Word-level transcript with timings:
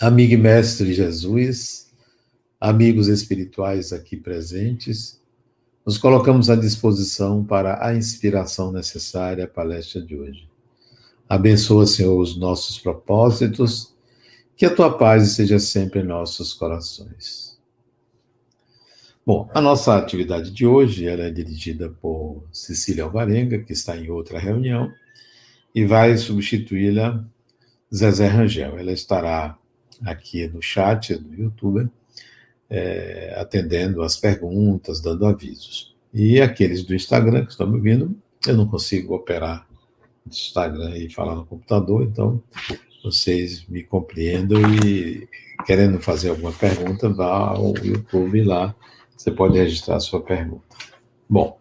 amigo 0.00 0.34
e 0.34 0.36
mestre 0.36 0.94
Jesus, 0.94 1.90
amigos 2.60 3.08
espirituais 3.08 3.92
aqui 3.92 4.16
presentes, 4.16 5.20
nos 5.84 5.98
colocamos 5.98 6.48
à 6.48 6.54
disposição 6.54 7.44
para 7.44 7.84
a 7.84 7.94
inspiração 7.94 8.70
necessária 8.70 9.44
à 9.44 9.48
palestra 9.48 10.00
de 10.00 10.14
hoje. 10.14 10.48
Abençoa, 11.28 11.86
Senhor, 11.86 12.16
os 12.18 12.38
nossos 12.38 12.78
propósitos, 12.78 13.92
que 14.56 14.64
a 14.64 14.74
tua 14.74 14.96
paz 14.96 15.30
seja 15.32 15.58
sempre 15.58 16.00
em 16.00 16.04
nossos 16.04 16.52
corações. 16.52 17.58
Bom, 19.26 19.50
a 19.52 19.60
nossa 19.60 19.96
atividade 19.96 20.50
de 20.50 20.64
hoje 20.64 21.06
ela 21.06 21.24
é 21.24 21.30
dirigida 21.30 21.90
por 22.00 22.44
Cecília 22.52 23.04
Alvarenga, 23.04 23.58
que 23.58 23.72
está 23.72 23.96
em 23.96 24.08
outra 24.10 24.38
reunião, 24.38 24.90
e 25.74 25.84
vai 25.84 26.16
substituí-la 26.16 27.24
Zezé 27.94 28.26
Rangel. 28.26 28.78
Ela 28.78 28.92
estará 28.92 29.58
aqui 30.04 30.46
no 30.48 30.62
chat 30.62 31.14
do 31.14 31.34
YouTube, 31.34 31.88
é, 32.70 33.34
atendendo 33.38 34.02
as 34.02 34.16
perguntas, 34.16 35.00
dando 35.00 35.26
avisos. 35.26 35.94
E 36.12 36.40
aqueles 36.40 36.84
do 36.84 36.94
Instagram 36.94 37.44
que 37.44 37.52
estão 37.52 37.66
me 37.66 37.76
ouvindo, 37.76 38.16
eu 38.46 38.56
não 38.56 38.66
consigo 38.66 39.14
operar 39.14 39.66
no 40.24 40.32
Instagram 40.32 40.96
e 40.96 41.10
falar 41.10 41.34
no 41.34 41.44
computador, 41.44 42.02
então 42.02 42.42
vocês 43.02 43.66
me 43.68 43.82
compreendam 43.82 44.60
e 44.84 45.28
querendo 45.66 46.00
fazer 46.00 46.30
alguma 46.30 46.52
pergunta, 46.52 47.08
vá 47.08 47.50
ao 47.50 47.74
YouTube 47.78 48.42
lá, 48.42 48.74
você 49.16 49.30
pode 49.30 49.58
registrar 49.58 49.96
a 49.96 50.00
sua 50.00 50.20
pergunta. 50.20 50.62
Bom, 51.28 51.58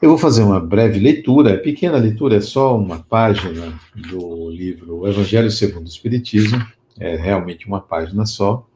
eu 0.00 0.10
vou 0.10 0.18
fazer 0.18 0.42
uma 0.42 0.60
breve 0.60 0.98
leitura, 0.98 1.58
pequena 1.58 1.96
leitura, 1.98 2.36
é 2.36 2.40
só 2.40 2.76
uma 2.76 3.02
página 3.02 3.78
do 3.94 4.50
livro 4.50 5.06
Evangelho 5.08 5.50
segundo 5.50 5.86
o 5.86 5.88
Espiritismo, 5.88 6.64
é 6.98 7.14
realmente 7.16 7.66
uma 7.66 7.80
página 7.80 8.26
só, 8.26 8.68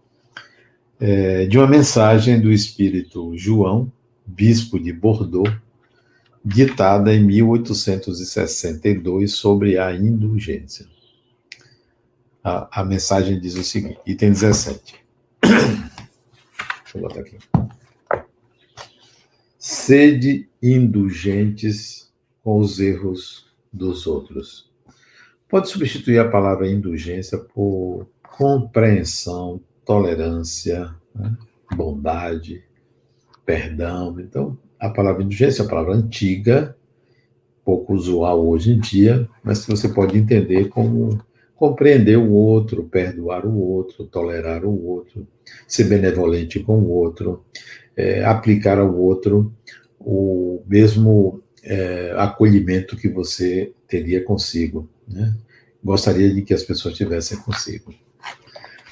é, 0.98 1.44
de 1.46 1.58
uma 1.58 1.66
mensagem 1.66 2.40
do 2.40 2.50
espírito 2.52 3.36
João, 3.36 3.92
bispo 4.26 4.78
de 4.78 4.92
Bordeaux, 4.92 5.50
ditada 6.44 7.14
em 7.14 7.24
1862 7.24 9.32
sobre 9.32 9.78
a 9.78 9.94
indulgência. 9.94 10.86
A, 12.42 12.80
a 12.80 12.84
mensagem 12.84 13.40
diz 13.40 13.54
o 13.54 13.64
seguinte, 13.64 13.98
item 14.06 14.30
17. 14.30 14.94
Deixa 15.42 15.90
eu 16.94 17.00
botar 17.00 17.20
aqui. 17.20 17.38
Sede 19.58 20.48
indulgentes 20.62 22.10
com 22.42 22.60
os 22.60 22.80
erros 22.80 23.46
dos 23.72 24.06
outros. 24.06 24.69
Pode 25.50 25.68
substituir 25.68 26.20
a 26.20 26.28
palavra 26.28 26.68
indulgência 26.68 27.36
por 27.36 28.06
compreensão, 28.22 29.60
tolerância, 29.84 30.94
né? 31.12 31.36
bondade, 31.74 32.62
perdão. 33.44 34.18
Então, 34.20 34.56
a 34.78 34.88
palavra 34.88 35.24
indulgência 35.24 35.62
é 35.62 35.64
uma 35.64 35.70
palavra 35.70 35.94
antiga, 35.94 36.76
pouco 37.64 37.92
usual 37.92 38.46
hoje 38.46 38.70
em 38.70 38.78
dia, 38.78 39.28
mas 39.42 39.64
que 39.64 39.72
você 39.72 39.88
pode 39.88 40.16
entender 40.16 40.68
como 40.68 41.20
compreender 41.56 42.16
o 42.16 42.30
outro, 42.30 42.84
perdoar 42.84 43.44
o 43.44 43.58
outro, 43.58 44.06
tolerar 44.06 44.64
o 44.64 44.86
outro, 44.86 45.26
ser 45.66 45.84
benevolente 45.84 46.60
com 46.60 46.78
o 46.78 46.88
outro, 46.88 47.44
é, 47.96 48.24
aplicar 48.24 48.78
ao 48.78 48.96
outro 48.96 49.52
o 49.98 50.62
mesmo 50.66 51.42
é, 51.62 52.14
acolhimento 52.16 52.96
que 52.96 53.08
você 53.08 53.72
teria 53.86 54.24
consigo. 54.24 54.88
Né? 55.06 55.34
Gostaria 55.82 56.32
de 56.32 56.42
que 56.42 56.54
as 56.54 56.62
pessoas 56.62 56.94
tivessem 56.94 57.38
consigo. 57.38 57.94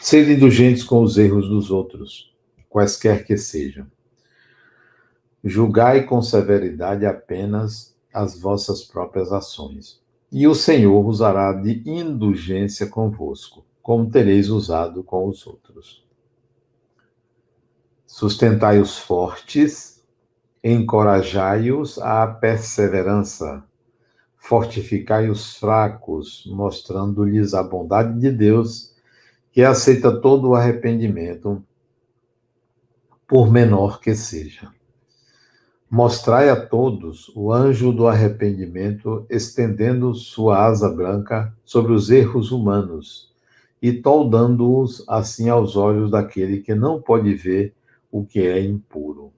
Ser 0.01 0.29
indulgentes 0.31 0.85
com 0.85 1.03
os 1.03 1.19
erros 1.19 1.49
dos 1.49 1.71
outros, 1.71 2.33
quaisquer 2.69 3.25
que 3.25 3.37
sejam. 3.37 3.87
Julgai 5.43 6.05
com 6.05 6.21
severidade 6.23 7.07
apenas 7.07 7.97
as 8.13 8.39
vossas 8.39 8.83
próprias 8.85 9.33
ações, 9.33 10.01
e 10.31 10.47
o 10.47 10.55
Senhor 10.55 11.07
usará 11.07 11.53
de 11.53 11.83
indulgência 11.87 12.87
convosco, 12.87 13.65
como 13.83 14.11
tereis 14.11 14.49
usado 14.49 15.03
com 15.03 15.27
os 15.29 15.47
outros. 15.47 16.05
Sustentai 18.07 18.81
os 18.81 18.99
fortes, 18.99 19.98
encorajai-os 20.63 21.99
à 21.99 22.27
perseverança, 22.27 23.63
fortificai 24.37 25.29
os 25.29 25.57
fracos, 25.57 26.45
mostrando-lhes 26.47 27.55
a 27.55 27.63
bondade 27.63 28.19
de 28.19 28.31
Deus, 28.31 28.95
que 29.53 29.63
aceita 29.63 30.21
todo 30.21 30.51
o 30.51 30.55
arrependimento, 30.55 31.63
por 33.27 33.51
menor 33.51 34.01
que 34.01 34.15
seja. 34.15 34.71
Mostrai 35.91 36.51
a 36.51 36.67
todos 36.67 37.33
o 37.35 37.53
anjo 37.53 37.93
do 37.93 38.07
arrependimento 38.07 39.25
estendendo 39.31 40.15
sua 40.15 40.67
asa 40.67 40.89
branca 40.91 41.55
sobre 41.65 41.93
os 41.93 42.11
erros 42.11 42.53
humanos 42.53 43.33
e 43.81 43.93
toldando-os 43.93 45.03
assim 45.09 45.49
aos 45.49 45.77
olhos 45.77 46.11
daquele 46.11 46.59
que 46.59 46.75
não 46.75 47.01
pode 47.01 47.33
ver 47.35 47.75
o 48.11 48.25
que 48.25 48.41
é 48.41 48.63
impuro. 48.63 49.33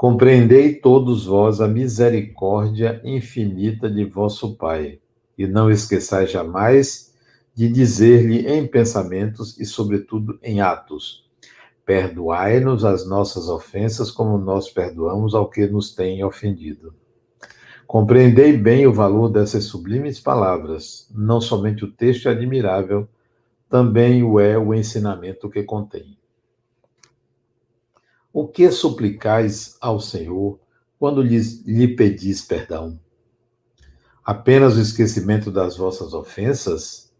Compreendei 0.00 0.76
todos 0.76 1.26
vós 1.26 1.60
a 1.60 1.68
misericórdia 1.68 3.02
infinita 3.04 3.86
de 3.90 4.02
vosso 4.02 4.56
Pai, 4.56 4.98
e 5.36 5.46
não 5.46 5.70
esqueçais 5.70 6.30
jamais 6.30 7.14
de 7.54 7.68
dizer-lhe 7.68 8.48
em 8.48 8.66
pensamentos 8.66 9.60
e, 9.60 9.66
sobretudo, 9.66 10.38
em 10.42 10.62
atos: 10.62 11.28
Perdoai-nos 11.84 12.82
as 12.82 13.06
nossas 13.06 13.50
ofensas, 13.50 14.10
como 14.10 14.38
nós 14.38 14.70
perdoamos 14.70 15.34
ao 15.34 15.50
que 15.50 15.66
nos 15.66 15.94
tem 15.94 16.24
ofendido. 16.24 16.94
Compreendei 17.86 18.56
bem 18.56 18.86
o 18.86 18.94
valor 18.94 19.28
dessas 19.28 19.64
sublimes 19.64 20.18
palavras. 20.18 21.10
Não 21.14 21.42
somente 21.42 21.84
o 21.84 21.92
texto 21.92 22.26
é 22.26 22.32
admirável, 22.32 23.06
também 23.68 24.22
o 24.22 24.40
é 24.40 24.56
o 24.56 24.72
ensinamento 24.72 25.50
que 25.50 25.62
contém. 25.62 26.16
O 28.32 28.46
que 28.46 28.70
suplicais 28.70 29.76
ao 29.80 29.98
Senhor 29.98 30.60
quando 31.00 31.20
lhe 31.20 31.88
pedis 31.96 32.42
perdão? 32.42 32.98
Apenas 34.24 34.76
o 34.76 34.80
esquecimento 34.80 35.50
das 35.50 35.76
vossas 35.76 36.14
ofensas? 36.14 37.12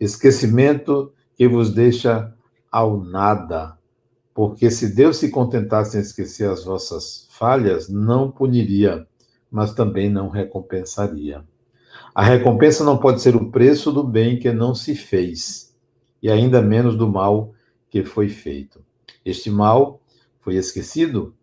Esquecimento 0.00 1.12
que 1.36 1.46
vos 1.46 1.72
deixa 1.72 2.34
ao 2.72 3.00
nada, 3.00 3.78
porque 4.34 4.68
se 4.68 4.94
Deus 4.94 5.18
se 5.18 5.30
contentasse 5.30 5.96
em 5.96 6.00
esquecer 6.00 6.50
as 6.50 6.64
vossas 6.64 7.28
falhas, 7.30 7.88
não 7.88 8.28
puniria, 8.28 9.06
mas 9.48 9.74
também 9.74 10.10
não 10.10 10.28
recompensaria. 10.28 11.44
A 12.12 12.24
recompensa 12.24 12.82
não 12.82 12.98
pode 12.98 13.22
ser 13.22 13.36
o 13.36 13.50
preço 13.52 13.92
do 13.92 14.02
bem 14.02 14.40
que 14.40 14.52
não 14.52 14.74
se 14.74 14.96
fez, 14.96 15.72
e 16.20 16.28
ainda 16.28 16.60
menos 16.60 16.96
do 16.96 17.08
mal 17.08 17.54
que 17.88 18.04
foi 18.04 18.28
feito. 18.28 18.84
Este 19.24 19.50
mal 19.50 20.00
foi 20.46 20.54
esquecido? 20.54 21.34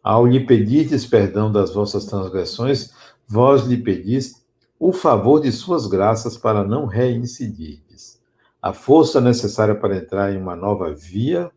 Ao 0.00 0.24
lhe 0.24 0.46
pedirdes 0.46 1.04
perdão 1.04 1.50
das 1.50 1.74
vossas 1.74 2.04
transgressões, 2.04 2.92
vós 3.26 3.64
lhe 3.64 3.76
pedis 3.76 4.44
o 4.78 4.92
favor 4.92 5.40
de 5.40 5.50
suas 5.50 5.88
graças 5.88 6.36
para 6.36 6.62
não 6.62 6.86
reincidirdes. 6.86 8.20
A 8.62 8.72
força 8.72 9.20
necessária 9.20 9.74
para 9.74 9.96
entrar 9.96 10.32
em 10.32 10.38
uma 10.38 10.54
nova 10.54 10.94
via, 10.94 11.50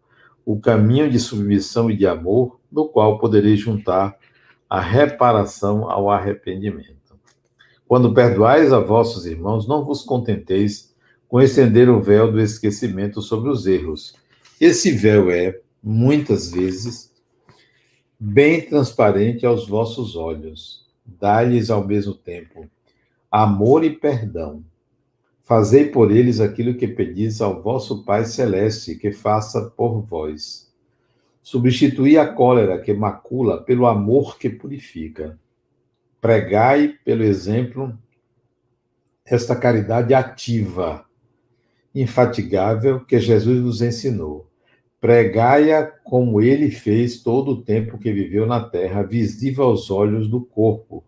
o 0.43 0.59
caminho 0.59 1.07
de 1.07 1.19
submissão 1.19 1.89
e 1.91 1.95
de 1.95 2.07
amor, 2.07 2.59
no 2.71 2.87
qual 2.87 3.19
podereis 3.19 3.59
juntar 3.59 4.17
a 4.67 4.81
reparação 4.81 5.87
ao 5.87 6.09
arrependimento. 6.09 7.15
Quando 7.87 8.11
perdoais 8.11 8.73
a 8.73 8.79
vossos 8.79 9.27
irmãos, 9.27 9.67
não 9.67 9.85
vos 9.85 10.01
contenteis 10.01 10.95
com 11.27 11.39
estender 11.39 11.91
o 11.91 12.01
véu 12.01 12.31
do 12.31 12.41
esquecimento 12.41 13.21
sobre 13.21 13.51
os 13.51 13.67
erros. 13.67 14.15
Esse 14.59 14.91
véu 14.91 15.29
é 15.29 15.59
muitas 15.85 16.51
vezes, 16.51 17.13
bem 18.19 18.67
transparente 18.67 19.45
aos 19.45 19.67
vossos 19.67 20.15
olhos. 20.15 20.83
Dai-lhes 21.05 21.69
ao 21.69 21.85
mesmo 21.85 22.15
tempo 22.15 22.67
amor 23.31 23.83
e 23.83 23.89
perdão. 23.89 24.63
Fazei 25.41 25.89
por 25.89 26.09
eles 26.09 26.39
aquilo 26.39 26.75
que 26.75 26.87
pedis 26.87 27.41
ao 27.41 27.61
vosso 27.61 28.03
Pai 28.03 28.23
Celeste, 28.23 28.95
que 28.95 29.11
faça 29.11 29.69
por 29.75 29.99
vós. 29.99 30.71
Substituí 31.43 32.17
a 32.17 32.25
cólera 32.25 32.79
que 32.79 32.93
macula 32.93 33.61
pelo 33.61 33.85
amor 33.85 34.39
que 34.39 34.49
purifica. 34.49 35.37
Pregai 36.21 36.95
pelo 37.03 37.23
exemplo 37.23 37.95
esta 39.25 39.55
caridade 39.55 40.13
ativa, 40.13 41.05
infatigável 41.93 43.03
que 43.03 43.19
Jesus 43.19 43.61
nos 43.61 43.81
ensinou 43.81 44.47
Pregai-a 45.05 45.85
como 45.85 46.41
ele 46.41 46.71
fez 46.71 47.21
todo 47.21 47.51
o 47.51 47.61
tempo 47.61 47.99
que 47.99 48.11
viveu 48.11 48.47
na 48.47 48.59
terra, 48.59 49.03
visível 49.03 49.65
aos 49.65 49.91
olhos 49.91 50.27
do 50.27 50.41
corpo, 50.41 51.03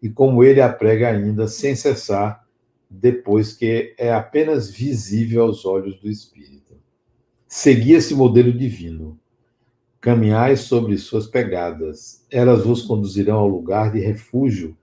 e 0.00 0.08
como 0.08 0.44
ele 0.44 0.60
a 0.60 0.72
prega 0.72 1.08
ainda 1.08 1.48
sem 1.48 1.74
cessar 1.74 2.46
depois 2.88 3.52
que 3.52 3.92
é 3.98 4.12
apenas 4.12 4.70
visível 4.70 5.42
aos 5.42 5.64
olhos 5.64 5.98
do 5.98 6.08
Espírito. 6.08 6.76
Segui 7.48 7.94
esse 7.94 8.14
modelo 8.14 8.52
divino. 8.52 9.18
Caminhai 10.00 10.54
sobre 10.54 10.96
suas 10.96 11.26
pegadas, 11.26 12.24
elas 12.30 12.64
vos 12.64 12.82
conduzirão 12.82 13.38
ao 13.38 13.48
lugar 13.48 13.90
de 13.90 13.98
refúgio, 13.98 14.76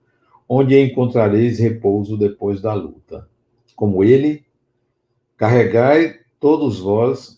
onde 0.46 0.78
encontrareis 0.78 1.58
repouso 1.58 2.18
depois 2.18 2.60
da 2.60 2.74
luta. 2.74 3.26
Como 3.74 4.04
ele, 4.04 4.44
carregai 5.38 6.16
todos 6.38 6.80
vós 6.80 7.37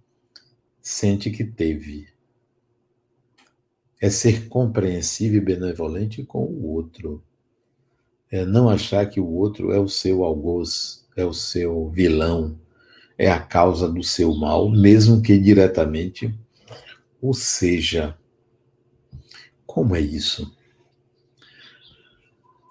sente 0.82 1.30
que 1.30 1.44
teve 1.44 2.08
é 4.02 4.10
ser 4.10 4.48
compreensível 4.48 5.42
e 5.42 5.46
benevolente 5.46 6.24
com 6.24 6.46
o 6.46 6.68
outro. 6.68 7.22
É 8.32 8.46
não 8.46 8.70
achar 8.70 9.06
que 9.08 9.20
o 9.20 9.28
outro 9.28 9.72
é 9.72 9.80
o 9.80 9.90
seu 9.90 10.24
algoz, 10.24 11.06
é 11.18 11.26
o 11.26 11.34
seu 11.34 11.90
vilão, 11.90 12.58
é 13.18 13.30
a 13.30 13.40
causa 13.40 13.90
do 13.90 14.02
seu 14.02 14.34
mal, 14.34 14.70
mesmo 14.70 15.22
que 15.22 15.38
diretamente 15.38 16.34
o 17.22 17.34
seja. 17.34 18.18
Como 19.66 19.96
é 19.96 20.00
isso? 20.00 20.56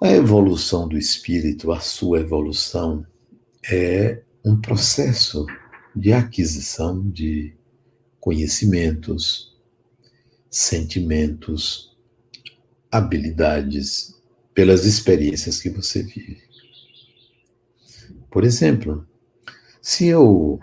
A 0.00 0.12
evolução 0.12 0.86
do 0.86 0.96
espírito, 0.96 1.72
a 1.72 1.80
sua 1.80 2.20
evolução, 2.20 3.04
é 3.68 4.22
um 4.44 4.60
processo 4.60 5.44
de 5.94 6.12
aquisição 6.12 7.10
de 7.10 7.52
conhecimentos, 8.20 9.58
sentimentos, 10.48 11.96
habilidades, 12.92 14.14
pelas 14.54 14.84
experiências 14.84 15.60
que 15.60 15.68
você 15.68 16.04
vive. 16.04 16.42
Por 18.30 18.44
exemplo, 18.44 19.04
se 19.82 20.06
eu 20.06 20.60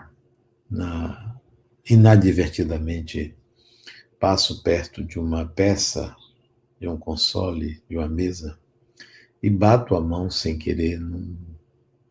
na, 0.70 1.38
inadvertidamente 1.90 3.36
passo 4.18 4.62
perto 4.62 5.04
de 5.04 5.18
uma 5.18 5.44
peça, 5.44 6.16
de 6.80 6.88
um 6.88 6.96
console, 6.96 7.82
de 7.86 7.98
uma 7.98 8.08
mesa, 8.08 8.58
e 9.46 9.50
bato 9.50 9.94
a 9.94 10.00
mão 10.00 10.28
sem 10.28 10.58
querer 10.58 10.98
num 10.98 11.36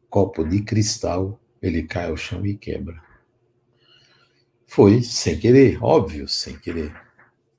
copo 0.10 0.42
de 0.42 0.62
cristal, 0.62 1.38
ele 1.62 1.84
cai 1.84 2.06
ao 2.10 2.16
chão 2.16 2.46
e 2.46 2.56
quebra. 2.56 3.04
Foi 4.66 5.04
sem 5.04 5.38
querer, 5.38 5.84
óbvio, 5.84 6.30
sem 6.30 6.58
querer. 6.58 6.96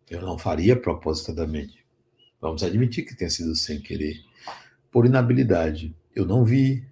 Eu 0.09 0.23
não 0.23 0.39
faria 0.39 0.81
propositadamente. 0.81 1.85
Vamos 2.41 2.63
admitir 2.63 3.05
que 3.05 3.15
tenha 3.15 3.29
sido 3.29 3.55
sem 3.55 3.79
querer, 3.79 4.17
por 4.91 5.05
inabilidade. 5.05 5.95
Eu 6.15 6.25
não 6.25 6.43
vi, 6.43 6.83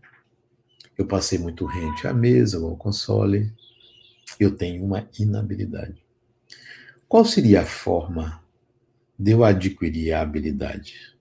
eu 0.98 1.06
passei 1.06 1.38
muito 1.38 1.64
rente 1.64 2.06
à 2.06 2.12
mesa 2.12 2.60
ou 2.60 2.68
ao 2.68 2.76
console, 2.76 3.50
eu 4.38 4.54
tenho 4.54 4.84
uma 4.84 5.08
inabilidade. 5.18 6.04
Qual 7.08 7.24
seria 7.24 7.62
a 7.62 7.66
forma 7.66 8.44
de 9.18 9.30
eu 9.30 9.42
adquirir 9.42 10.12
a 10.12 10.20
habilidade? 10.20 11.13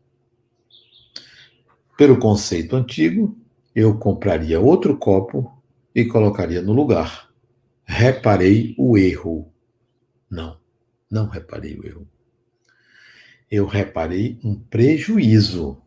Pelo 1.97 2.17
conceito 2.17 2.75
antigo, 2.75 3.37
eu 3.75 3.97
compraria 3.97 4.59
outro 4.59 4.97
copo 4.97 5.51
e 5.93 6.05
colocaria 6.05 6.61
no 6.61 6.73
lugar. 6.73 7.29
Reparei 7.85 8.73
o 8.77 8.97
erro. 8.97 9.51
Não. 10.29 10.57
Não 11.09 11.27
reparei 11.27 11.77
o 11.77 11.85
erro. 11.85 12.07
Eu 13.49 13.67
reparei 13.67 14.39
um 14.43 14.55
prejuízo. 14.55 15.77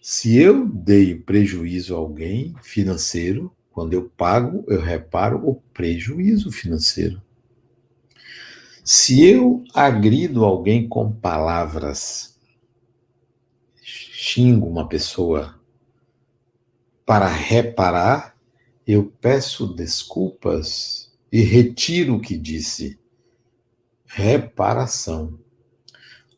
Se 0.00 0.36
eu 0.36 0.66
dei 0.66 1.14
prejuízo 1.14 1.94
a 1.94 1.98
alguém 1.98 2.56
financeiro, 2.60 3.54
quando 3.70 3.94
eu 3.94 4.10
pago, 4.10 4.64
eu 4.66 4.80
reparo 4.80 5.48
o 5.48 5.54
prejuízo 5.72 6.50
financeiro. 6.50 7.22
Se 8.84 9.24
eu 9.24 9.62
agrido 9.72 10.44
alguém 10.44 10.88
com 10.88 11.12
palavras, 11.12 12.31
xingo 14.24 14.68
uma 14.68 14.88
pessoa 14.88 15.60
para 17.04 17.26
reparar, 17.26 18.38
eu 18.86 19.12
peço 19.20 19.74
desculpas 19.74 21.12
e 21.32 21.40
retiro 21.42 22.14
o 22.14 22.20
que 22.20 22.38
disse 22.38 23.00
reparação. 24.06 25.40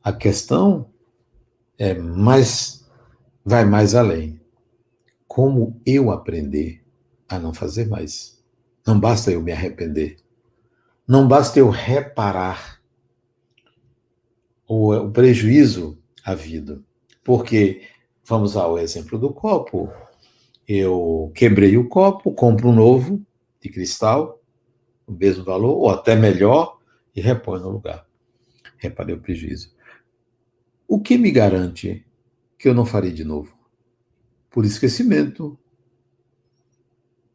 A 0.02 0.14
questão 0.14 0.90
é 1.76 1.92
mais 1.92 2.88
vai 3.44 3.66
mais 3.66 3.94
além. 3.94 4.40
Como 5.28 5.78
eu 5.84 6.10
aprender 6.10 6.82
a 7.28 7.38
não 7.38 7.52
fazer 7.52 7.86
mais? 7.86 8.42
Não 8.86 8.98
basta 8.98 9.30
eu 9.30 9.42
me 9.42 9.52
arrepender. 9.52 10.16
Não 11.06 11.28
basta 11.28 11.58
eu 11.58 11.68
reparar 11.68 12.80
o, 14.66 15.10
prejuízo 15.10 15.98
havido. 16.24 16.82
Porque, 17.24 17.82
vamos 18.22 18.56
ao 18.56 18.78
exemplo 18.78 19.18
do 19.18 19.32
copo. 19.32 19.90
Eu 20.68 21.32
quebrei 21.34 21.76
o 21.76 21.88
copo, 21.88 22.32
compro 22.32 22.68
um 22.68 22.74
novo 22.74 23.24
de 23.60 23.70
cristal, 23.70 24.40
o 25.06 25.12
mesmo 25.12 25.42
valor, 25.42 25.76
ou 25.76 25.90
até 25.90 26.14
melhor, 26.14 26.78
e 27.16 27.20
repõe 27.20 27.60
no 27.60 27.70
lugar. 27.70 28.06
Reparei 28.76 29.14
o 29.14 29.20
prejuízo. 29.20 29.74
O 30.86 31.00
que 31.00 31.16
me 31.16 31.30
garante 31.30 32.06
que 32.58 32.68
eu 32.68 32.74
não 32.74 32.84
farei 32.84 33.10
de 33.10 33.24
novo? 33.24 33.56
Por 34.50 34.64
esquecimento, 34.64 35.58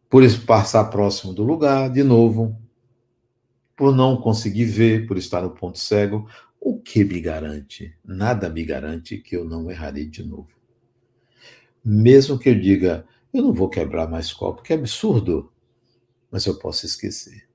por 0.09 0.23
passar 0.45 0.85
próximo 0.85 1.33
do 1.33 1.43
lugar 1.43 1.89
de 1.89 2.03
novo, 2.03 2.57
por 3.75 3.95
não 3.95 4.17
conseguir 4.17 4.65
ver, 4.65 5.07
por 5.07 5.17
estar 5.17 5.41
no 5.41 5.51
ponto 5.51 5.77
cego. 5.77 6.27
O 6.59 6.79
que 6.79 7.03
me 7.03 7.21
garante? 7.21 7.95
Nada 8.03 8.49
me 8.49 8.63
garante 8.63 9.17
que 9.17 9.35
eu 9.35 9.45
não 9.45 9.69
errarei 9.71 10.05
de 10.05 10.23
novo. 10.23 10.49
Mesmo 11.83 12.37
que 12.37 12.49
eu 12.49 12.59
diga, 12.59 13.05
eu 13.33 13.41
não 13.41 13.53
vou 13.53 13.69
quebrar 13.69 14.09
mais 14.09 14.33
copo, 14.33 14.61
que 14.61 14.73
é 14.73 14.75
absurdo, 14.75 15.51
mas 16.29 16.45
eu 16.45 16.59
posso 16.59 16.85
esquecer. 16.85 17.47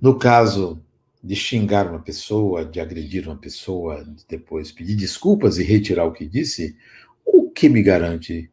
No 0.00 0.18
caso 0.18 0.82
de 1.22 1.34
xingar 1.34 1.88
uma 1.88 2.00
pessoa, 2.00 2.64
de 2.64 2.80
agredir 2.80 3.26
uma 3.26 3.36
pessoa, 3.36 4.04
de 4.04 4.24
depois 4.28 4.72
pedir 4.72 4.94
desculpas 4.94 5.58
e 5.58 5.64
retirar 5.64 6.04
o 6.04 6.12
que 6.12 6.26
disse, 6.26 6.76
o 7.24 7.50
que 7.50 7.68
me 7.68 7.82
garante 7.82 8.50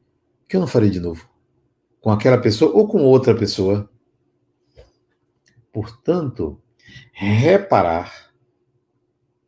que 0.48 0.56
eu 0.56 0.60
não 0.60 0.68
farei 0.68 0.90
de 0.90 1.00
novo 1.00 1.30
com 2.02 2.12
aquela 2.12 2.38
pessoa 2.38 2.74
ou 2.76 2.88
com 2.88 3.02
outra 3.04 3.34
pessoa? 3.34 3.90
Portanto, 5.72 6.62
reparar 7.14 8.33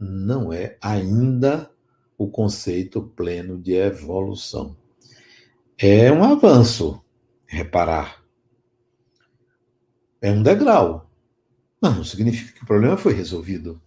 não 0.06 0.54
é 0.54 0.78
ainda 0.82 1.70
o 2.18 2.28
conceito 2.28 3.02
pleno 3.02 3.58
de 3.58 3.74
evolução. 3.74 4.76
É 5.78 6.12
um 6.12 6.24
avanço 6.24 7.04
reparar. 7.46 8.24
É 10.22 10.32
um 10.32 10.42
degrau. 10.42 11.10
Mas 11.82 11.96
não 11.96 12.04
significa 12.04 12.54
que 12.54 12.64
o 12.64 12.68
problema 12.68 12.98
foi 12.98 13.14
resolvido. 13.14 13.82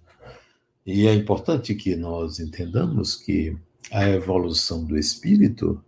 E 0.84 1.06
é 1.06 1.14
importante 1.14 1.74
que 1.74 1.96
nós 1.96 2.38
entendamos 2.38 3.16
que 3.16 3.56
a 3.90 4.08
evolução 4.08 4.84
do 4.84 4.98
espírito 4.98 5.82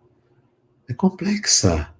é 0.88 0.94
complexa. 0.94 1.94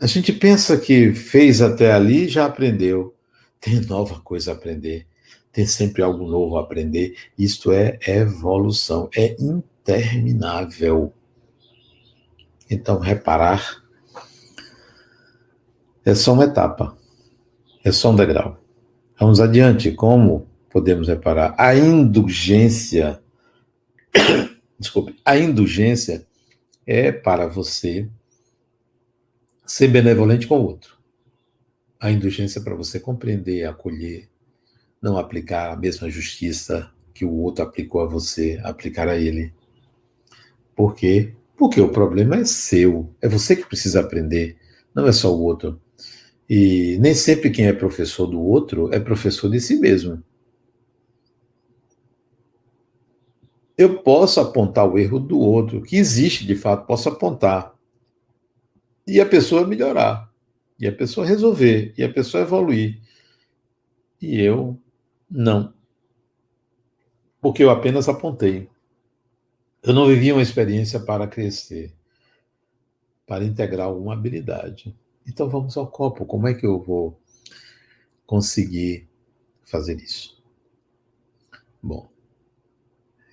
A 0.00 0.06
gente 0.06 0.32
pensa 0.32 0.78
que 0.78 1.12
fez 1.14 1.62
até 1.62 1.92
ali 1.92 2.28
já 2.28 2.46
aprendeu. 2.46 3.14
Tem 3.60 3.80
nova 3.80 4.20
coisa 4.20 4.50
a 4.50 4.54
aprender. 4.54 5.06
Tem 5.54 5.64
sempre 5.64 6.02
algo 6.02 6.26
novo 6.26 6.58
a 6.58 6.62
aprender. 6.62 7.16
Isto 7.38 7.70
é 7.70 7.96
evolução. 8.04 9.08
É 9.16 9.36
interminável. 9.40 11.14
Então, 12.68 12.98
reparar 12.98 13.84
é 16.04 16.12
só 16.12 16.32
uma 16.32 16.42
etapa. 16.42 16.98
É 17.84 17.92
só 17.92 18.10
um 18.10 18.16
degrau. 18.16 18.60
Vamos 19.16 19.40
adiante. 19.40 19.92
Como 19.92 20.48
podemos 20.68 21.06
reparar? 21.06 21.54
A 21.56 21.76
indulgência. 21.76 23.22
Desculpe. 24.76 25.14
A 25.24 25.38
indulgência 25.38 26.26
é 26.84 27.12
para 27.12 27.46
você 27.46 28.08
ser 29.64 29.86
benevolente 29.86 30.48
com 30.48 30.58
o 30.58 30.64
outro. 30.64 30.98
A 32.00 32.10
indulgência 32.10 32.58
é 32.58 32.62
para 32.62 32.74
você 32.74 32.98
compreender, 32.98 33.64
acolher, 33.64 34.28
não 35.04 35.18
aplicar 35.18 35.70
a 35.70 35.76
mesma 35.76 36.08
justiça 36.08 36.90
que 37.12 37.26
o 37.26 37.32
outro 37.34 37.62
aplicou 37.62 38.00
a 38.00 38.06
você, 38.06 38.58
aplicar 38.64 39.06
a 39.06 39.18
ele. 39.18 39.52
Por 40.74 40.94
quê? 40.94 41.34
Porque 41.54 41.78
o 41.78 41.90
problema 41.90 42.36
é 42.36 42.44
seu. 42.46 43.14
É 43.20 43.28
você 43.28 43.54
que 43.54 43.66
precisa 43.66 44.00
aprender, 44.00 44.56
não 44.94 45.06
é 45.06 45.12
só 45.12 45.30
o 45.30 45.42
outro. 45.42 45.78
E 46.48 46.96
nem 47.00 47.12
sempre 47.12 47.50
quem 47.50 47.66
é 47.66 47.72
professor 47.74 48.26
do 48.26 48.40
outro 48.40 48.92
é 48.94 48.98
professor 48.98 49.50
de 49.50 49.60
si 49.60 49.78
mesmo. 49.78 50.24
Eu 53.76 53.98
posso 54.02 54.40
apontar 54.40 54.88
o 54.88 54.98
erro 54.98 55.18
do 55.18 55.38
outro, 55.38 55.82
que 55.82 55.96
existe 55.96 56.46
de 56.46 56.56
fato, 56.56 56.86
posso 56.86 57.10
apontar. 57.10 57.74
E 59.06 59.20
a 59.20 59.26
pessoa 59.26 59.66
melhorar, 59.66 60.32
e 60.80 60.86
a 60.86 60.92
pessoa 60.92 61.26
resolver, 61.26 61.92
e 61.98 62.02
a 62.02 62.08
pessoa 62.08 62.42
evoluir. 62.42 63.02
E 64.22 64.40
eu 64.40 64.80
não. 65.30 65.72
Porque 67.40 67.62
eu 67.62 67.70
apenas 67.70 68.08
apontei. 68.08 68.70
Eu 69.82 69.92
não 69.92 70.06
vivi 70.06 70.32
uma 70.32 70.42
experiência 70.42 70.98
para 70.98 71.26
crescer, 71.28 71.94
para 73.26 73.44
integrar 73.44 73.86
alguma 73.86 74.14
habilidade. 74.14 74.96
Então 75.26 75.48
vamos 75.48 75.76
ao 75.76 75.86
copo. 75.86 76.24
Como 76.24 76.48
é 76.48 76.54
que 76.54 76.66
eu 76.66 76.80
vou 76.80 77.20
conseguir 78.26 79.08
fazer 79.62 79.96
isso? 79.96 80.42
Bom, 81.82 82.08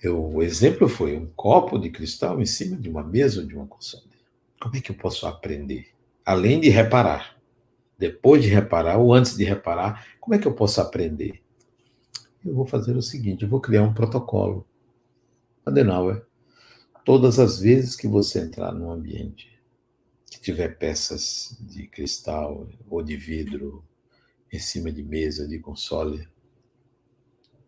eu, 0.02 0.22
o 0.22 0.42
exemplo 0.42 0.88
foi 0.88 1.16
um 1.16 1.26
copo 1.26 1.78
de 1.78 1.88
cristal 1.88 2.40
em 2.40 2.46
cima 2.46 2.76
de 2.76 2.88
uma 2.90 3.02
mesa 3.02 3.40
ou 3.40 3.46
de 3.46 3.54
uma 3.54 3.66
console. 3.66 4.10
Como 4.60 4.76
é 4.76 4.80
que 4.80 4.90
eu 4.90 4.96
posso 4.96 5.26
aprender? 5.26 5.88
Além 6.24 6.60
de 6.60 6.68
reparar, 6.68 7.36
depois 7.98 8.42
de 8.42 8.48
reparar 8.48 8.98
ou 8.98 9.14
antes 9.14 9.36
de 9.36 9.44
reparar, 9.44 10.06
como 10.20 10.34
é 10.34 10.38
que 10.38 10.46
eu 10.46 10.54
posso 10.54 10.80
aprender? 10.80 11.41
Eu 12.44 12.54
vou 12.54 12.66
fazer 12.66 12.96
o 12.96 13.02
seguinte: 13.02 13.44
eu 13.44 13.48
vou 13.48 13.60
criar 13.60 13.82
um 13.82 13.94
protocolo. 13.94 14.66
Adenauer, 15.64 16.24
todas 17.04 17.38
as 17.38 17.60
vezes 17.60 17.94
que 17.94 18.08
você 18.08 18.40
entrar 18.40 18.72
num 18.72 18.90
ambiente 18.90 19.52
que 20.30 20.40
tiver 20.40 20.76
peças 20.78 21.56
de 21.60 21.86
cristal 21.86 22.68
ou 22.88 23.02
de 23.02 23.16
vidro 23.16 23.84
em 24.52 24.58
cima 24.58 24.90
de 24.90 25.02
mesa, 25.02 25.46
de 25.46 25.58
console, 25.58 26.28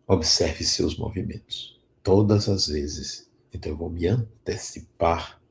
observe 0.07 0.63
seus 0.63 0.97
movimentos. 0.97 1.79
Todas 2.03 2.49
as 2.49 2.67
vezes. 2.67 3.29
Então 3.53 3.71
eu 3.71 3.77
vou 3.77 3.89
me 3.89 4.07
antecipar 4.07 5.41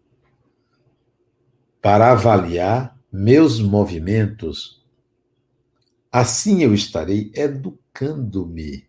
para 1.80 2.12
avaliar 2.12 2.98
meus 3.12 3.60
movimentos. 3.60 4.82
Assim 6.10 6.62
eu 6.62 6.74
estarei 6.74 7.30
educando-me, 7.34 8.86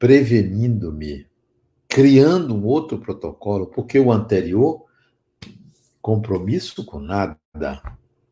prevenindo-me, 0.00 1.26
criando 1.86 2.56
um 2.56 2.64
outro 2.64 2.98
protocolo, 2.98 3.66
porque 3.66 4.00
o 4.00 4.10
anterior 4.10 4.86
compromisso 6.00 6.84
com 6.86 6.98
nada. 6.98 7.38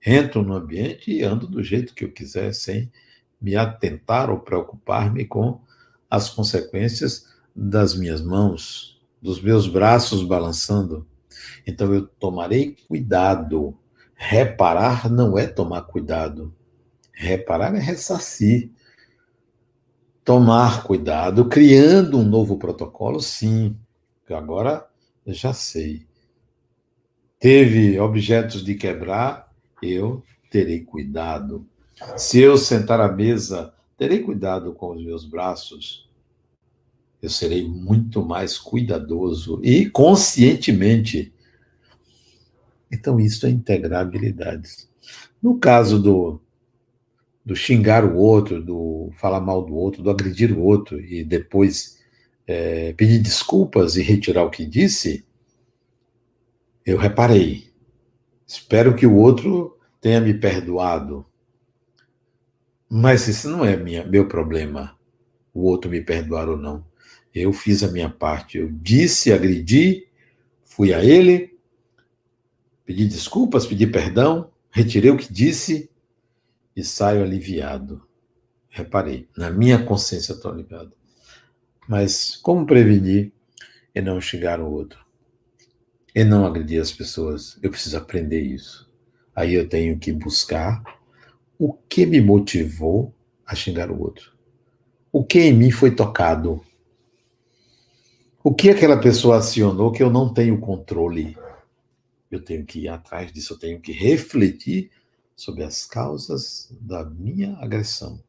Entro 0.04 0.42
no 0.42 0.54
ambiente 0.54 1.12
e 1.12 1.22
ando 1.22 1.46
do 1.46 1.62
jeito 1.62 1.94
que 1.94 2.06
eu 2.06 2.10
quiser, 2.10 2.54
sem 2.54 2.90
me 3.38 3.54
atentar 3.54 4.30
ou 4.30 4.38
preocupar-me 4.38 5.26
com 5.26 5.60
as 6.10 6.30
consequências 6.30 7.26
das 7.54 7.94
minhas 7.94 8.22
mãos, 8.22 8.98
dos 9.20 9.38
meus 9.42 9.68
braços 9.68 10.24
balançando. 10.24 11.06
Então 11.66 11.92
eu 11.92 12.06
tomarei 12.06 12.76
cuidado. 12.88 13.76
Reparar 14.14 15.10
não 15.10 15.36
é 15.36 15.46
tomar 15.46 15.82
cuidado. 15.82 16.54
Reparar 17.12 17.74
é 17.74 17.78
ressarcir. 17.78 18.70
Tomar 20.28 20.82
cuidado, 20.82 21.48
criando 21.48 22.18
um 22.18 22.22
novo 22.22 22.58
protocolo, 22.58 23.18
sim. 23.18 23.74
Agora 24.28 24.86
já 25.26 25.54
sei 25.54 26.06
teve 27.38 27.98
objetos 27.98 28.62
de 28.62 28.74
quebrar, 28.74 29.50
eu 29.82 30.22
terei 30.50 30.80
cuidado. 30.80 31.66
Se 32.14 32.40
eu 32.40 32.58
sentar 32.58 33.00
à 33.00 33.10
mesa, 33.10 33.72
terei 33.96 34.20
cuidado 34.20 34.74
com 34.74 34.90
os 34.94 35.02
meus 35.02 35.24
braços. 35.24 36.06
Eu 37.22 37.30
serei 37.30 37.66
muito 37.66 38.22
mais 38.22 38.58
cuidadoso 38.58 39.60
e 39.62 39.88
conscientemente. 39.88 41.32
Então, 42.90 43.18
isso 43.18 43.46
é 43.46 43.50
integrar 43.50 44.02
habilidades. 44.02 44.88
No 45.42 45.58
caso 45.58 45.98
do, 45.98 46.40
do 47.48 47.56
xingar 47.56 48.04
o 48.04 48.14
outro, 48.14 48.62
do 48.62 49.08
falar 49.14 49.40
mal 49.40 49.64
do 49.64 49.74
outro, 49.74 50.02
do 50.02 50.10
agredir 50.10 50.52
o 50.52 50.60
outro 50.60 51.00
e 51.00 51.24
depois 51.24 51.98
é, 52.46 52.92
pedir 52.92 53.20
desculpas 53.20 53.96
e 53.96 54.02
retirar 54.02 54.44
o 54.44 54.50
que 54.50 54.66
disse, 54.66 55.24
eu 56.84 56.98
reparei. 56.98 57.72
Espero 58.46 58.94
que 58.94 59.06
o 59.06 59.16
outro 59.16 59.78
tenha 59.98 60.20
me 60.20 60.34
perdoado. 60.34 61.24
Mas 62.86 63.26
isso 63.28 63.48
não 63.48 63.64
é 63.64 63.78
minha, 63.78 64.04
meu 64.04 64.28
problema, 64.28 64.94
o 65.54 65.62
outro 65.62 65.90
me 65.90 66.02
perdoar 66.02 66.50
ou 66.50 66.56
não. 66.58 66.84
Eu 67.34 67.50
fiz 67.54 67.82
a 67.82 67.90
minha 67.90 68.10
parte. 68.10 68.58
Eu 68.58 68.70
disse, 68.70 69.32
agredi, 69.32 70.06
fui 70.64 70.92
a 70.92 71.02
ele, 71.02 71.56
pedi 72.84 73.06
desculpas, 73.06 73.64
pedi 73.64 73.86
perdão, 73.86 74.50
retirei 74.70 75.10
o 75.10 75.16
que 75.16 75.32
disse 75.32 75.88
e 76.78 76.84
saio 76.84 77.22
aliviado. 77.22 78.06
Reparei, 78.68 79.28
na 79.36 79.50
minha 79.50 79.84
consciência 79.84 80.32
estou 80.32 80.54
ligado. 80.54 80.92
Mas 81.88 82.36
como 82.36 82.66
prevenir 82.66 83.32
e 83.94 84.00
não 84.00 84.20
xingar 84.20 84.60
o 84.60 84.70
outro? 84.70 85.08
e 86.18 86.24
não 86.24 86.44
agredir 86.44 86.80
as 86.80 86.90
pessoas. 86.90 87.56
Eu 87.62 87.70
preciso 87.70 87.96
aprender 87.96 88.40
isso. 88.40 88.90
Aí 89.36 89.54
eu 89.54 89.68
tenho 89.68 89.96
que 89.98 90.12
buscar 90.12 90.82
o 91.56 91.72
que 91.72 92.04
me 92.06 92.20
motivou 92.20 93.14
a 93.46 93.54
xingar 93.54 93.88
o 93.88 94.00
outro. 94.00 94.32
O 95.12 95.24
que 95.24 95.38
em 95.38 95.52
mim 95.52 95.70
foi 95.70 95.94
tocado? 95.94 96.60
O 98.42 98.52
que 98.52 98.68
aquela 98.68 99.00
pessoa 99.00 99.36
acionou 99.36 99.92
que 99.92 100.02
eu 100.02 100.10
não 100.10 100.34
tenho 100.34 100.58
controle? 100.58 101.36
Eu 102.28 102.42
tenho 102.44 102.64
que 102.66 102.80
ir 102.80 102.88
atrás 102.88 103.32
disso, 103.32 103.54
eu 103.54 103.58
tenho 103.58 103.80
que 103.80 103.92
refletir 103.92 104.90
sobre 105.38 105.62
as 105.62 105.86
causas 105.86 106.68
da 106.80 107.04
minha 107.04 107.56
agressão. 107.60 108.20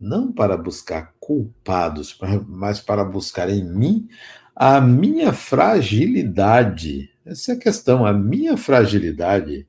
Não 0.00 0.32
para 0.32 0.56
buscar 0.56 1.14
culpados, 1.20 2.18
mas 2.48 2.80
para 2.80 3.04
buscar 3.04 3.50
em 3.50 3.62
mim 3.62 4.08
a 4.54 4.80
minha 4.80 5.34
fragilidade. 5.34 7.10
Essa 7.22 7.52
é 7.52 7.54
a 7.54 7.58
questão, 7.58 8.06
a 8.06 8.14
minha 8.14 8.56
fragilidade. 8.56 9.68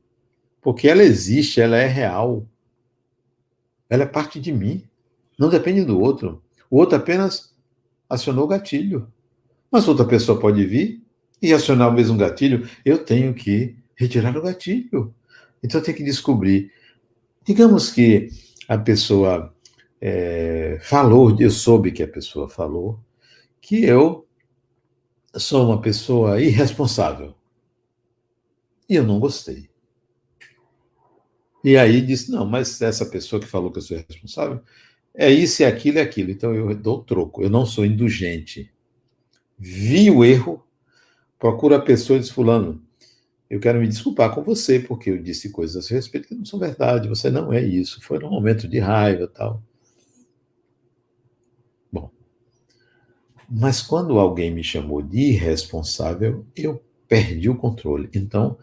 Porque 0.62 0.88
ela 0.88 1.04
existe, 1.04 1.60
ela 1.60 1.76
é 1.76 1.86
real. 1.86 2.48
Ela 3.90 4.04
é 4.04 4.08
parte 4.08 4.40
de 4.40 4.54
mim. 4.54 4.86
Não 5.38 5.50
depende 5.50 5.84
do 5.84 6.00
outro. 6.00 6.42
O 6.70 6.78
outro 6.78 6.96
apenas 6.96 7.54
acionou 8.10 8.46
o 8.46 8.48
gatilho. 8.48 9.12
Mas 9.70 9.86
outra 9.86 10.06
pessoa 10.06 10.40
pode 10.40 10.66
vir 10.66 11.04
e 11.42 11.54
acionar 11.54 11.90
o 11.90 11.94
mesmo 11.94 12.18
gatilho. 12.18 12.70
Eu 12.86 13.04
tenho 13.04 13.34
que 13.34 13.76
retirar 13.96 14.38
o 14.38 14.42
gatilho. 14.42 15.14
Então 15.64 15.82
tenho 15.82 15.98
que 15.98 16.04
descobrir. 16.04 16.72
Digamos 17.44 17.92
que 17.92 18.30
a 18.68 18.78
pessoa 18.78 19.54
é, 20.02 20.80
falou, 20.82 21.36
eu 21.40 21.50
soube 21.50 21.92
que 21.92 22.04
a 22.04 22.08
pessoa 22.08 22.48
falou, 22.48 23.00
que 23.62 23.84
eu 23.84 24.28
sou 25.36 25.66
uma 25.66 25.82
pessoa 25.82 26.42
irresponsável. 26.42 27.36
E 28.90 28.96
eu 28.96 29.04
não 29.04 29.20
gostei. 29.20 29.70
E 31.64 31.78
aí 31.78 32.02
disse: 32.02 32.32
não, 32.32 32.46
mas 32.46 32.82
essa 32.82 33.06
pessoa 33.06 33.42
que 33.42 33.48
falou 33.48 33.72
que 33.72 33.80
eu 33.80 33.82
sou 33.82 33.98
irresponsável 33.98 34.62
é 35.14 35.30
isso, 35.32 35.64
é 35.64 35.66
aquilo, 35.66 36.00
é 36.00 36.02
aquilo. 36.02 36.32
Então 36.32 36.54
eu 36.54 36.74
dou 36.76 37.04
troco, 37.04 37.44
eu 37.44 37.50
não 37.50 37.66
sou 37.66 37.86
indulgente. 37.86 38.72
Vi 39.58 40.12
o 40.12 40.24
erro, 40.24 40.64
procuro 41.40 41.76
a 41.76 41.82
pessoa 41.82 42.18
e 42.18 42.20
diz: 42.22 42.30
Fulano, 42.30 42.82
eu 43.50 43.60
quero 43.60 43.80
me 43.80 43.88
desculpar 43.88 44.34
com 44.34 44.44
você, 44.44 44.80
porque 44.80 45.10
eu 45.10 45.22
disse 45.22 45.50
coisas 45.50 45.78
a 45.78 45.82
seu 45.82 45.96
respeito 45.96 46.28
que 46.28 46.36
não 46.36 46.46
são 46.46 46.60
verdade, 46.60 47.08
você 47.08 47.30
não 47.30 47.54
é 47.54 47.62
isso, 47.62 48.02
foi 48.02 48.20
num 48.20 48.30
momento 48.30 48.68
de 48.68 48.80
raiva 48.80 49.28
tal. 49.28 49.64
Bom, 51.92 52.12
mas 53.50 53.82
quando 53.82 54.20
alguém 54.20 54.52
me 54.52 54.64
chamou 54.64 55.02
de 55.02 55.32
irresponsável, 55.32 56.46
eu 56.56 56.84
perdi 57.08 57.50
o 57.50 57.56
controle. 57.56 58.10
Então, 58.14 58.58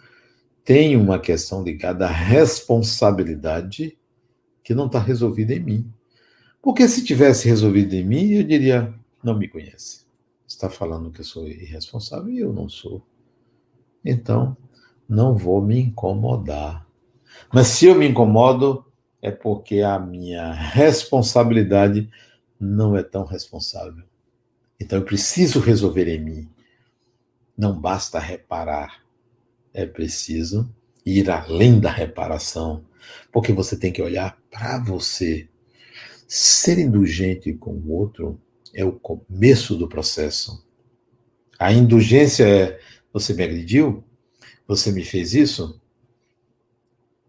tem 0.64 0.96
uma 0.96 1.18
questão 1.18 1.62
ligada 1.62 2.06
à 2.06 2.10
responsabilidade 2.10 3.98
que 4.62 4.74
não 4.74 4.86
está 4.86 4.98
resolvida 4.98 5.54
em 5.54 5.60
mim. 5.60 5.92
Porque 6.60 6.88
se 6.88 7.04
tivesse 7.04 7.46
resolvido 7.48 7.94
em 7.94 8.04
mim, 8.04 8.32
eu 8.32 8.42
diria: 8.42 8.94
não 9.22 9.38
me 9.38 9.48
conhece. 9.48 10.04
Está 10.46 10.70
falando 10.70 11.10
que 11.10 11.20
eu 11.20 11.24
sou 11.24 11.48
irresponsável 11.48 12.30
e 12.30 12.38
eu 12.38 12.52
não 12.52 12.68
sou. 12.68 13.02
Então, 14.04 14.56
não 15.08 15.37
vou 15.37 15.61
me 15.61 15.80
incomodar. 15.80 16.87
Mas 17.52 17.68
se 17.68 17.87
eu 17.87 17.94
me 17.94 18.08
incomodo, 18.08 18.84
é 19.20 19.30
porque 19.30 19.80
a 19.80 19.99
minha 19.99 20.52
responsabilidade 20.52 22.11
não 22.58 22.96
é 22.96 23.02
tão 23.02 23.25
responsável. 23.25 24.04
Então 24.80 24.99
eu 24.99 25.04
preciso 25.04 25.61
resolver 25.61 26.08
em 26.08 26.20
mim. 26.20 26.49
Não 27.56 27.78
basta 27.78 28.18
reparar, 28.18 29.02
é 29.73 29.87
preciso 29.87 30.68
ir 31.06 31.30
além 31.30 31.78
da 31.78 31.90
reparação, 31.90 32.84
porque 33.32 33.52
você 33.52 33.76
tem 33.76 33.92
que 33.92 34.02
olhar 34.02 34.38
para 34.50 34.78
você. 34.78 35.49
Ser 36.26 36.78
indulgente 36.78 37.52
com 37.52 37.73
o 37.73 37.92
outro 37.92 38.40
é 38.75 38.84
o 38.84 38.92
começo 38.92 39.76
do 39.76 39.88
processo. 39.88 40.66
A 41.58 41.73
indulgência 41.73 42.44
é: 42.44 42.80
você 43.12 43.32
me 43.32 43.42
agrediu? 43.44 44.02
Você 44.66 44.90
me 44.90 45.04
fez 45.04 45.34
isso? 45.34 45.80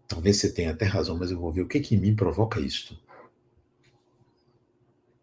Talvez 0.08 0.36
você 0.36 0.52
tenha 0.52 0.70
até 0.70 0.84
razão, 0.84 1.16
mas 1.18 1.30
eu 1.30 1.38
vou 1.38 1.52
ver 1.52 1.62
o 1.62 1.68
que, 1.68 1.80
que 1.80 1.94
em 1.94 1.98
mim 1.98 2.14
provoca 2.14 2.60
isto. 2.60 2.98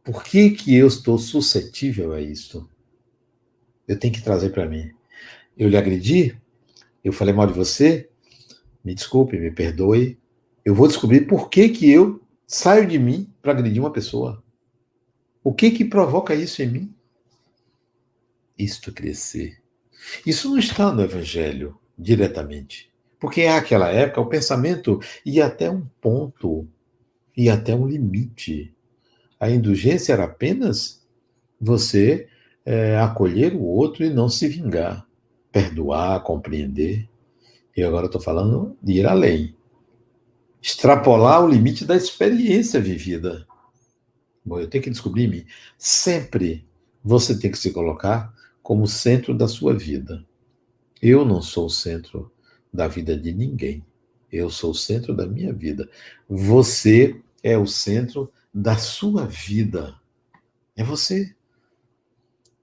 Por 0.03 0.23
que, 0.23 0.51
que 0.51 0.75
eu 0.75 0.87
estou 0.87 1.17
suscetível 1.17 2.11
a 2.11 2.21
isto? 2.21 2.69
Eu 3.87 3.97
tenho 3.97 4.13
que 4.13 4.21
trazer 4.21 4.49
para 4.49 4.67
mim. 4.67 4.91
Eu 5.57 5.69
lhe 5.69 5.77
agredi? 5.77 6.37
Eu 7.03 7.13
falei 7.13 7.33
mal 7.33 7.47
de 7.47 7.53
você? 7.53 8.09
Me 8.83 8.93
desculpe, 8.93 9.37
me 9.39 9.51
perdoe. 9.51 10.19
Eu 10.65 10.75
vou 10.75 10.87
descobrir 10.87 11.25
por 11.25 11.49
que, 11.49 11.69
que 11.69 11.89
eu 11.89 12.21
saio 12.45 12.85
de 12.85 12.99
mim 12.99 13.31
para 13.41 13.53
agredir 13.53 13.81
uma 13.81 13.91
pessoa. 13.91 14.43
O 15.43 15.53
que 15.53 15.71
que 15.71 15.85
provoca 15.85 16.35
isso 16.35 16.61
em 16.61 16.67
mim? 16.67 16.95
Isto 18.57 18.91
crescer. 18.91 19.61
Isso 20.25 20.49
não 20.49 20.57
está 20.57 20.91
no 20.91 21.01
Evangelho 21.01 21.77
diretamente. 21.97 22.91
Porque 23.19 23.47
naquela 23.47 23.89
época 23.89 24.21
o 24.21 24.25
pensamento 24.25 24.99
ia 25.25 25.45
até 25.45 25.69
um 25.69 25.85
ponto, 26.01 26.67
ia 27.37 27.53
até 27.53 27.73
um 27.73 27.87
limite. 27.87 28.73
A 29.39 29.49
indulgência 29.49 30.13
era 30.13 30.25
apenas 30.25 31.05
você 31.59 32.27
é, 32.65 32.97
acolher 32.97 33.55
o 33.55 33.63
outro 33.63 34.03
e 34.03 34.09
não 34.09 34.27
se 34.27 34.47
vingar, 34.47 35.07
perdoar, 35.51 36.21
compreender. 36.23 37.09
E 37.75 37.81
agora 37.81 38.07
estou 38.07 38.21
falando 38.21 38.77
de 38.81 38.93
ir 38.93 39.07
além. 39.07 39.55
Extrapolar 40.61 41.43
o 41.43 41.47
limite 41.47 41.85
da 41.85 41.95
experiência 41.95 42.79
vivida. 42.79 43.47
Bom, 44.45 44.59
eu 44.59 44.69
tenho 44.69 44.83
que 44.83 44.89
descobrir 44.89 45.27
me 45.27 45.45
Sempre 45.77 46.65
você 47.03 47.37
tem 47.37 47.51
que 47.51 47.57
se 47.57 47.71
colocar 47.71 48.33
como 48.61 48.87
centro 48.87 49.33
da 49.33 49.47
sua 49.47 49.73
vida. 49.73 50.25
Eu 51.05 51.25
não 51.25 51.41
sou 51.41 51.65
o 51.65 51.69
centro 51.69 52.31
da 52.73 52.87
vida 52.87 53.17
de 53.17 53.33
ninguém. 53.33 53.85
Eu 54.31 54.49
sou 54.49 54.71
o 54.71 54.73
centro 54.73 55.13
da 55.13 55.27
minha 55.27 55.51
vida. 55.51 55.89
Você 56.29 57.21
é 57.43 57.57
o 57.57 57.67
centro 57.67 58.31
da 58.53 58.77
sua 58.77 59.25
vida. 59.25 59.99
É 60.77 60.81
você. 60.81 61.35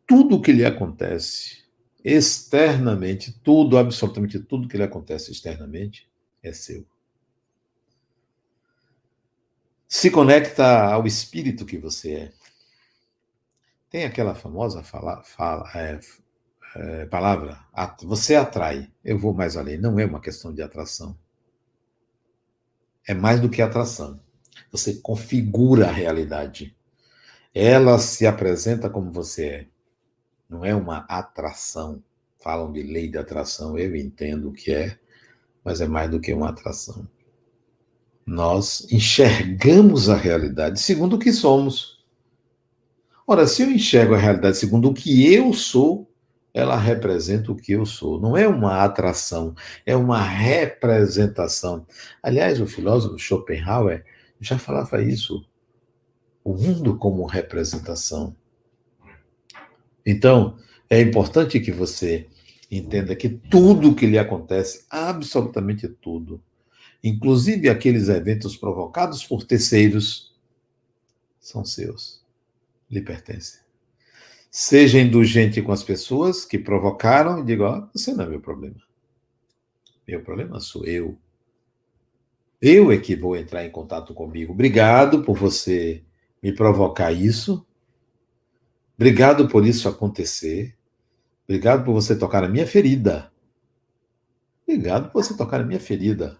Tudo 0.07 0.37
o 0.37 0.41
que 0.41 0.53
lhe 0.53 0.65
acontece 0.65 1.65
externamente, 2.03 3.31
tudo, 3.45 3.77
absolutamente 3.77 4.41
tudo 4.41 4.69
que 4.69 4.79
lhe 4.79 4.85
acontece 4.85 5.31
externamente, 5.31 6.09
é 6.43 6.51
seu. 6.51 6.87
Se 9.87 10.11
conecta 10.11 10.87
ao 10.87 11.07
espírito 11.07 11.67
que 11.67 11.77
você 11.77 12.15
é. 12.15 12.33
Tem 13.91 14.05
aquela 14.05 14.35
famosa 14.35 14.83
fala, 14.83 15.23
fala, 15.25 15.71
é, 15.75 16.01
é, 16.75 17.07
palavra, 17.07 17.59
você 18.03 18.37
atrai. 18.37 18.91
Eu 19.05 19.19
vou 19.19 19.35
mais 19.35 19.57
além. 19.57 19.79
Não 19.79 19.99
é 19.99 20.05
uma 20.05 20.21
questão 20.21 20.53
de 20.53 20.63
atração. 20.63 21.17
É 23.07 23.15
mais 23.15 23.41
do 23.41 23.49
que 23.49 23.61
atração. 23.61 24.21
Você 24.71 24.95
configura 24.95 25.89
a 25.89 25.93
realidade. 25.93 26.77
Ela 27.55 27.99
se 27.99 28.27
apresenta 28.27 28.89
como 28.89 29.11
você 29.11 29.47
é. 29.47 29.67
Não 30.49 30.65
é 30.65 30.75
uma 30.75 30.99
atração. 31.09 32.03
Falam 32.39 32.73
de 32.73 32.83
lei 32.83 33.09
de 33.09 33.19
atração, 33.19 33.79
eu 33.79 33.95
entendo 33.95 34.49
o 34.49 34.53
que 34.53 34.73
é, 34.73 34.99
mas 35.63 35.81
é 35.81 35.87
mais 35.87 36.11
do 36.11 36.19
que 36.19 36.33
uma 36.33 36.49
atração. 36.49 37.07
Nós 38.25 38.87
enxergamos 38.91 40.09
a 40.09 40.17
realidade 40.17 40.81
segundo 40.81 41.17
o 41.17 41.19
que 41.19 41.33
somos. 41.33 42.03
Ora, 43.27 43.47
se 43.47 43.63
eu 43.63 43.71
enxergo 43.71 44.15
a 44.15 44.19
realidade 44.19 44.57
segundo 44.57 44.89
o 44.89 44.95
que 44.95 45.33
eu 45.33 45.53
sou, 45.53 46.10
ela 46.53 46.77
representa 46.77 47.53
o 47.53 47.57
que 47.57 47.73
eu 47.73 47.87
sou. 47.87 48.21
Não 48.21 48.37
é 48.37 48.47
uma 48.47 48.83
atração, 48.83 49.55
é 49.87 49.95
uma 49.95 50.21
representação. 50.21 51.87
Aliás, 52.23 52.61
o 52.61 52.67
filósofo 52.67 53.19
Schopenhauer 53.19 54.05
já 54.41 54.59
falava 54.59 55.03
isso. 55.03 55.47
O 56.43 56.55
mundo 56.55 56.97
como 56.97 57.27
representação. 57.27 58.35
Então, 60.05 60.57
é 60.89 61.01
importante 61.01 61.61
que 61.61 61.71
você 61.71 62.27
entenda 62.71 63.15
que 63.15 63.29
tudo 63.29 63.95
que 63.95 64.07
lhe 64.07 64.19
acontece, 64.19 64.87
absolutamente 64.89 65.89
tudo, 65.89 66.43
inclusive 67.03 67.69
aqueles 67.69 68.09
eventos 68.09 68.57
provocados 68.57 69.25
por 69.25 69.45
terceiros, 69.45 70.35
são 71.39 71.65
seus, 71.65 72.25
lhe 72.91 73.01
pertencem. 73.01 73.60
Seja 74.51 74.99
indulgente 74.99 75.63
com 75.63 75.71
as 75.71 75.85
pessoas 75.85 76.45
que 76.45 76.59
provocaram 76.59 77.39
e 77.39 77.45
diga: 77.45 77.71
oh, 77.71 77.89
você 77.97 78.13
não 78.13 78.25
é 78.25 78.29
meu 78.29 78.41
problema. 78.41 78.83
Meu 80.07 80.23
problema 80.23 80.59
sou 80.59 80.85
eu. 80.85 81.17
Eu 82.61 82.91
é 82.91 82.99
que 82.99 83.15
vou 83.15 83.37
entrar 83.37 83.65
em 83.65 83.71
contato 83.71 84.13
comigo. 84.13 84.53
Obrigado 84.53 85.23
por 85.23 85.37
você 85.39 86.03
me 86.43 86.53
provocar 86.53 87.13
isso. 87.13 87.65
Obrigado 88.97 89.49
por 89.49 89.65
isso 89.65 89.89
acontecer. 89.89 90.77
Obrigado 91.45 91.85
por 91.85 91.93
você 91.93 92.19
tocar 92.19 92.43
na 92.43 92.49
minha 92.49 92.67
ferida. 92.67 93.33
Obrigado 94.67 95.11
por 95.11 95.23
você 95.23 95.37
tocar 95.37 95.59
na 95.61 95.65
minha 95.65 95.81
ferida. 95.81 96.39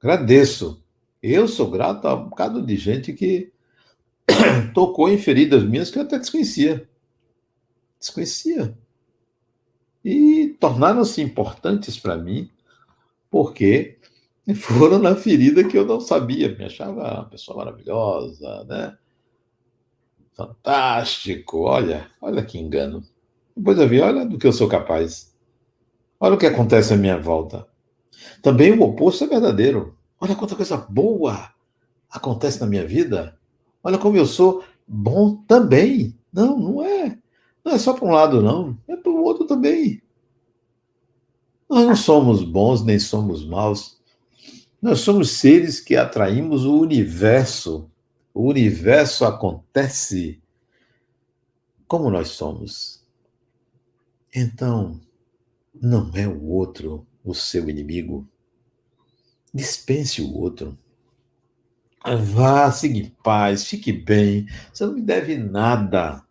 Agradeço. 0.00 0.82
Eu 1.20 1.48
sou 1.48 1.68
grato 1.68 2.06
a 2.06 2.14
um 2.14 2.28
bocado 2.28 2.64
de 2.64 2.76
gente 2.76 3.12
que 3.12 3.52
tocou 4.72 5.08
em 5.08 5.18
feridas 5.18 5.64
minhas 5.64 5.90
que 5.90 5.98
eu 5.98 6.02
até 6.02 6.18
desconhecia 6.18 6.88
desconhecia. 8.04 8.76
E 10.04 10.56
tornaram-se 10.60 11.22
importantes 11.22 11.98
para 11.98 12.16
mim, 12.16 12.50
porque 13.30 13.98
foram 14.54 14.98
na 14.98 15.16
ferida 15.16 15.64
que 15.64 15.76
eu 15.76 15.86
não 15.86 16.00
sabia. 16.00 16.54
Me 16.54 16.64
achava 16.64 16.92
uma 16.92 17.24
pessoa 17.24 17.58
maravilhosa, 17.58 18.64
né? 18.64 18.96
Fantástico, 20.34 21.60
olha, 21.62 22.10
olha 22.20 22.44
que 22.44 22.58
engano. 22.58 23.04
Depois 23.56 23.78
eu 23.78 23.88
vi, 23.88 24.00
olha 24.00 24.26
do 24.26 24.36
que 24.36 24.46
eu 24.46 24.52
sou 24.52 24.68
capaz. 24.68 25.32
Olha 26.18 26.34
o 26.34 26.38
que 26.38 26.46
acontece 26.46 26.92
à 26.92 26.96
minha 26.96 27.16
volta. 27.16 27.66
Também 28.42 28.72
o 28.72 28.82
oposto 28.82 29.24
é 29.24 29.26
verdadeiro. 29.28 29.96
Olha 30.20 30.34
quanta 30.34 30.56
coisa 30.56 30.76
boa 30.76 31.50
acontece 32.10 32.60
na 32.60 32.66
minha 32.66 32.86
vida. 32.86 33.38
Olha 33.82 33.98
como 33.98 34.16
eu 34.16 34.26
sou 34.26 34.64
bom 34.86 35.36
também. 35.46 36.18
Não, 36.32 36.58
não 36.58 36.84
é. 36.84 37.18
Não 37.64 37.72
é 37.72 37.78
só 37.78 37.94
para 37.94 38.04
um 38.06 38.10
lado, 38.10 38.42
não. 38.42 38.78
É 38.86 38.96
para 38.96 39.10
o 39.10 39.22
outro 39.22 39.46
também. 39.46 40.02
Nós 41.68 41.86
não 41.86 41.96
somos 41.96 42.42
bons 42.42 42.84
nem 42.84 42.98
somos 42.98 43.44
maus. 43.46 43.98
Nós 44.80 45.00
somos 45.00 45.30
seres 45.30 45.80
que 45.80 45.96
atraímos 45.96 46.64
o 46.64 46.78
universo. 46.78 47.90
O 48.34 48.48
universo 48.48 49.24
acontece 49.24 50.42
como 51.88 52.10
nós 52.10 52.28
somos. 52.28 53.02
Então, 54.34 55.00
não 55.74 56.10
é 56.14 56.26
o 56.26 56.44
outro 56.48 57.06
o 57.24 57.34
seu 57.34 57.70
inimigo. 57.70 58.28
Dispense 59.52 60.20
o 60.20 60.36
outro. 60.36 60.76
Vá, 62.04 62.70
siga 62.70 62.98
em 62.98 63.08
paz, 63.22 63.64
fique 63.64 63.92
bem. 63.92 64.46
Você 64.72 64.84
não 64.84 64.92
me 64.92 65.00
deve 65.00 65.38
nada. 65.38 66.23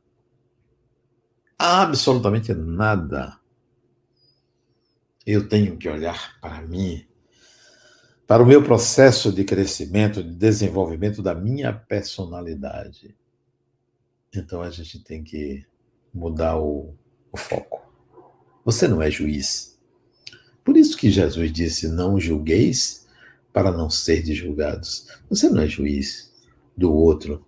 Absolutamente 1.58 2.54
nada. 2.54 3.40
Eu 5.26 5.48
tenho 5.48 5.78
que 5.78 5.88
olhar 5.88 6.38
para 6.42 6.62
mim, 6.62 7.06
para 8.28 8.44
o 8.44 8.46
meu 8.46 8.64
processo 8.64 9.32
de 9.32 9.44
crescimento, 9.44 10.22
de 10.22 10.36
desenvolvimento 10.36 11.22
da 11.22 11.34
minha 11.34 11.72
personalidade. 11.72 13.16
Então 14.36 14.62
a 14.62 14.70
gente 14.70 15.00
tem 15.00 15.24
que 15.24 15.66
mudar 16.14 16.58
o, 16.58 16.94
o 17.32 17.38
foco. 17.38 17.82
Você 18.66 18.88
não 18.88 19.02
é 19.02 19.10
juiz. 19.10 19.80
Por 20.64 20.78
isso 20.78 20.98
que 20.98 21.12
Jesus 21.12 21.52
disse: 21.52 21.88
Não 21.88 22.20
julgueis 22.20 23.08
para 23.52 23.72
não 23.72 23.90
ser 23.90 24.26
julgados. 24.26 25.08
Você 25.30 25.50
não 25.50 25.62
é 25.62 25.68
juiz 25.68 26.34
do 26.76 26.92
outro. 26.94 27.46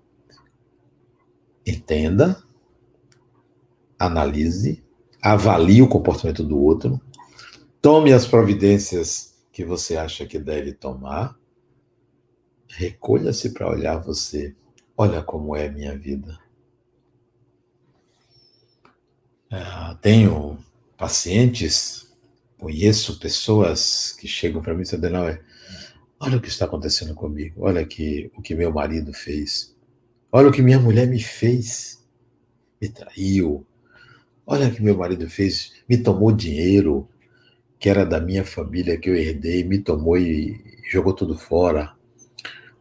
Entenda, 1.66 2.44
analise, 3.98 4.84
avalie 5.22 5.82
o 5.82 5.88
comportamento 5.88 6.44
do 6.44 6.60
outro, 6.60 7.00
tome 7.82 8.14
as 8.14 8.26
providências 8.26 9.36
que 9.52 9.64
você 9.64 9.98
acha 9.98 10.26
que 10.26 10.38
deve 10.38 10.74
tomar, 10.74 11.38
recolha-se 12.68 13.52
para 13.52 13.70
olhar 13.70 13.98
você. 13.98 14.56
Olha 14.98 15.22
como 15.22 15.56
é 15.56 15.70
minha 15.70 15.98
vida. 15.98 16.40
É, 19.52 19.96
tenho 20.02 20.58
pacientes, 20.98 22.14
conheço 22.58 23.20
pessoas 23.20 24.12
que 24.14 24.28
chegam 24.28 24.62
para 24.62 24.74
mim 24.74 24.82
e 24.82 24.84
dizem, 24.84 25.00
não, 25.10 25.28
é, 25.28 25.42
Olha 26.20 26.38
o 26.38 26.42
que 26.42 26.48
está 26.48 26.66
acontecendo 26.66 27.14
comigo. 27.14 27.62
Olha 27.64 27.82
aqui 27.82 28.32
o 28.36 28.42
que 28.42 28.56
meu 28.56 28.72
marido 28.72 29.14
fez. 29.14 29.76
Olha 30.32 30.48
o 30.48 30.52
que 30.52 30.62
minha 30.62 30.80
mulher 30.80 31.08
me 31.08 31.22
fez. 31.22 32.04
Me 32.82 32.90
traiu. 32.90 33.66
Olha 34.48 34.68
o 34.68 34.72
que 34.72 34.82
meu 34.82 34.98
marido 34.98 35.30
fez. 35.30 35.74
Me 35.90 35.98
tomou 35.98 36.32
dinheiro 36.32 37.08
que 37.80 37.90
era 37.90 38.06
da 38.06 38.20
minha 38.20 38.44
família 38.44 38.98
que 38.98 39.10
eu 39.10 39.16
herdei, 39.16 39.64
me 39.64 39.80
tomou 39.80 40.18
e 40.18 40.60
jogou 40.90 41.14
tudo 41.14 41.38
fora. 41.38 41.94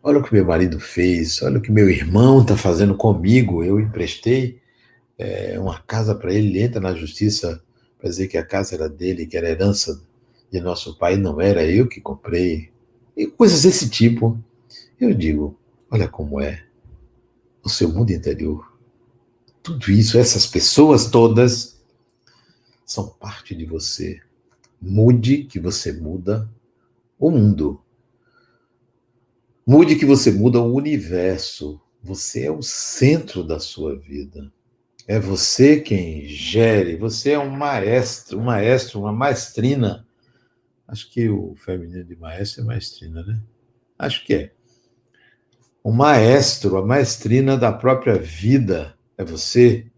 Olha 0.02 0.18
o 0.18 0.22
que 0.22 0.34
meu 0.34 0.44
marido 0.44 0.78
fez. 0.78 1.42
Olha 1.42 1.58
o 1.58 1.62
que 1.62 1.72
meu 1.72 1.88
irmão 1.88 2.42
está 2.42 2.56
fazendo 2.56 2.94
comigo. 2.94 3.64
Eu 3.64 3.80
emprestei 3.80 4.60
é, 5.18 5.58
uma 5.58 5.80
casa 5.80 6.14
para 6.14 6.32
ele. 6.32 6.48
Ele 6.48 6.62
entra 6.62 6.80
na 6.80 6.94
justiça 6.94 7.62
para 7.98 8.10
dizer 8.10 8.28
que 8.28 8.36
a 8.36 8.44
casa 8.44 8.74
era 8.74 8.88
dele, 8.88 9.26
que 9.26 9.36
era 9.36 9.48
herança 9.48 10.02
de 10.52 10.60
nosso 10.60 10.98
pai. 10.98 11.16
Não 11.16 11.40
era 11.40 11.64
eu 11.64 11.88
que 11.88 12.00
comprei 12.00 12.70
e 13.16 13.26
coisas 13.26 13.62
desse 13.62 13.88
tipo. 13.88 14.38
Eu 15.00 15.14
digo, 15.14 15.58
olha 15.90 16.08
como 16.08 16.40
é 16.40 16.64
o 17.62 17.68
seu 17.68 17.88
mundo 17.88 18.10
interior. 18.10 18.73
Tudo 19.64 19.90
isso, 19.90 20.16
essas 20.16 20.46
pessoas 20.46 21.10
todas, 21.10 21.82
são 22.86 23.08
parte 23.08 23.52
de 23.52 23.64
você. 23.64 24.20
Mude 24.80 25.44
que 25.44 25.58
você 25.58 25.92
muda 25.92 26.48
o 27.18 27.30
mundo. 27.30 27.82
Mude 29.66 29.96
que 29.96 30.06
você 30.06 30.30
muda 30.30 30.60
o 30.60 30.72
universo. 30.72 31.80
Você 32.00 32.44
é 32.44 32.52
o 32.52 32.62
centro 32.62 33.42
da 33.42 33.58
sua 33.58 33.98
vida. 33.98 34.52
É 35.08 35.18
você 35.18 35.80
quem 35.80 36.28
gere, 36.28 36.96
você 36.96 37.32
é 37.32 37.38
um 37.38 37.50
maestro, 37.50 38.38
um 38.38 38.44
maestro, 38.44 39.00
uma 39.00 39.12
maestrina 39.12 40.06
Acho 40.86 41.10
que 41.10 41.28
o 41.28 41.54
feminino 41.56 42.04
de 42.04 42.14
maestro 42.16 42.62
é 42.62 42.64
maestrina, 42.64 43.22
né? 43.22 43.40
Acho 43.98 44.24
que 44.24 44.34
é. 44.34 44.52
O 45.82 45.90
maestro, 45.92 46.76
a 46.76 46.84
maestrina 46.84 47.56
da 47.56 47.72
própria 47.72 48.18
vida 48.18 48.96
é 49.16 49.24
você. 49.24 49.90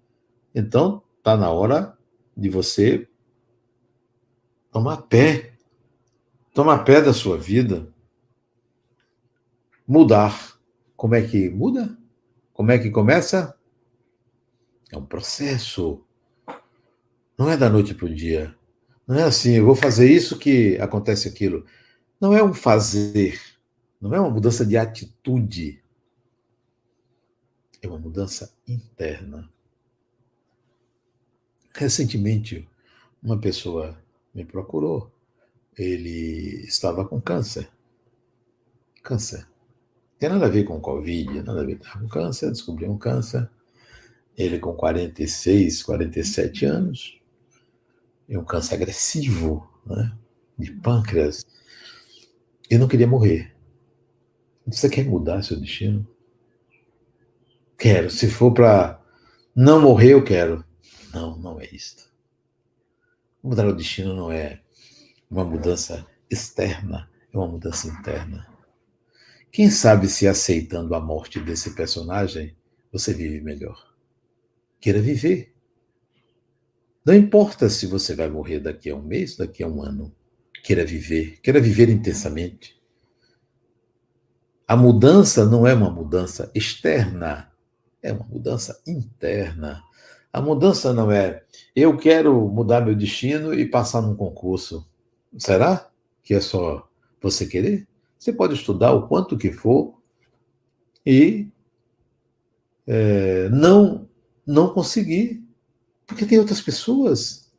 Então, 0.54 1.02
está 1.18 1.36
na 1.36 1.50
hora 1.50 1.96
de 2.36 2.48
você 2.48 3.08
tomar 4.70 4.98
pé. 5.02 5.54
Tomar 6.52 6.84
pé 6.84 7.00
da 7.00 7.12
sua 7.12 7.36
vida. 7.36 7.92
Mudar. 9.86 10.58
Como 10.96 11.14
é 11.14 11.22
que 11.22 11.50
muda? 11.50 11.96
Como 12.52 12.70
é 12.70 12.78
que 12.78 12.90
começa? 12.90 13.56
É 14.90 14.96
um 14.96 15.04
processo. 15.04 16.04
Não 17.36 17.50
é 17.50 17.56
da 17.56 17.68
noite 17.68 17.94
para 17.94 18.06
o 18.06 18.14
dia. 18.14 18.56
Não 19.06 19.16
é 19.16 19.22
assim, 19.22 19.52
eu 19.52 19.64
vou 19.64 19.76
fazer 19.76 20.10
isso 20.10 20.38
que 20.38 20.76
acontece 20.78 21.28
aquilo. 21.28 21.64
Não 22.20 22.34
é 22.34 22.42
um 22.42 22.52
fazer, 22.52 23.38
não 24.00 24.14
é 24.14 24.18
uma 24.18 24.30
mudança 24.30 24.64
de 24.66 24.76
atitude. 24.76 25.82
É 27.82 27.88
uma 27.88 27.98
mudança 27.98 28.52
interna. 28.66 29.50
Recentemente, 31.74 32.68
uma 33.22 33.38
pessoa 33.38 33.98
me 34.34 34.44
procurou. 34.44 35.10
Ele 35.76 36.64
estava 36.66 37.06
com 37.06 37.20
câncer. 37.20 37.68
Câncer. 39.02 39.46
Tem 40.18 40.30
nada 40.30 40.46
a 40.46 40.48
ver 40.48 40.64
com 40.64 40.80
Covid, 40.80 41.42
nada 41.42 41.60
a 41.60 41.64
ver 41.64 41.78
com 41.78 42.08
câncer, 42.08 42.50
descobriu 42.50 42.90
um 42.90 42.96
câncer. 42.96 43.48
Ele 44.36 44.58
com 44.58 44.74
46, 44.74 45.82
47 45.82 46.64
anos, 46.64 47.20
e 48.28 48.36
um 48.36 48.44
câncer 48.44 48.74
agressivo, 48.74 49.68
né, 49.84 50.16
de 50.58 50.72
pâncreas. 50.72 51.44
Eu 52.68 52.78
não 52.78 52.88
queria 52.88 53.06
morrer. 53.06 53.54
Você 54.66 54.88
quer 54.88 55.04
mudar 55.04 55.42
seu 55.42 55.58
destino? 55.60 56.06
Quero. 57.78 58.10
Se 58.10 58.28
for 58.28 58.52
para 58.52 59.00
não 59.54 59.80
morrer, 59.80 60.12
eu 60.12 60.24
quero. 60.24 60.64
Não, 61.12 61.36
não 61.38 61.60
é 61.60 61.66
isto. 61.66 62.10
Mudar 63.42 63.66
o 63.66 63.76
destino 63.76 64.14
não 64.14 64.32
é 64.32 64.60
uma 65.30 65.44
mudança 65.44 66.06
externa, 66.30 67.08
é 67.32 67.36
uma 67.36 67.46
mudança 67.46 67.88
interna. 67.88 68.46
Quem 69.52 69.70
sabe 69.70 70.08
se 70.08 70.26
aceitando 70.26 70.94
a 70.94 71.00
morte 71.00 71.40
desse 71.40 71.74
personagem, 71.74 72.56
você 72.92 73.14
vive 73.14 73.40
melhor. 73.40 73.94
Queira 74.80 75.00
viver. 75.00 75.54
Não 77.04 77.14
importa 77.14 77.70
se 77.70 77.86
você 77.86 78.14
vai 78.14 78.28
morrer 78.28 78.60
daqui 78.60 78.90
a 78.90 78.96
um 78.96 79.02
mês, 79.02 79.36
daqui 79.36 79.62
a 79.62 79.68
um 79.68 79.82
ano. 79.82 80.14
Queira 80.64 80.84
viver, 80.84 81.40
queira 81.40 81.60
viver 81.60 81.88
intensamente. 81.88 82.76
A 84.66 84.76
mudança 84.76 85.46
não 85.46 85.66
é 85.66 85.72
uma 85.72 85.90
mudança 85.90 86.50
externa, 86.52 87.52
é 88.06 88.12
uma 88.12 88.26
mudança 88.26 88.80
interna. 88.86 89.82
A 90.32 90.40
mudança 90.40 90.92
não 90.92 91.10
é 91.10 91.44
eu 91.74 91.96
quero 91.96 92.48
mudar 92.48 92.80
meu 92.80 92.94
destino 92.94 93.52
e 93.52 93.68
passar 93.68 94.00
num 94.00 94.14
concurso. 94.14 94.88
Será 95.36 95.90
que 96.22 96.34
é 96.34 96.40
só 96.40 96.88
você 97.20 97.46
querer? 97.46 97.86
Você 98.18 98.32
pode 98.32 98.54
estudar 98.54 98.92
o 98.92 99.08
quanto 99.08 99.36
que 99.36 99.52
for 99.52 100.00
e 101.04 101.48
é, 102.86 103.48
não 103.50 104.08
não 104.46 104.72
conseguir 104.72 105.44
porque 106.06 106.24
tem 106.24 106.38
outras 106.38 106.60
pessoas. 106.60 107.52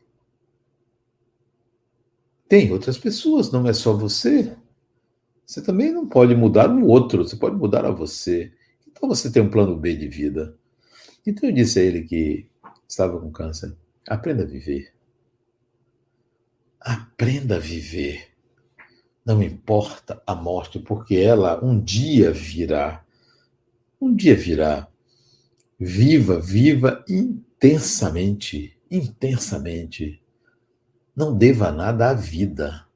Tem 2.47 2.71
outras 2.71 2.97
pessoas, 2.97 3.51
não 3.51 3.67
é 3.67 3.73
só 3.73 3.91
você. 3.91 4.55
Você 5.45 5.61
também 5.61 5.91
não 5.91 6.07
pode 6.07 6.33
mudar 6.33 6.69
o 6.69 6.87
outro, 6.87 7.25
você 7.25 7.35
pode 7.35 7.57
mudar 7.57 7.85
a 7.85 7.91
você. 7.91 8.53
Então 8.97 9.07
você 9.07 9.31
tem 9.31 9.43
um 9.43 9.49
plano 9.49 9.77
B 9.77 9.95
de 9.95 10.07
vida. 10.07 10.57
Então 11.25 11.47
eu 11.47 11.55
disse 11.55 11.79
a 11.79 11.83
ele 11.83 12.01
que 12.01 12.49
estava 12.89 13.19
com 13.19 13.31
câncer: 13.31 13.75
aprenda 14.07 14.43
a 14.43 14.47
viver. 14.47 14.91
Aprenda 16.79 17.57
a 17.57 17.59
viver. 17.59 18.29
Não 19.23 19.43
importa 19.43 20.21
a 20.25 20.33
morte, 20.33 20.79
porque 20.79 21.15
ela 21.15 21.63
um 21.63 21.79
dia 21.79 22.31
virá. 22.31 23.05
Um 24.01 24.15
dia 24.15 24.35
virá. 24.35 24.87
Viva, 25.79 26.39
viva 26.39 27.05
intensamente, 27.07 28.75
intensamente. 28.89 30.23
Não 31.15 31.37
deva 31.37 31.71
nada 31.71 32.09
à 32.09 32.13
vida. 32.13 32.86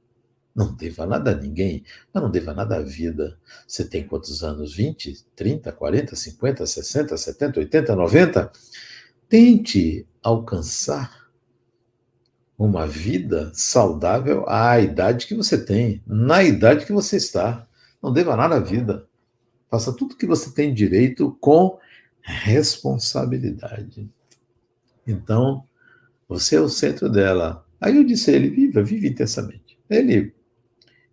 Não 0.62 0.76
deva 0.76 1.08
nada 1.08 1.32
a 1.32 1.36
ninguém, 1.36 1.84
mas 2.14 2.22
não 2.22 2.30
deva 2.30 2.54
nada 2.54 2.76
à 2.76 2.82
vida. 2.84 3.36
Você 3.68 3.84
tem 3.84 4.06
quantos 4.06 4.44
anos? 4.44 4.76
20, 4.76 5.26
30, 5.36 5.72
40, 5.72 6.16
50, 6.16 6.68
60, 6.68 7.18
70, 7.18 7.60
80, 7.62 7.96
90? 7.96 8.52
Tente 9.28 10.08
alcançar 10.22 11.32
uma 12.56 12.86
vida 12.86 13.52
saudável 13.56 14.48
à 14.48 14.80
idade 14.80 15.26
que 15.26 15.34
você 15.34 15.58
tem, 15.58 16.04
na 16.06 16.44
idade 16.44 16.86
que 16.86 16.94
você 16.94 17.18
está. 17.18 17.68
Não 18.00 18.14
deva 18.14 18.36
nada 18.36 18.58
à 18.58 18.60
vida. 18.60 19.08
Faça 19.68 19.92
tudo 19.92 20.16
que 20.16 20.28
você 20.28 20.52
tem 20.52 20.76
direito 20.76 21.36
com 21.42 21.80
responsabilidade. 22.22 24.08
Então, 25.08 25.64
você 26.30 26.58
é 26.58 26.62
o 26.62 26.70
centro 26.70 27.10
dela. 27.10 27.66
Aí 27.80 27.98
eu 27.98 28.04
disse 28.04 28.30
a 28.30 28.36
ele: 28.36 28.52
viva, 28.52 28.84
vive 28.84 29.08
intensamente. 29.08 29.80
Ele. 29.90 30.40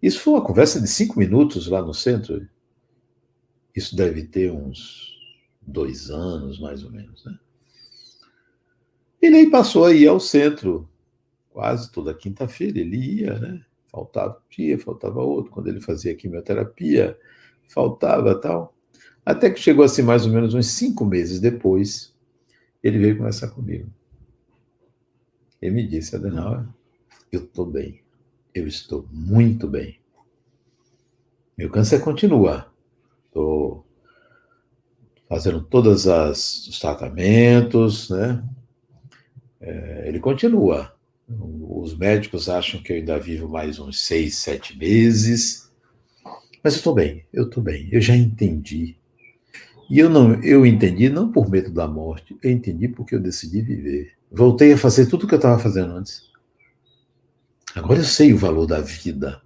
Isso 0.03 0.21
foi 0.21 0.35
uma 0.35 0.45
conversa 0.45 0.81
de 0.81 0.87
cinco 0.87 1.19
minutos 1.19 1.67
lá 1.67 1.83
no 1.83 1.93
centro. 1.93 2.49
Isso 3.75 3.97
deve 3.97 4.25
ter 4.25 4.53
uns 4.53 5.17
dois 5.61 6.11
anos, 6.11 6.59
mais 6.59 6.85
ou 6.85 6.91
menos, 6.91 7.25
né? 7.25 7.39
Ele 9.21 9.37
aí 9.37 9.51
passou 9.51 9.85
a 9.85 9.93
ir 9.93 10.07
ao 10.07 10.21
centro 10.21 10.89
quase 11.51 11.91
toda 11.91 12.15
quinta-feira. 12.15 12.79
Ele 12.79 12.97
ia, 12.97 13.39
né? 13.39 13.65
Faltava 13.89 14.39
um 14.39 14.55
dia, 14.55 14.79
faltava 14.79 15.21
outro. 15.21 15.51
Quando 15.51 15.69
ele 15.69 15.81
fazia 15.81 16.15
quimioterapia, 16.15 17.19
faltava 17.69 18.41
tal. 18.41 18.75
Até 19.25 19.51
que 19.51 19.61
chegou 19.61 19.85
assim, 19.85 20.03
mais 20.03 20.25
ou 20.25 20.33
menos 20.33 20.55
uns 20.55 20.69
cinco 20.69 21.05
meses 21.05 21.41
depois, 21.41 22.15
ele 22.83 22.99
veio 22.99 23.17
conversar 23.17 23.49
comigo. 23.49 23.91
Ele 25.61 25.75
me 25.75 25.87
disse, 25.87 26.15
Adenauer, 26.15 26.67
eu 27.33 27.41
estou 27.41 27.67
bem. 27.67 28.01
Eu 28.59 28.67
estou 28.67 29.09
muito 29.13 29.69
bem. 29.69 30.01
Meu 31.57 31.71
câncer 31.71 32.01
continua. 32.01 32.67
Estou 33.27 33.87
fazendo 35.29 35.63
todos 35.63 36.07
os 36.07 36.79
tratamentos, 36.81 38.11
né? 38.11 38.45
É, 39.61 40.09
ele 40.09 40.19
continua. 40.19 40.93
Os 41.29 41.97
médicos 41.97 42.49
acham 42.49 42.83
que 42.83 42.93
eu 42.93 42.97
ainda 42.97 43.19
vivo 43.19 43.49
mais 43.49 43.79
uns 43.79 44.01
seis, 44.01 44.39
sete 44.39 44.77
meses. 44.77 45.71
Mas 46.65 46.75
eu 46.75 46.79
estou 46.79 46.95
bem, 46.95 47.25
eu 47.33 47.45
estou 47.45 47.63
bem, 47.63 47.89
eu 47.93 48.01
já 48.01 48.17
entendi. 48.17 48.97
E 49.89 50.01
eu 50.01 50.11
não, 50.11 50.35
eu 50.43 50.67
entendi 50.67 51.09
não 51.09 51.31
por 51.31 51.49
medo 51.49 51.71
da 51.71 51.87
morte, 51.87 52.37
eu 52.43 52.51
entendi 52.51 52.89
porque 52.89 53.15
eu 53.15 53.21
decidi 53.21 53.63
viver. 53.63 54.13
Voltei 54.33 54.73
a 54.73 54.79
fazer 54.79 55.07
tudo 55.07 55.25
o 55.25 55.29
que 55.29 55.35
eu 55.35 55.39
estava 55.39 55.59
fazendo 55.61 55.93
antes. 55.93 56.29
Agora 57.75 58.01
eu 58.01 58.05
sei 58.05 58.33
o 58.33 58.39
valor 58.39 58.67
da 58.67 58.81
vida. 58.81 59.41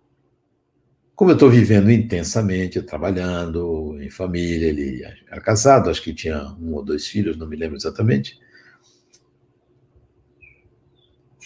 Como 1.14 1.30
eu 1.30 1.34
estou 1.34 1.50
vivendo 1.50 1.90
intensamente, 1.90 2.82
trabalhando, 2.82 3.96
em 4.00 4.10
família, 4.10 4.68
ele 4.68 5.02
era 5.30 5.40
casado, 5.40 5.90
acho 5.90 6.02
que 6.02 6.14
tinha 6.14 6.56
um 6.60 6.74
ou 6.74 6.84
dois 6.84 7.06
filhos, 7.06 7.36
não 7.36 7.46
me 7.46 7.56
lembro 7.56 7.76
exatamente. 7.76 8.40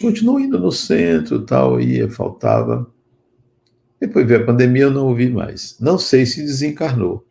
Continuou 0.01 0.39
indo 0.39 0.59
no 0.59 0.71
centro, 0.71 1.45
tal, 1.45 1.81
ia, 1.81 2.09
faltava. 2.09 2.91
Depois 3.99 4.27
veio 4.27 4.43
a 4.43 4.47
pandemia, 4.47 4.83
eu 4.83 4.91
não 4.91 5.07
ouvi 5.07 5.29
mais. 5.31 5.77
Não 5.81 5.99
sei 5.99 6.27
se 6.27 6.43
desencarnou. 6.43 7.27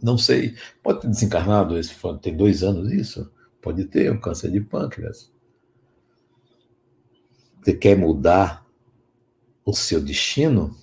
Não 0.00 0.16
sei. 0.16 0.54
Pode 0.82 1.00
ter 1.00 1.08
desencarnado, 1.08 1.74
tem 2.22 2.36
dois 2.36 2.62
anos 2.62 2.92
isso? 2.92 3.30
Pode 3.60 3.86
ter, 3.86 4.12
um 4.12 4.20
câncer 4.20 4.50
de 4.50 4.60
pâncreas. 4.60 5.32
Você 7.62 7.72
quer 7.72 7.96
mudar 7.96 8.66
o 9.64 9.72
seu 9.72 10.00
destino? 10.00 10.76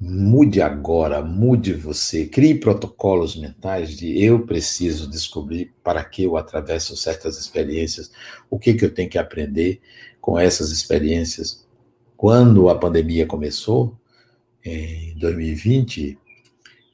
Mude 0.00 0.60
agora, 0.60 1.22
mude 1.22 1.72
você. 1.72 2.26
Crie 2.26 2.56
protocolos 2.56 3.36
mentais 3.36 3.96
de 3.96 4.22
eu 4.22 4.44
preciso 4.44 5.08
descobrir 5.08 5.72
para 5.82 6.04
que 6.04 6.24
eu 6.24 6.36
atravesso 6.36 6.96
certas 6.96 7.38
experiências, 7.38 8.10
o 8.50 8.58
que, 8.58 8.74
que 8.74 8.84
eu 8.84 8.92
tenho 8.92 9.08
que 9.08 9.18
aprender 9.18 9.80
com 10.20 10.38
essas 10.38 10.70
experiências. 10.70 11.64
Quando 12.16 12.68
a 12.68 12.78
pandemia 12.78 13.26
começou, 13.26 13.96
em 14.64 15.16
2020, 15.18 16.18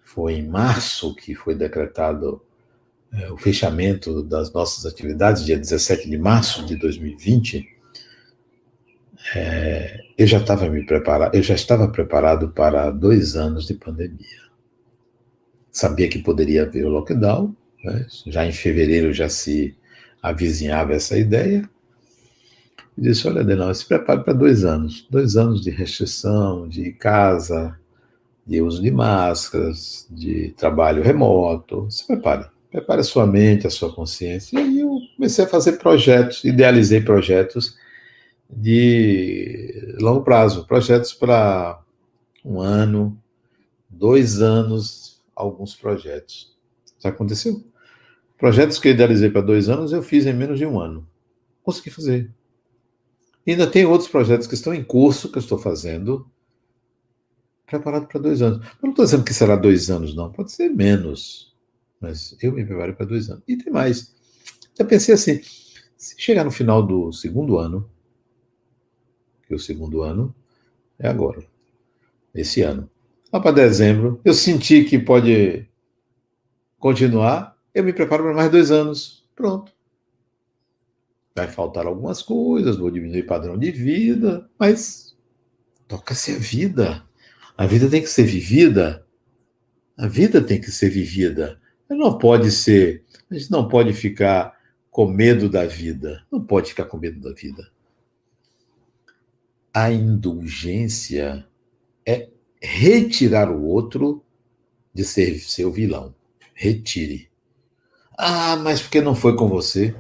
foi 0.05 0.35
em 0.35 0.47
março 0.47 1.15
que 1.15 1.35
foi 1.35 1.55
decretado 1.55 2.43
é, 3.13 3.31
o 3.31 3.37
fechamento 3.37 4.23
das 4.23 4.53
nossas 4.53 4.85
atividades, 4.85 5.45
dia 5.45 5.57
17 5.57 6.09
de 6.11 6.19
março 6.19 6.65
de 6.67 6.77
2020, 6.77 7.80
é, 9.35 10.01
eu 10.19 10.27
já 10.27 10.39
estava 10.39 10.69
me 10.69 10.85
preparado, 10.85 11.35
eu 11.35 11.43
já 11.43 11.55
estava 11.55 11.89
preparado 11.89 12.49
para 12.51 12.91
dois 12.91 13.37
anos 13.37 13.67
de 13.67 13.75
pandemia. 13.75 14.41
Sabia 15.71 16.09
que 16.09 16.19
poderia 16.19 16.65
haver 16.65 16.85
o 16.85 16.89
lockdown, 16.89 17.55
né? 17.85 18.07
já 18.27 18.45
em 18.45 18.53
fevereiro 18.53 19.13
já 19.13 19.29
se 19.29 19.77
avizinhava 20.23 20.95
essa 20.95 21.17
ideia. 21.17 21.69
E 22.99 23.03
disse: 23.03 23.27
Olha, 23.29 23.43
Adenal, 23.43 23.73
se 23.73 23.87
prepare 23.87 24.25
para 24.25 24.33
dois 24.33 24.65
anos 24.65 25.07
dois 25.09 25.37
anos 25.37 25.63
de 25.63 25.71
restrição, 25.71 26.69
de 26.69 26.93
casa, 26.93 27.79
de 28.45 28.61
uso 28.61 28.83
de 28.83 28.91
máscaras, 28.91 30.07
de 30.11 30.53
trabalho 30.57 31.03
remoto. 31.03 31.87
Se 31.89 32.07
prepare. 32.07 32.47
Prepare 32.71 33.01
a 33.01 33.05
sua 33.05 33.27
mente, 33.27 33.67
a 33.67 33.71
sua 33.71 33.93
consciência. 33.93 34.59
E 34.59 34.63
aí 34.63 34.81
eu 34.81 34.99
comecei 35.17 35.45
a 35.45 35.49
fazer 35.49 35.73
projetos, 35.73 36.45
idealizei 36.45 37.01
projetos 37.01 37.77
de 38.53 39.97
longo 40.01 40.23
prazo, 40.23 40.67
projetos 40.67 41.13
para 41.13 41.83
um 42.45 42.61
ano, 42.61 43.21
dois 43.89 44.41
anos, 44.41 45.23
alguns 45.35 45.75
projetos. 45.75 46.57
Isso 46.99 47.09
aconteceu. 47.09 47.65
Projetos 48.37 48.79
que 48.79 48.89
eu 48.89 48.93
idealizei 48.93 49.31
para 49.31 49.41
dois 49.41 49.69
anos, 49.69 49.93
eu 49.93 50.03
fiz 50.03 50.27
em 50.27 50.33
menos 50.33 50.59
de 50.59 50.67
um 50.67 50.81
ano. 50.81 51.07
Consegui 51.63 51.91
fazer. 51.91 52.31
E 53.47 53.53
ainda 53.53 53.67
tem 53.67 53.85
outros 53.85 54.09
projetos 54.09 54.47
que 54.47 54.55
estão 54.55 54.75
em 54.75 54.83
curso, 54.83 55.31
que 55.31 55.39
eu 55.39 55.43
estou 55.43 55.59
fazendo, 55.59 56.27
preparado 57.67 58.07
para 58.07 58.21
dois 58.21 58.43
anos. 58.43 58.65
Eu 58.67 58.79
não 58.83 58.91
estou 58.91 59.05
dizendo 59.05 59.25
que 59.25 59.35
será 59.35 59.57
dois 59.57 59.91
anos, 59.91 60.15
não. 60.15 60.33
Pode 60.33 60.53
ser 60.53 60.69
menos. 60.69 61.55
Mas 62.01 62.37
eu 62.43 62.53
me 62.53 62.65
preparo 62.65 62.95
para 62.95 63.07
dois 63.07 63.29
anos. 63.29 63.43
E 63.47 63.57
tem 63.57 63.73
mais. 63.73 64.15
Já 64.79 64.85
pensei 64.85 65.15
assim: 65.15 65.41
se 65.97 66.15
chegar 66.19 66.45
no 66.45 66.51
final 66.51 66.83
do 66.83 67.13
segundo 67.13 67.59
ano, 67.59 67.89
o 69.55 69.59
segundo 69.59 70.03
ano 70.03 70.35
é 70.99 71.09
agora, 71.09 71.43
esse 72.35 72.63
ano, 72.63 72.89
lá 73.33 73.41
para 73.41 73.53
dezembro, 73.53 74.21
eu 74.25 74.35
senti 74.35 74.85
que 74.85 74.99
pode 74.99 75.67
continuar, 76.79 77.57
eu 77.75 77.85
me 77.85 77.93
preparo 77.93 78.25
para 78.25 78.35
mais 78.35 78.51
dois 78.51 78.71
anos. 78.71 79.25
Pronto. 79.35 79.73
Vai 81.35 81.49
faltar 81.49 81.87
algumas 81.87 82.23
coisas, 82.23 82.77
vou 82.77 82.91
diminuir 82.91 83.23
padrão 83.23 83.57
de 83.57 83.71
vida, 83.71 84.49
mas 84.59 85.17
toca-se 85.87 86.33
a 86.33 86.39
vida. 86.39 87.05
A 87.57 87.67
vida 87.67 87.89
tem 87.89 88.03
que 88.03 88.09
ser 88.09 88.25
vivida. 88.25 89.07
A 89.97 90.07
vida 90.07 90.41
tem 90.43 90.61
que 90.61 90.71
ser 90.71 90.91
vivida. 90.91 91.61
Não 91.89 92.19
pode 92.19 92.51
ser. 92.51 93.05
A 93.31 93.35
gente 93.35 93.51
não 93.51 93.69
pode 93.69 93.93
ficar 93.93 94.59
com 94.91 95.07
medo 95.07 95.49
da 95.49 95.67
vida. 95.67 96.25
Não 96.31 96.43
pode 96.43 96.71
ficar 96.71 96.87
com 96.87 96.99
medo 96.99 97.21
da 97.21 97.33
vida. 97.33 97.71
A 99.73 99.93
indulgência 99.93 101.47
é 102.07 102.29
retirar 102.61 103.51
o 103.51 103.65
outro 103.65 104.25
de 104.93 105.05
ser 105.05 105.39
seu 105.39 105.71
vilão. 105.71 106.15
Retire. 106.55 107.31
Ah, 108.19 108.57
mas 108.57 108.83
porque 108.83 109.01
não 109.01 109.15
foi 109.15 109.37
com 109.37 109.49
você? 109.49 109.95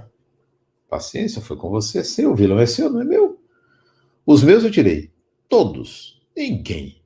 Paciência, 0.89 1.41
foi 1.41 1.57
com 1.57 1.71
você. 1.71 2.03
Seu 2.05 2.35
vilão 2.35 2.59
é 2.59 2.67
seu, 2.67 2.91
não 2.91 3.01
é 3.01 3.05
meu. 3.05 3.41
Os 4.27 4.43
meus 4.43 4.65
eu 4.65 4.71
tirei. 4.71 5.11
Todos. 5.49 6.21
Ninguém 6.37 7.01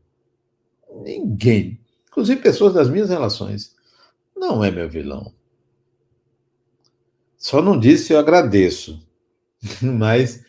Ninguém, 1.02 1.80
inclusive 2.08 2.40
pessoas 2.40 2.74
das 2.74 2.88
minhas 2.88 3.08
relações, 3.08 3.74
não 4.36 4.62
é 4.62 4.70
meu 4.70 4.88
vilão. 4.88 5.34
Só 7.36 7.60
não 7.60 7.78
disse 7.78 8.12
eu 8.12 8.18
agradeço, 8.18 9.04
mas 9.82 10.44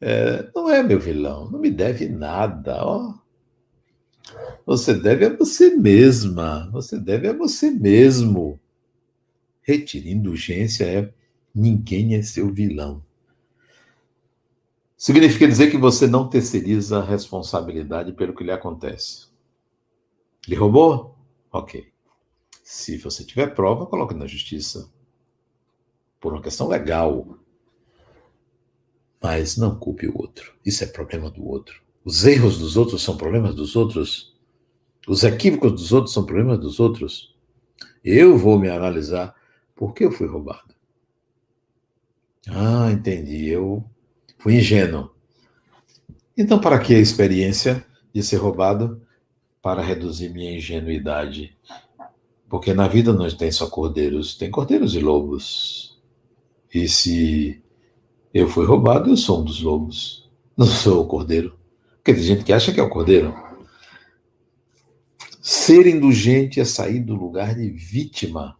é, 0.00 0.50
não 0.54 0.70
é 0.70 0.82
meu 0.82 0.98
vilão, 0.98 1.50
não 1.50 1.58
me 1.58 1.70
deve 1.70 2.08
nada. 2.08 2.84
Ó. 2.84 3.14
Você 4.64 4.94
deve 4.94 5.26
a 5.26 5.36
você 5.36 5.74
mesma, 5.76 6.70
você 6.72 6.98
deve 6.98 7.28
a 7.28 7.32
você 7.32 7.70
mesmo. 7.70 8.58
Retire 9.62 10.10
indulgência 10.10 10.84
é 10.84 11.12
ninguém 11.54 12.14
é 12.14 12.22
seu 12.22 12.52
vilão. 12.52 13.04
Significa 14.96 15.48
dizer 15.48 15.70
que 15.70 15.78
você 15.78 16.06
não 16.06 16.28
terceiriza 16.28 16.98
a 16.98 17.04
responsabilidade 17.04 18.12
pelo 18.12 18.34
que 18.34 18.44
lhe 18.44 18.52
acontece. 18.52 19.28
Ele 20.46 20.56
roubou? 20.56 21.16
Ok. 21.50 21.90
Se 22.62 22.98
você 22.98 23.24
tiver 23.24 23.54
prova, 23.54 23.86
coloque 23.86 24.14
na 24.14 24.26
justiça. 24.26 24.90
Por 26.20 26.32
uma 26.32 26.42
questão 26.42 26.68
legal. 26.68 27.39
Mas 29.22 29.56
não 29.56 29.76
culpe 29.76 30.06
o 30.06 30.16
outro. 30.16 30.54
Isso 30.64 30.82
é 30.82 30.86
problema 30.86 31.30
do 31.30 31.46
outro. 31.46 31.82
Os 32.04 32.24
erros 32.24 32.58
dos 32.58 32.76
outros 32.76 33.02
são 33.02 33.16
problemas 33.16 33.54
dos 33.54 33.76
outros? 33.76 34.34
Os 35.06 35.24
equívocos 35.24 35.72
dos 35.72 35.92
outros 35.92 36.14
são 36.14 36.24
problemas 36.24 36.58
dos 36.58 36.80
outros? 36.80 37.34
Eu 38.02 38.38
vou 38.38 38.58
me 38.58 38.70
analisar 38.70 39.34
por 39.76 39.92
que 39.92 40.04
eu 40.04 40.12
fui 40.12 40.26
roubado. 40.26 40.74
Ah, 42.48 42.90
entendi. 42.90 43.48
Eu 43.48 43.84
fui 44.38 44.56
ingênuo. 44.56 45.10
Então, 46.36 46.58
para 46.58 46.78
que 46.78 46.94
a 46.94 46.98
experiência 46.98 47.84
de 48.14 48.22
ser 48.22 48.36
roubado? 48.36 49.02
Para 49.60 49.82
reduzir 49.82 50.30
minha 50.30 50.56
ingenuidade. 50.56 51.56
Porque 52.48 52.72
na 52.72 52.88
vida 52.88 53.12
não 53.12 53.28
tem 53.30 53.52
só 53.52 53.68
cordeiros, 53.68 54.34
tem 54.34 54.50
cordeiros 54.50 54.94
e 54.94 55.00
lobos. 55.00 56.00
E 56.72 56.88
se 56.88 57.59
eu 58.32 58.48
fui 58.48 58.64
roubado, 58.64 59.10
eu 59.10 59.16
sou 59.16 59.40
um 59.40 59.44
dos 59.44 59.60
lobos. 59.62 60.30
Não 60.56 60.66
sou 60.66 61.02
o 61.02 61.06
cordeiro. 61.06 61.58
Porque 61.96 62.14
tem 62.14 62.22
gente 62.22 62.44
que 62.44 62.52
acha 62.52 62.72
que 62.72 62.80
é 62.80 62.82
o 62.82 62.90
cordeiro. 62.90 63.34
Ser 65.40 65.86
indulgente 65.86 66.60
é 66.60 66.64
sair 66.64 67.00
do 67.00 67.14
lugar 67.14 67.54
de 67.54 67.68
vítima 67.68 68.56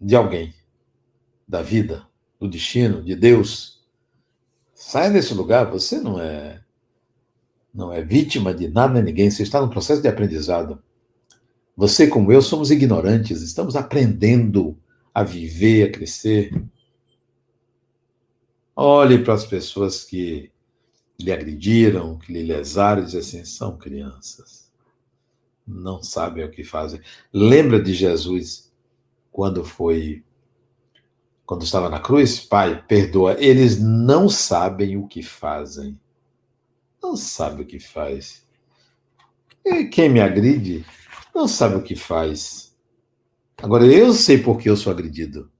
de 0.00 0.14
alguém, 0.14 0.54
da 1.48 1.62
vida, 1.62 2.06
do 2.38 2.48
destino, 2.48 3.02
de 3.02 3.16
Deus. 3.16 3.84
Saia 4.74 5.10
desse 5.10 5.32
lugar, 5.32 5.70
você 5.70 5.98
não 5.98 6.20
é 6.20 6.60
não 7.72 7.92
é 7.92 8.02
vítima 8.02 8.54
de 8.54 8.68
nada 8.68 9.02
ninguém, 9.02 9.30
você 9.30 9.42
está 9.42 9.60
no 9.60 9.68
processo 9.68 10.00
de 10.00 10.08
aprendizado. 10.08 10.82
Você, 11.76 12.06
como 12.06 12.32
eu, 12.32 12.40
somos 12.40 12.70
ignorantes, 12.70 13.42
estamos 13.42 13.76
aprendendo 13.76 14.78
a 15.12 15.22
viver, 15.22 15.88
a 15.88 15.92
crescer. 15.92 16.50
Olhe 18.76 19.24
para 19.24 19.32
as 19.32 19.46
pessoas 19.46 20.04
que 20.04 20.52
lhe 21.18 21.32
agrediram, 21.32 22.18
que 22.18 22.30
lhe 22.30 22.42
lesaram, 22.42 23.02
e 23.02 23.06
diz 23.06 23.14
assim: 23.14 23.42
são 23.44 23.78
crianças. 23.78 24.70
Não 25.66 26.02
sabem 26.02 26.44
o 26.44 26.50
que 26.50 26.62
fazem. 26.62 27.00
Lembra 27.32 27.82
de 27.82 27.94
Jesus 27.94 28.70
quando 29.32 29.64
foi 29.64 30.22
quando 31.46 31.64
estava 31.64 31.88
na 31.88 32.00
cruz? 32.00 32.40
Pai, 32.40 32.84
perdoa. 32.86 33.36
Eles 33.38 33.80
não 33.80 34.28
sabem 34.28 34.96
o 34.96 35.06
que 35.06 35.22
fazem. 35.22 35.98
Não 37.00 37.16
sabe 37.16 37.62
o 37.62 37.66
que 37.66 37.78
faz. 37.78 38.44
E 39.64 39.84
quem 39.84 40.08
me 40.08 40.20
agride 40.20 40.84
não 41.34 41.46
sabe 41.46 41.76
o 41.76 41.82
que 41.82 41.94
faz. 41.94 42.76
Agora 43.58 43.86
eu 43.86 44.12
sei 44.12 44.38
por 44.38 44.58
que 44.58 44.68
eu 44.68 44.76
sou 44.76 44.92
agredido. 44.92 45.50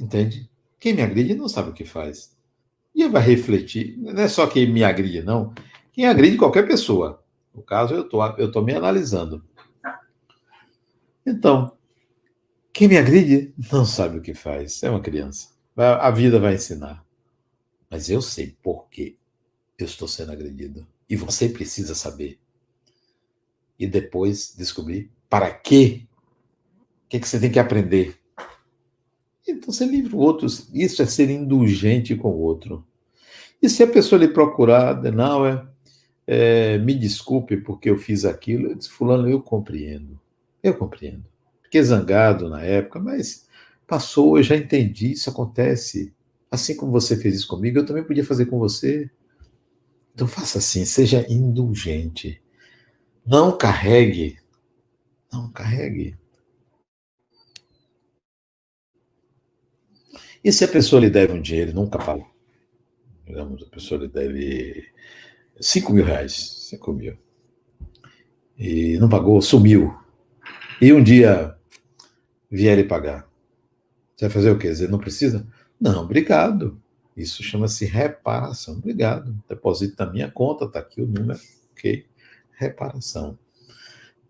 Entende? 0.00 0.50
Quem 0.78 0.94
me 0.94 1.02
agride 1.02 1.34
não 1.34 1.48
sabe 1.48 1.70
o 1.70 1.74
que 1.74 1.84
faz. 1.84 2.36
E 2.94 3.06
vai 3.08 3.22
refletir, 3.22 3.96
não 3.98 4.22
é 4.22 4.28
só 4.28 4.46
quem 4.46 4.72
me 4.72 4.82
agride, 4.82 5.22
não. 5.22 5.54
Quem 5.92 6.06
agride 6.06 6.36
qualquer 6.36 6.66
pessoa. 6.66 7.22
No 7.54 7.62
caso, 7.62 7.94
eu 7.94 8.08
tô, 8.08 8.26
estou 8.26 8.50
tô 8.50 8.62
me 8.62 8.74
analisando. 8.74 9.44
Então, 11.26 11.76
quem 12.72 12.88
me 12.88 12.96
agride 12.96 13.54
não 13.72 13.84
sabe 13.84 14.18
o 14.18 14.22
que 14.22 14.34
faz. 14.34 14.82
É 14.82 14.90
uma 14.90 15.00
criança. 15.00 15.48
A 15.76 16.10
vida 16.10 16.38
vai 16.38 16.54
ensinar. 16.54 17.04
Mas 17.90 18.08
eu 18.10 18.20
sei 18.20 18.56
por 18.62 18.88
que 18.88 19.18
eu 19.78 19.86
estou 19.86 20.06
sendo 20.06 20.32
agredido. 20.32 20.86
E 21.08 21.16
você 21.16 21.48
precisa 21.48 21.94
saber. 21.94 22.38
E 23.78 23.86
depois 23.86 24.54
descobrir 24.56 25.10
para 25.28 25.50
quê. 25.50 26.06
O 27.04 27.08
que, 27.08 27.16
é 27.16 27.20
que 27.20 27.28
você 27.28 27.40
tem 27.40 27.50
que 27.50 27.58
aprender. 27.58 28.18
Então 29.46 29.72
você 29.72 29.84
livra 29.84 30.16
o 30.16 30.18
outro. 30.18 30.46
Isso 30.74 31.02
é 31.02 31.06
ser 31.06 31.30
indulgente 31.30 32.16
com 32.16 32.30
o 32.30 32.38
outro. 32.38 32.84
E 33.62 33.68
se 33.68 33.82
a 33.82 33.86
pessoa 33.86 34.18
lhe 34.18 34.28
procurar, 34.28 35.00
não, 35.12 35.46
é, 35.46 35.66
é 36.26 36.78
me 36.78 36.94
desculpe 36.94 37.56
porque 37.56 37.88
eu 37.88 37.96
fiz 37.96 38.24
aquilo, 38.24 38.68
eu 38.68 38.74
disse, 38.74 38.90
fulano, 38.90 39.28
eu 39.28 39.40
compreendo. 39.40 40.20
Eu 40.62 40.74
compreendo. 40.74 41.24
Fiquei 41.62 41.82
zangado 41.82 42.48
na 42.48 42.62
época, 42.62 42.98
mas 42.98 43.46
passou, 43.86 44.36
eu 44.36 44.42
já 44.42 44.56
entendi, 44.56 45.12
isso 45.12 45.30
acontece. 45.30 46.12
Assim 46.50 46.76
como 46.76 46.92
você 46.92 47.16
fez 47.16 47.36
isso 47.36 47.48
comigo, 47.48 47.78
eu 47.78 47.86
também 47.86 48.04
podia 48.04 48.24
fazer 48.24 48.46
com 48.46 48.58
você. 48.58 49.10
Então 50.14 50.26
faça 50.26 50.58
assim, 50.58 50.84
seja 50.84 51.24
indulgente. 51.28 52.42
Não 53.24 53.56
carregue. 53.56 54.38
Não 55.32 55.50
carregue 55.50 56.16
E 60.46 60.52
se 60.52 60.64
a 60.64 60.68
pessoa 60.68 61.00
lhe 61.00 61.10
deve 61.10 61.32
um 61.32 61.42
dinheiro 61.42 61.74
nunca 61.74 61.98
pagou? 61.98 62.24
Digamos, 63.26 63.64
a 63.64 63.66
pessoa 63.66 64.02
lhe 64.02 64.06
deve 64.06 64.86
5 65.60 65.92
mil 65.92 66.04
reais, 66.04 66.68
5 66.70 66.92
mil. 66.92 67.18
E 68.56 68.96
não 68.98 69.08
pagou, 69.08 69.42
sumiu. 69.42 69.92
E 70.80 70.92
um 70.92 71.02
dia 71.02 71.56
vier 72.48 72.78
ele 72.78 72.86
pagar. 72.86 73.28
Você 74.14 74.26
vai 74.26 74.30
fazer 74.30 74.52
o 74.52 74.56
quê? 74.56 74.68
Dizer, 74.68 74.88
não 74.88 75.00
precisa? 75.00 75.44
Não, 75.80 76.04
obrigado. 76.04 76.80
Isso 77.16 77.42
chama-se 77.42 77.84
reparação. 77.84 78.74
Obrigado. 78.74 79.36
Deposito 79.48 79.96
na 79.98 80.12
minha 80.12 80.30
conta, 80.30 80.66
está 80.66 80.78
aqui 80.78 81.02
o 81.02 81.08
número. 81.08 81.40
Ok. 81.72 82.06
Reparação. 82.52 83.36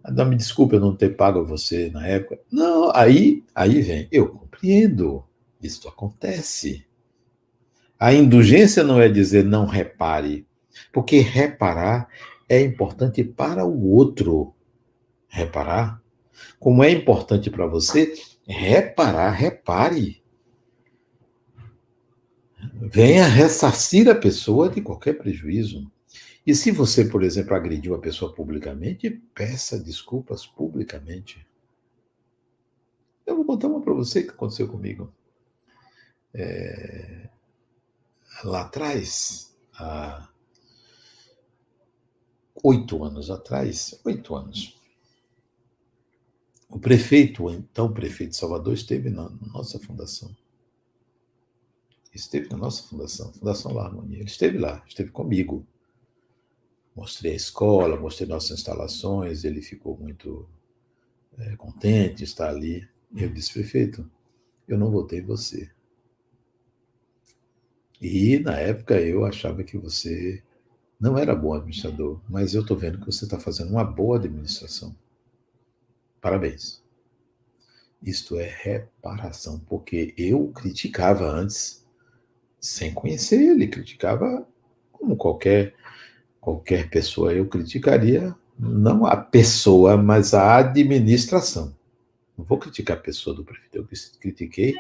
Não 0.03 0.25
me 0.25 0.35
desculpe 0.35 0.77
eu 0.77 0.81
não 0.81 0.97
ter 0.97 1.15
pago 1.15 1.41
a 1.41 1.45
você 1.45 1.91
na 1.91 2.07
época. 2.07 2.41
Não, 2.51 2.91
aí, 2.97 3.45
aí 3.55 3.83
vem. 3.83 4.09
Eu 4.11 4.31
compreendo. 4.31 5.26
Isto 5.63 5.89
acontece. 5.89 6.87
A 7.99 8.13
indulgência 8.13 8.83
não 8.83 9.01
é 9.01 9.09
dizer 9.09 9.45
não 9.45 9.67
repare, 9.67 10.47
porque 10.93 11.19
reparar 11.21 12.09
é 12.49 12.61
importante 12.61 13.25
para 13.25 13.65
o 13.65 13.91
outro. 13.91 14.55
Reparar. 15.29 16.03
Como 16.61 16.85
é 16.85 16.91
importante 16.91 17.51
para 17.51 17.67
você, 17.67 18.15
reparar, 18.47 19.31
repare. 19.31 20.23
Venha 22.75 23.27
ressarcir 23.27 24.09
a 24.09 24.15
pessoa 24.15 24.69
de 24.69 24.83
qualquer 24.83 25.15
prejuízo. 25.15 25.91
E 26.47 26.55
se 26.55 26.71
você, 26.71 27.07
por 27.07 27.23
exemplo, 27.23 27.55
agrediu 27.55 27.95
a 27.95 27.99
pessoa 27.99 28.33
publicamente, 28.35 29.11
peça 29.35 29.79
desculpas 29.79 30.47
publicamente. 30.47 31.45
Eu 33.27 33.37
vou 33.37 33.45
contar 33.45 33.69
uma 33.69 33.81
para 33.81 33.95
você 33.95 34.23
que 34.23 34.31
aconteceu 34.31 34.69
comigo 34.69 35.13
é, 36.37 37.29
lá 38.45 38.63
atrás, 38.63 39.57
há 39.75 40.29
oito 42.63 43.03
anos 43.03 43.31
atrás, 43.31 43.99
oito 44.05 44.35
anos, 44.35 44.79
o 46.69 46.79
prefeito, 46.79 47.45
o 47.45 47.51
então 47.51 47.93
prefeito 47.93 48.31
de 48.31 48.37
Salvador, 48.37 48.75
esteve 48.75 49.09
na 49.09 49.31
nossa 49.53 49.79
fundação. 49.79 50.37
Esteve 52.13 52.49
na 52.51 52.57
nossa 52.57 52.83
fundação, 52.83 53.33
Fundação 53.33 53.73
La 53.73 53.87
Harmonia. 53.87 54.19
Ele 54.19 54.25
esteve 54.25 54.59
lá, 54.59 54.83
esteve 54.87 55.11
comigo. 55.11 55.67
Mostrei 56.95 57.33
a 57.33 57.37
escola, 57.37 57.99
mostrei 57.99 58.29
nossas 58.29 58.59
instalações, 58.59 59.45
ele 59.45 59.61
ficou 59.61 59.97
muito 59.99 60.49
é, 61.39 61.57
contente 61.57 62.17
de 62.17 62.25
estar 62.25 62.49
ali. 62.49 62.89
Eu 63.15 63.29
disse, 63.29 63.53
prefeito, 63.53 64.11
eu 64.67 64.79
não 64.79 64.91
votei 64.91 65.21
você. 65.21 65.71
E 68.01 68.39
na 68.39 68.59
época 68.59 69.01
eu 69.01 69.25
achava 69.25 69.65
que 69.65 69.79
você 69.79 70.43
não 71.01 71.17
era 71.17 71.35
bom 71.35 71.55
administrador, 71.55 72.21
mas 72.29 72.55
eu 72.55 72.63
estou 72.63 72.77
vendo 72.77 72.99
que 72.99 73.07
você 73.07 73.25
está 73.25 73.39
fazendo 73.39 73.71
uma 73.71 73.85
boa 73.85 74.17
administração. 74.17 74.95
Parabéns. 76.21 76.83
Isto 78.03 78.39
é 78.39 78.49
reparação, 78.63 79.59
porque 79.61 80.15
eu 80.17 80.49
criticava 80.49 81.27
antes, 81.27 81.85
sem 82.61 82.93
conhecer 82.93 83.41
ele, 83.41 83.69
criticava 83.69 84.47
como 84.93 85.17
qualquer 85.17 85.75
qualquer 86.41 86.89
pessoa, 86.89 87.33
eu 87.33 87.49
criticaria 87.49 88.33
não 88.57 89.05
a 89.05 89.17
pessoa, 89.17 89.97
mas 89.97 90.33
a 90.33 90.59
administração. 90.59 91.77
Não 92.39 92.45
vou 92.45 92.57
criticar 92.57 92.97
a 92.97 93.01
pessoa 93.01 93.35
do 93.35 93.45
prefeito, 93.45 93.77
eu 93.77 93.89
critiquei 94.21 94.75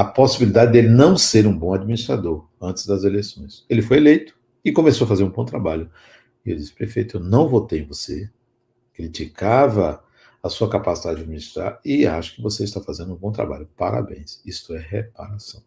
a 0.00 0.04
possibilidade 0.04 0.72
dele 0.72 0.88
não 0.88 1.14
ser 1.14 1.46
um 1.46 1.54
bom 1.54 1.74
administrador 1.74 2.48
antes 2.58 2.86
das 2.86 3.04
eleições. 3.04 3.66
Ele 3.68 3.82
foi 3.82 3.98
eleito 3.98 4.34
e 4.64 4.72
começou 4.72 5.04
a 5.04 5.08
fazer 5.08 5.24
um 5.24 5.28
bom 5.28 5.44
trabalho. 5.44 5.90
E 6.44 6.50
eu 6.50 6.56
disse, 6.56 6.72
prefeito, 6.72 7.18
eu 7.18 7.20
não 7.20 7.46
votei 7.46 7.80
em 7.80 7.86
você, 7.86 8.30
criticava 8.94 10.02
a 10.42 10.48
sua 10.48 10.70
capacidade 10.70 11.16
de 11.16 11.24
administrar 11.24 11.78
e 11.84 12.06
acho 12.06 12.34
que 12.34 12.40
você 12.40 12.64
está 12.64 12.80
fazendo 12.80 13.12
um 13.12 13.16
bom 13.16 13.30
trabalho. 13.30 13.68
Parabéns. 13.76 14.40
Isto 14.46 14.74
é 14.74 14.78
reparação. 14.78 15.62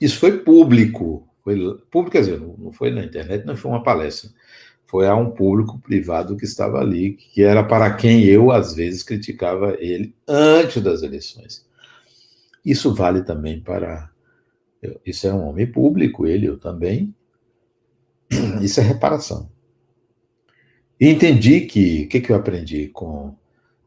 Isso 0.00 0.18
foi 0.18 0.38
público. 0.38 1.24
Foi 1.44 1.54
público, 1.88 2.10
quer 2.10 2.22
dizer, 2.22 2.40
não 2.40 2.72
foi 2.72 2.90
na 2.90 3.04
internet, 3.04 3.46
não 3.46 3.56
foi 3.56 3.70
uma 3.70 3.84
palestra. 3.84 4.28
Foi 4.86 5.06
a 5.06 5.14
um 5.14 5.30
público 5.30 5.78
privado 5.78 6.36
que 6.36 6.44
estava 6.44 6.80
ali, 6.80 7.12
que 7.12 7.44
era 7.44 7.62
para 7.62 7.94
quem 7.94 8.24
eu, 8.24 8.50
às 8.50 8.74
vezes, 8.74 9.04
criticava 9.04 9.76
ele 9.78 10.16
antes 10.26 10.82
das 10.82 11.04
eleições. 11.04 11.67
Isso 12.68 12.94
vale 12.94 13.22
também 13.22 13.62
para. 13.62 14.12
Isso 15.06 15.26
é 15.26 15.32
um 15.32 15.48
homem 15.48 15.66
público, 15.66 16.26
ele, 16.26 16.46
eu 16.46 16.58
também. 16.58 17.14
Isso 18.60 18.78
é 18.78 18.82
reparação. 18.82 19.50
E 21.00 21.08
entendi 21.08 21.62
que 21.62 22.04
o 22.04 22.08
que, 22.08 22.20
que 22.20 22.30
eu 22.30 22.36
aprendi 22.36 22.88
com 22.88 23.34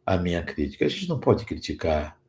a 0.04 0.18
minha 0.18 0.42
crítica? 0.42 0.86
A 0.86 0.90
gente 0.90 1.08
não 1.08 1.20
pode 1.20 1.46
criticar 1.46 2.20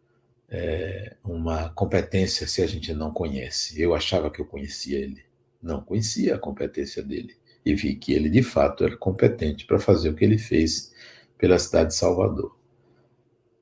é, 0.47 1.17
uma 1.25 1.71
competência 1.71 2.47
se 2.47 2.61
a 2.61 2.67
gente 2.67 2.93
não 2.93 3.11
conhece. 3.13 3.81
Eu 3.81 3.95
achava 3.95 4.31
que 4.31 4.41
eu 4.41 4.45
conhecia 4.45 4.99
ele, 4.99 5.25
não 5.63 5.81
conhecia 5.81 6.35
a 6.35 6.39
competência 6.39 7.03
dele 7.03 7.35
e 7.65 7.75
vi 7.75 7.95
que 7.95 8.13
ele 8.13 8.29
de 8.29 8.43
fato 8.43 8.85
era 8.85 8.97
competente 8.97 9.65
para 9.65 9.79
fazer 9.79 10.11
o 10.11 10.15
que 10.15 10.25
ele 10.25 10.37
fez 10.37 10.93
pela 11.39 11.59
cidade 11.59 11.91
de 11.91 11.97
Salvador. 11.97 12.55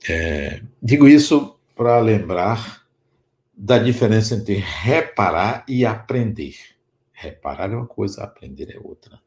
É, 0.08 0.60
digo 0.82 1.06
isso 1.06 1.56
para 1.76 2.00
lembrar 2.00 2.79
da 3.62 3.78
diferença 3.78 4.36
entre 4.36 4.54
reparar 4.54 5.66
e 5.68 5.84
aprender. 5.84 6.56
Reparar 7.12 7.70
é 7.70 7.76
uma 7.76 7.86
coisa, 7.86 8.24
aprender 8.24 8.74
é 8.74 8.78
outra. 8.78 9.20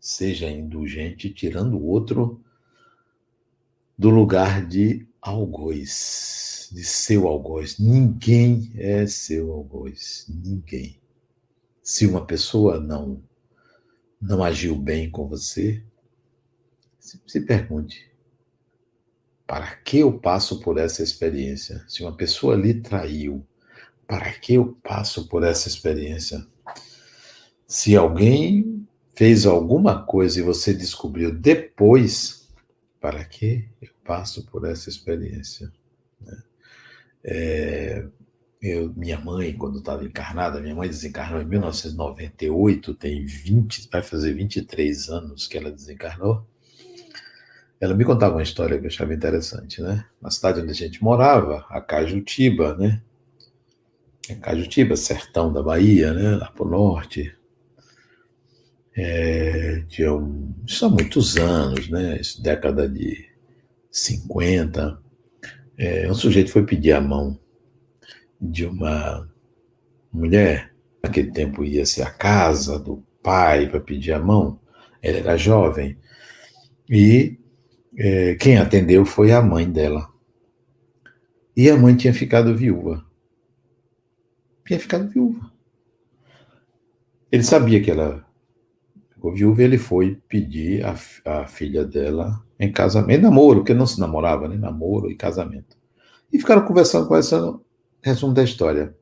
Seja 0.00 0.48
indulgente, 0.48 1.28
tirando 1.28 1.74
o 1.76 1.84
outro 1.84 2.42
do 3.98 4.08
lugar 4.08 4.66
de 4.66 5.06
algoz, 5.20 6.70
de 6.72 6.82
seu 6.82 7.28
algoz. 7.28 7.78
Ninguém 7.78 8.72
é 8.74 9.06
seu 9.06 9.52
algoz, 9.52 10.24
ninguém. 10.26 10.98
Se 11.82 12.06
uma 12.06 12.24
pessoa 12.24 12.80
não 12.80 13.22
não 14.18 14.42
agiu 14.42 14.74
bem 14.74 15.10
com 15.10 15.28
você, 15.28 15.84
se 16.98 17.40
pergunte: 17.42 18.07
para 19.48 19.76
que 19.76 20.00
eu 20.00 20.12
passo 20.12 20.60
por 20.60 20.76
essa 20.76 21.02
experiência? 21.02 21.82
Se 21.88 22.02
uma 22.02 22.14
pessoa 22.14 22.54
lhe 22.54 22.74
traiu, 22.74 23.42
para 24.06 24.30
que 24.30 24.54
eu 24.54 24.78
passo 24.82 25.26
por 25.26 25.42
essa 25.42 25.68
experiência? 25.68 26.46
Se 27.66 27.96
alguém 27.96 28.86
fez 29.16 29.46
alguma 29.46 30.04
coisa 30.04 30.38
e 30.38 30.42
você 30.42 30.74
descobriu 30.74 31.34
depois, 31.34 32.46
para 33.00 33.24
que 33.24 33.66
eu 33.80 33.88
passo 34.04 34.44
por 34.44 34.66
essa 34.66 34.90
experiência? 34.90 35.72
Né? 36.20 36.42
É, 37.24 38.06
eu, 38.60 38.92
minha 38.94 39.18
mãe, 39.18 39.56
quando 39.56 39.78
estava 39.78 40.04
encarnada, 40.04 40.60
minha 40.60 40.74
mãe 40.74 40.90
desencarnou 40.90 41.40
em 41.40 41.46
1998, 41.46 42.94
tem 42.94 43.24
20, 43.24 43.88
vai 43.90 44.02
fazer 44.02 44.34
23 44.34 45.08
anos 45.08 45.46
que 45.46 45.56
ela 45.56 45.72
desencarnou. 45.72 46.46
Ela 47.80 47.94
me 47.94 48.04
contava 48.04 48.34
uma 48.34 48.42
história 48.42 48.76
que 48.78 48.84
eu 48.84 48.88
achava 48.88 49.14
interessante, 49.14 49.80
né? 49.80 50.04
Na 50.20 50.30
cidade 50.30 50.60
onde 50.60 50.72
a 50.72 50.74
gente 50.74 51.02
morava, 51.02 51.64
a 51.68 51.80
Cajutiba, 51.80 52.76
né? 52.76 53.00
A 54.30 54.34
Cajutiba, 54.34 54.96
sertão 54.96 55.52
da 55.52 55.62
Bahia, 55.62 56.12
né? 56.12 56.36
Lá 56.36 56.50
para 56.50 56.66
o 56.66 56.68
norte. 56.68 57.32
É, 58.96 59.84
tinha 59.88 60.12
um, 60.12 60.52
isso 60.66 60.84
há 60.84 60.88
muitos 60.88 61.36
anos, 61.36 61.88
né? 61.88 62.20
Década 62.40 62.88
de 62.88 63.28
50. 63.92 65.00
É, 65.76 66.10
um 66.10 66.14
sujeito 66.14 66.50
foi 66.50 66.66
pedir 66.66 66.92
a 66.92 67.00
mão 67.00 67.38
de 68.40 68.66
uma 68.66 69.30
mulher. 70.12 70.74
Naquele 71.00 71.30
tempo 71.30 71.64
ia-se 71.64 72.02
à 72.02 72.10
casa 72.10 72.76
do 72.76 73.04
pai 73.22 73.68
para 73.68 73.78
pedir 73.78 74.12
a 74.12 74.18
mão. 74.18 74.58
Ela 75.00 75.18
era 75.18 75.36
jovem. 75.36 75.96
E 76.90 77.38
é, 78.00 78.36
quem 78.36 78.56
atendeu 78.56 79.04
foi 79.04 79.32
a 79.32 79.42
mãe 79.42 79.68
dela. 79.68 80.08
E 81.56 81.68
a 81.68 81.76
mãe 81.76 81.96
tinha 81.96 82.14
ficado 82.14 82.56
viúva. 82.56 83.04
Tinha 84.64 84.78
ficado 84.78 85.08
viúva. 85.08 85.50
Ele 87.32 87.42
sabia 87.42 87.82
que 87.82 87.90
ela 87.90 88.24
ficou 89.10 89.34
viúva 89.34 89.62
e 89.62 89.64
ele 89.64 89.78
foi 89.78 90.22
pedir 90.28 90.86
a, 90.86 90.94
a 91.24 91.46
filha 91.48 91.84
dela 91.84 92.40
em 92.60 92.70
casamento, 92.70 93.22
namoro, 93.22 93.58
porque 93.58 93.74
não 93.74 93.86
se 93.86 93.98
namorava, 93.98 94.46
né? 94.46 94.56
Namoro 94.56 95.10
e 95.10 95.16
casamento. 95.16 95.76
E 96.32 96.38
ficaram 96.38 96.64
conversando 96.64 97.12
essa 97.16 97.58
resumo 98.00 98.32
da 98.32 98.44
história. 98.44 98.96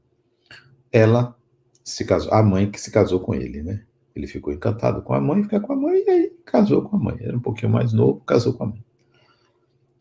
Ela 0.90 1.36
se 1.84 2.06
casou, 2.06 2.32
a 2.32 2.42
mãe 2.42 2.70
que 2.70 2.80
se 2.80 2.90
casou 2.90 3.20
com 3.20 3.34
ele, 3.34 3.62
né? 3.62 3.84
Ele 4.14 4.26
ficou 4.26 4.54
encantado 4.54 5.02
com 5.02 5.12
a 5.12 5.20
mãe, 5.20 5.42
fica 5.42 5.60
com 5.60 5.74
a 5.74 5.76
mãe 5.76 6.02
e 6.06 6.10
aí 6.10 6.35
casou 6.46 6.82
com 6.82 6.96
a 6.96 6.98
mãe. 6.98 7.18
Era 7.20 7.36
um 7.36 7.40
pouquinho 7.40 7.70
mais 7.70 7.92
novo, 7.92 8.20
casou 8.20 8.54
com 8.54 8.64
a 8.64 8.66
mãe. 8.68 8.84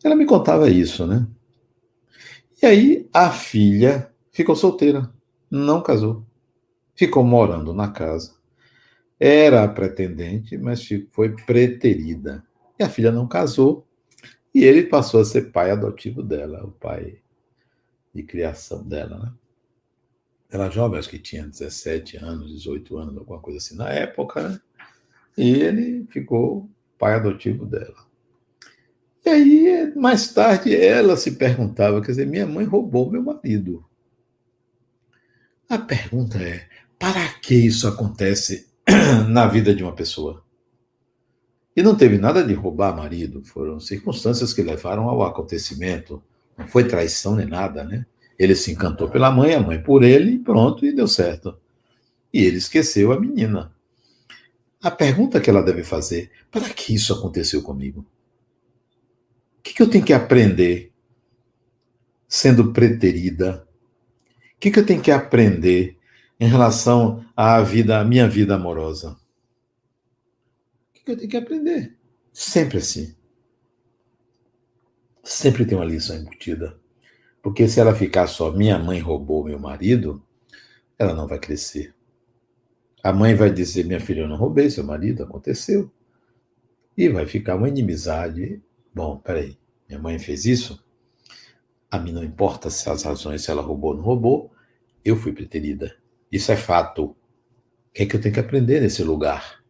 Ela 0.03 0.15
me 0.15 0.25
contava 0.25 0.69
isso, 0.69 1.05
né? 1.05 1.27
E 2.61 2.65
aí 2.65 3.09
a 3.11 3.31
filha 3.31 4.13
ficou 4.31 4.55
solteira, 4.55 5.11
não 5.49 5.81
casou. 5.81 6.23
Ficou 6.95 7.23
morando 7.23 7.73
na 7.73 7.89
casa. 7.89 8.35
Era 9.19 9.67
pretendente, 9.67 10.57
mas 10.57 10.87
foi 11.11 11.35
preterida. 11.35 12.45
E 12.79 12.83
a 12.83 12.89
filha 12.89 13.11
não 13.11 13.27
casou. 13.27 13.85
E 14.53 14.63
ele 14.63 14.83
passou 14.83 15.19
a 15.19 15.25
ser 15.25 15.51
pai 15.51 15.71
adotivo 15.71 16.23
dela, 16.23 16.63
o 16.63 16.71
pai 16.71 17.19
de 18.13 18.23
criação 18.23 18.87
dela, 18.87 19.17
né? 19.17 19.33
Ela 20.49 20.69
jovem, 20.69 20.97
acho 20.97 21.09
que 21.09 21.19
tinha 21.19 21.45
17 21.45 22.17
anos, 22.17 22.49
18 22.53 22.97
anos, 22.97 23.17
alguma 23.17 23.39
coisa 23.41 23.57
assim 23.57 23.75
na 23.75 23.89
época, 23.89 24.47
né? 24.47 24.61
E 25.37 25.51
ele 25.51 26.05
ficou 26.09 26.69
pai 26.97 27.15
adotivo 27.15 27.65
dela. 27.65 28.05
E 29.25 29.29
aí, 29.29 29.93
mais 29.95 30.31
tarde, 30.33 30.75
ela 30.75 31.17
se 31.17 31.31
perguntava, 31.31 31.99
quer 31.99 32.11
dizer, 32.11 32.27
minha 32.27 32.45
mãe 32.45 32.63
roubou 32.63 33.09
meu 33.09 33.23
marido. 33.23 33.83
A 35.67 35.79
pergunta 35.79 36.37
é, 36.37 36.67
para 36.99 37.27
que 37.39 37.55
isso 37.55 37.87
acontece 37.87 38.67
na 39.27 39.47
vida 39.47 39.73
de 39.73 39.83
uma 39.83 39.93
pessoa? 39.93 40.43
E 41.75 41.83
não 41.83 41.95
teve 41.95 42.17
nada 42.17 42.43
de 42.43 42.53
roubar 42.53 42.95
marido, 42.95 43.43
foram 43.43 43.79
circunstâncias 43.79 44.53
que 44.53 44.61
levaram 44.61 45.09
ao 45.09 45.23
acontecimento. 45.23 46.23
Não 46.57 46.67
foi 46.67 46.87
traição 46.87 47.35
nem 47.35 47.47
nada, 47.47 47.83
né? 47.83 48.05
Ele 48.37 48.55
se 48.55 48.71
encantou 48.71 49.09
pela 49.09 49.31
mãe, 49.31 49.55
a 49.55 49.59
mãe 49.59 49.81
por 49.81 50.03
ele, 50.03 50.39
pronto, 50.39 50.85
e 50.85 50.93
deu 50.93 51.07
certo. 51.07 51.57
E 52.31 52.43
ele 52.43 52.57
esqueceu 52.57 53.11
a 53.11 53.19
menina. 53.19 53.74
A 54.85 54.91
pergunta 54.91 55.41
que 55.41 55.49
ela 55.49 55.63
deve 55.63 55.83
fazer: 55.83 56.31
para 56.51 56.69
que 56.69 56.93
isso 56.93 57.13
aconteceu 57.13 57.63
comigo? 57.63 58.05
que, 59.65 59.73
que 59.73 59.81
eu 59.81 59.89
tenho 59.89 60.05
que 60.05 60.13
aprender 60.13 60.93
sendo 62.27 62.71
preterida? 62.71 63.67
O 64.55 64.59
que, 64.59 64.69
que 64.69 64.79
eu 64.79 64.85
tenho 64.85 65.01
que 65.01 65.09
aprender 65.09 65.97
em 66.39 66.47
relação 66.47 67.25
à 67.35 67.59
vida, 67.61 67.99
à 67.99 68.05
minha 68.05 68.27
vida 68.29 68.53
amorosa? 68.53 69.17
O 70.89 70.93
que, 70.93 71.03
que 71.03 71.11
eu 71.11 71.17
tenho 71.17 71.29
que 71.29 71.37
aprender? 71.37 71.97
Sempre 72.31 72.77
assim. 72.77 73.15
Sempre 75.23 75.65
tem 75.65 75.75
uma 75.75 75.83
lição 75.83 76.15
embutida. 76.15 76.79
Porque 77.41 77.67
se 77.67 77.79
ela 77.79 77.95
ficar 77.95 78.27
só, 78.27 78.51
minha 78.51 78.77
mãe 78.77 78.99
roubou 78.99 79.43
meu 79.43 79.57
marido, 79.57 80.23
ela 80.99 81.15
não 81.15 81.27
vai 81.27 81.39
crescer. 81.39 81.94
A 83.05 83.13
mãe 83.13 83.35
vai 83.35 83.51
dizer, 83.51 83.85
minha 83.85 83.99
filha, 83.99 84.21
eu 84.21 84.27
não 84.27 84.35
roubei 84.35 84.69
seu 84.69 84.83
marido, 84.83 85.23
aconteceu. 85.23 85.91
E 86.97 87.07
vai 87.09 87.25
ficar 87.27 87.55
uma 87.55 87.69
inimizade 87.69 88.61
Bom, 88.95 89.17
peraí, 89.17 89.57
minha 89.89 89.99
mãe 89.99 90.17
fez 90.17 90.45
isso? 90.45 90.81
A 91.91 91.99
mim 91.99 92.13
não 92.13 92.23
importa 92.23 92.69
se 92.69 92.89
as 92.89 93.03
razões, 93.03 93.43
se 93.43 93.51
ela 93.51 93.61
roubou 93.61 93.91
ou 93.91 93.97
não 93.97 94.03
roubou, 94.05 94.53
eu 95.03 95.17
fui 95.17 95.33
preterida. 95.33 95.97
Isso 96.31 96.49
é 96.49 96.55
fato. 96.55 97.07
O 97.07 97.15
que 97.93 98.03
é 98.03 98.05
que 98.05 98.15
eu 98.15 98.21
tenho 98.21 98.33
que 98.33 98.39
aprender 98.39 98.79
nesse 98.79 99.03
lugar? 99.03 99.61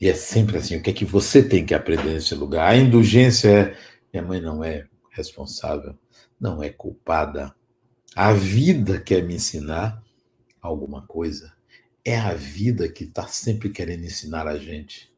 E 0.00 0.08
é 0.08 0.14
sempre 0.14 0.56
assim, 0.56 0.76
o 0.78 0.82
que 0.82 0.90
é 0.90 0.92
que 0.94 1.04
você 1.04 1.46
tem 1.46 1.66
que 1.66 1.74
aprender 1.74 2.14
nesse 2.14 2.34
lugar? 2.34 2.70
A 2.70 2.76
indulgência 2.76 3.50
é, 3.50 3.76
minha 4.10 4.22
mãe 4.22 4.40
não 4.40 4.64
é 4.64 4.86
responsável, 5.10 5.94
não 6.40 6.62
é 6.62 6.70
culpada. 6.70 7.54
A 8.16 8.32
vida 8.32 8.98
quer 8.98 9.22
me 9.22 9.34
ensinar 9.34 10.02
alguma 10.58 11.06
coisa. 11.06 11.53
É 12.04 12.18
a 12.18 12.34
vida 12.34 12.88
que 12.88 13.04
está 13.04 13.26
sempre 13.26 13.70
querendo 13.70 14.04
ensinar 14.04 14.46
a 14.46 14.58
gente. 14.58 15.10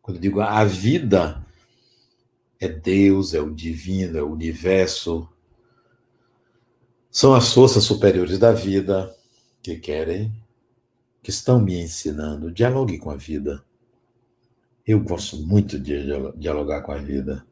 Quando 0.00 0.18
eu 0.18 0.20
digo 0.20 0.40
a 0.40 0.64
vida, 0.64 1.44
é 2.60 2.68
Deus, 2.68 3.34
é 3.34 3.40
o 3.40 3.52
divino, 3.52 4.16
é 4.16 4.22
o 4.22 4.30
universo. 4.30 5.28
São 7.10 7.34
as 7.34 7.52
forças 7.52 7.82
superiores 7.82 8.38
da 8.38 8.52
vida 8.52 9.12
que 9.60 9.76
querem, 9.76 10.32
que 11.22 11.30
estão 11.30 11.60
me 11.60 11.80
ensinando. 11.80 12.52
Dialogue 12.52 12.98
com 12.98 13.10
a 13.10 13.16
vida. 13.16 13.64
Eu 14.86 15.00
gosto 15.00 15.36
muito 15.36 15.78
de 15.78 16.04
dialogar 16.36 16.82
com 16.82 16.92
a 16.92 16.98
vida. 16.98 17.44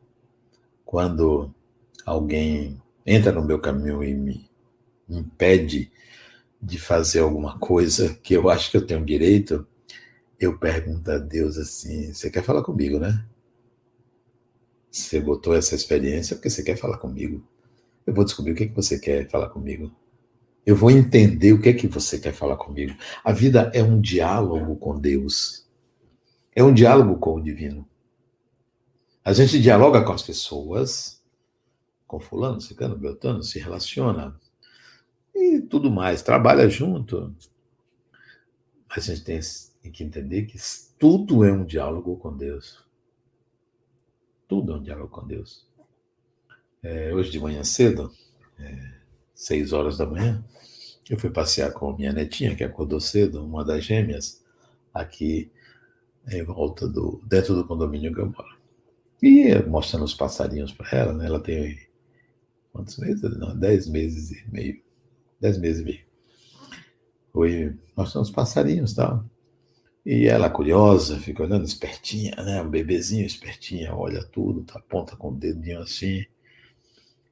Quando 0.84 1.52
alguém 2.06 2.80
entra 3.04 3.32
no 3.32 3.44
meu 3.44 3.60
caminho 3.60 4.02
e 4.04 4.14
me 4.14 4.50
impede 5.08 5.90
de 6.60 6.78
fazer 6.78 7.20
alguma 7.20 7.58
coisa 7.58 8.14
que 8.22 8.34
eu 8.34 8.50
acho 8.50 8.70
que 8.70 8.76
eu 8.76 8.86
tenho 8.86 9.04
direito, 9.04 9.66
eu 10.38 10.58
pergunto 10.58 11.10
a 11.10 11.18
Deus 11.18 11.56
assim: 11.56 12.12
você 12.12 12.30
quer 12.30 12.42
falar 12.42 12.62
comigo, 12.62 12.98
né? 12.98 13.24
Você 14.90 15.20
botou 15.20 15.54
essa 15.54 15.74
experiência 15.74 16.34
porque 16.34 16.50
você 16.50 16.62
quer 16.62 16.76
falar 16.76 16.98
comigo. 16.98 17.46
Eu 18.06 18.12
vou 18.12 18.24
descobrir 18.24 18.52
o 18.52 18.54
que, 18.56 18.66
que 18.66 18.74
você 18.74 18.98
quer 18.98 19.28
falar 19.28 19.48
comigo. 19.50 19.94
Eu 20.66 20.74
vou 20.74 20.90
entender 20.90 21.52
o 21.52 21.60
que 21.60 21.68
é 21.68 21.72
que 21.72 21.86
você 21.86 22.18
quer 22.18 22.32
falar 22.32 22.56
comigo. 22.56 22.94
A 23.24 23.32
vida 23.32 23.70
é 23.72 23.82
um 23.82 24.00
diálogo 24.00 24.76
com 24.76 24.98
Deus. 24.98 25.66
É 26.54 26.62
um 26.62 26.74
diálogo 26.74 27.18
com 27.18 27.36
o 27.36 27.42
divino. 27.42 27.88
A 29.24 29.32
gente 29.32 29.60
dialoga 29.60 30.02
com 30.02 30.12
as 30.12 30.22
pessoas, 30.22 31.22
com 32.06 32.18
fulano, 32.18 32.60
cicano, 32.60 32.96
beltano, 32.96 33.42
se 33.42 33.58
relaciona 33.58 34.38
e 35.34 35.60
tudo 35.60 35.90
mais, 35.90 36.22
trabalha 36.22 36.68
junto. 36.68 37.34
Mas 38.88 39.08
a 39.08 39.14
gente 39.14 39.24
tem 39.24 39.92
que 39.92 40.04
entender 40.04 40.46
que 40.46 40.58
tudo 40.98 41.44
é 41.44 41.52
um 41.52 41.64
diálogo 41.64 42.16
com 42.16 42.36
Deus. 42.36 42.84
Tudo 44.48 44.72
é 44.72 44.76
um 44.76 44.82
diálogo 44.82 45.08
com 45.08 45.26
Deus. 45.26 45.66
É, 46.82 47.14
hoje 47.14 47.30
de 47.30 47.38
manhã 47.38 47.62
cedo, 47.62 48.10
é, 48.58 48.94
seis 49.34 49.72
horas 49.72 49.96
da 49.96 50.06
manhã, 50.06 50.44
eu 51.08 51.18
fui 51.18 51.30
passear 51.30 51.72
com 51.72 51.96
minha 51.96 52.12
netinha, 52.12 52.54
que 52.54 52.64
acordou 52.64 53.00
cedo, 53.00 53.44
uma 53.44 53.64
das 53.64 53.84
gêmeas, 53.84 54.44
aqui 54.94 55.50
em 56.28 56.42
volta 56.42 56.86
do, 56.88 57.20
dentro 57.26 57.54
do 57.54 57.66
condomínio 57.66 58.14
que 58.14 58.20
eu 58.20 58.26
moro. 58.26 58.58
E 59.22 59.54
mostrando 59.66 60.04
os 60.04 60.14
passarinhos 60.14 60.72
para 60.72 60.88
ela, 60.96 61.12
né? 61.12 61.26
Ela 61.26 61.40
tem 61.40 61.78
quantos 62.72 62.96
meses? 62.98 63.22
Não, 63.38 63.56
dez 63.58 63.86
meses 63.86 64.30
e 64.30 64.50
meio. 64.50 64.82
Dez 65.40 65.58
meses 65.58 65.82
e 65.82 65.84
meio. 65.84 66.04
Fui 67.32 67.78
mostrando 67.96 68.24
os 68.24 68.30
passarinhos 68.30 68.94
tal. 68.94 69.24
E 70.04 70.26
ela, 70.26 70.48
curiosa, 70.50 71.18
fica 71.18 71.42
olhando, 71.42 71.64
espertinha, 71.64 72.34
né? 72.36 72.62
Um 72.62 72.68
bebezinho 72.68 73.26
espertinha, 73.26 73.94
olha 73.94 74.24
tudo, 74.24 74.64
tá, 74.64 74.78
aponta 74.78 75.16
com 75.16 75.28
o 75.28 75.34
dedinho 75.34 75.80
assim. 75.80 76.24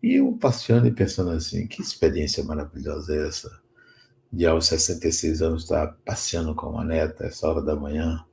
E 0.03 0.15
eu 0.17 0.33
passeando 0.39 0.87
e 0.87 0.93
pensando 0.93 1.31
assim, 1.31 1.67
que 1.67 1.83
experiência 1.83 2.45
maravilhosa 2.45 3.15
é 3.15 3.27
essa? 3.27 3.61
De 4.33 4.47
aos 4.47 4.67
66 4.67 5.43
anos 5.43 5.63
estar 5.65 5.97
passeando 6.05 6.55
com 6.55 6.69
uma 6.69 6.85
neta 6.85 7.25
essa 7.25 7.49
hora 7.49 7.63
da 7.63 7.75
manhã. 7.75 8.25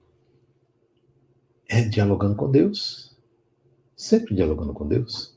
É 1.67 1.81
dialogando 1.81 2.35
com 2.35 2.51
Deus. 2.51 3.15
Sempre 3.95 4.35
dialogando 4.35 4.73
com 4.73 4.87
Deus. 4.87 5.34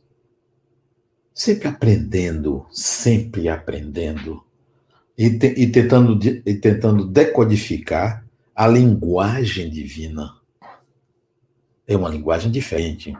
Sempre 1.39 1.69
aprendendo, 1.69 2.67
sempre 2.73 3.49
aprendendo. 3.49 4.45
E, 5.17 5.39
te, 5.39 5.47
e, 5.47 5.71
tentando, 5.71 6.19
e 6.25 6.55
tentando 6.57 7.07
decodificar 7.07 8.27
a 8.53 8.67
linguagem 8.67 9.71
divina. 9.71 10.35
É 11.87 11.97
uma 11.97 12.09
linguagem 12.09 12.51
diferente. 12.51 13.17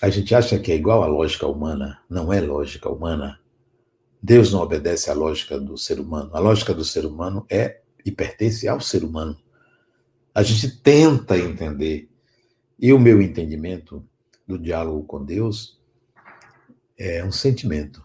A 0.00 0.08
gente 0.08 0.34
acha 0.34 0.58
que 0.58 0.72
é 0.72 0.76
igual 0.76 1.02
à 1.02 1.06
lógica 1.06 1.46
humana. 1.46 2.00
Não 2.08 2.32
é 2.32 2.40
lógica 2.40 2.88
humana. 2.88 3.38
Deus 4.22 4.50
não 4.50 4.62
obedece 4.62 5.10
à 5.10 5.12
lógica 5.12 5.60
do 5.60 5.76
ser 5.76 6.00
humano. 6.00 6.30
A 6.32 6.38
lógica 6.38 6.72
do 6.72 6.86
ser 6.86 7.04
humano 7.04 7.44
é 7.50 7.82
e 8.02 8.10
pertence 8.10 8.66
ao 8.66 8.80
ser 8.80 9.04
humano. 9.04 9.36
A 10.34 10.42
gente 10.42 10.74
tenta 10.78 11.36
entender. 11.36 12.08
E 12.78 12.94
o 12.94 12.98
meu 12.98 13.20
entendimento 13.20 14.02
do 14.48 14.58
diálogo 14.58 15.04
com 15.04 15.22
Deus 15.22 15.75
é 16.98 17.24
um 17.24 17.32
sentimento. 17.32 18.04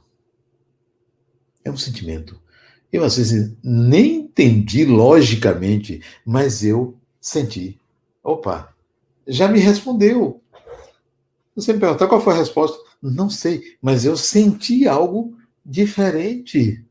É 1.64 1.72
um 1.72 1.78
sentimento. 1.78 2.40
Eu, 2.92 3.04
às 3.04 3.18
vezes, 3.18 3.56
nem 3.64 4.18
entendi 4.18 4.84
logicamente, 4.86 6.02
mas 6.26 6.64
eu 6.64 6.98
senti. 7.20 7.80
Opa, 8.24 8.76
já 9.28 9.48
me 9.48 9.60
respondeu. 9.60 10.42
Você 11.56 11.74
me 11.74 11.80
perguntar 11.80 12.08
qual 12.08 12.22
foi 12.22 12.34
a 12.34 12.38
resposta? 12.38 12.78
Não 13.02 13.30
sei, 13.30 13.78
mas 13.82 14.06
eu 14.06 14.16
senti 14.16 14.88
algo 14.88 15.38
diferente. 15.66 16.84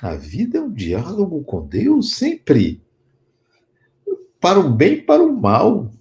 A 0.00 0.16
vida 0.16 0.58
é 0.58 0.60
um 0.60 0.72
diálogo 0.72 1.42
com 1.44 1.66
Deus 1.66 2.14
sempre. 2.14 2.82
Para 4.40 4.58
o 4.58 4.70
bem 4.72 4.94
e 4.94 5.02
para 5.02 5.22
o 5.22 5.32
mal. 5.32 5.92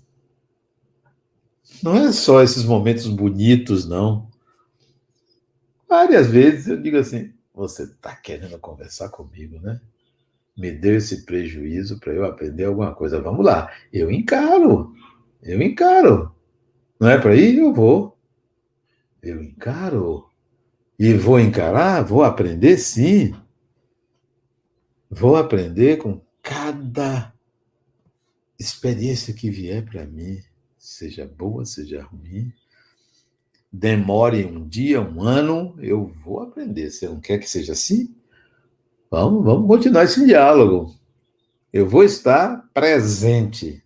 Não 1.83 1.95
é 1.95 2.11
só 2.11 2.41
esses 2.41 2.63
momentos 2.63 3.07
bonitos, 3.07 3.87
não. 3.87 4.30
Várias 5.91 6.27
vezes 6.27 6.67
eu 6.67 6.81
digo 6.81 6.95
assim: 6.95 7.33
você 7.53 7.83
está 7.83 8.15
querendo 8.15 8.57
conversar 8.59 9.09
comigo, 9.09 9.59
né? 9.59 9.81
Me 10.57 10.71
deu 10.71 10.95
esse 10.95 11.25
prejuízo 11.25 11.99
para 11.99 12.13
eu 12.13 12.23
aprender 12.23 12.63
alguma 12.63 12.95
coisa. 12.95 13.21
Vamos 13.21 13.45
lá, 13.45 13.69
eu 13.91 14.09
encaro, 14.09 14.95
eu 15.43 15.61
encaro. 15.61 16.33
Não 16.97 17.09
é 17.09 17.19
para 17.19 17.35
ir? 17.35 17.57
Eu 17.57 17.73
vou. 17.73 18.17
Eu 19.21 19.43
encaro. 19.43 20.29
E 20.97 21.13
vou 21.13 21.37
encarar, 21.37 22.05
vou 22.05 22.23
aprender 22.23 22.77
sim. 22.77 23.35
Vou 25.09 25.35
aprender 25.35 25.97
com 25.97 26.21
cada 26.41 27.33
experiência 28.57 29.33
que 29.33 29.49
vier 29.49 29.83
para 29.83 30.05
mim, 30.05 30.41
seja 30.77 31.27
boa, 31.27 31.65
seja 31.65 32.01
ruim 32.01 32.53
demore 33.71 34.45
um 34.45 34.67
dia, 34.67 34.99
um 34.99 35.23
ano, 35.23 35.75
eu 35.79 36.07
vou 36.07 36.41
aprender. 36.41 36.89
Você 36.89 37.07
não 37.07 37.19
quer 37.19 37.37
que 37.37 37.49
seja 37.49 37.71
assim? 37.71 38.13
Vamos, 39.09 39.43
vamos 39.43 39.67
continuar 39.67 40.03
esse 40.03 40.25
diálogo. 40.25 40.95
Eu 41.71 41.87
vou 41.87 42.03
estar 42.03 42.69
presente. 42.73 43.83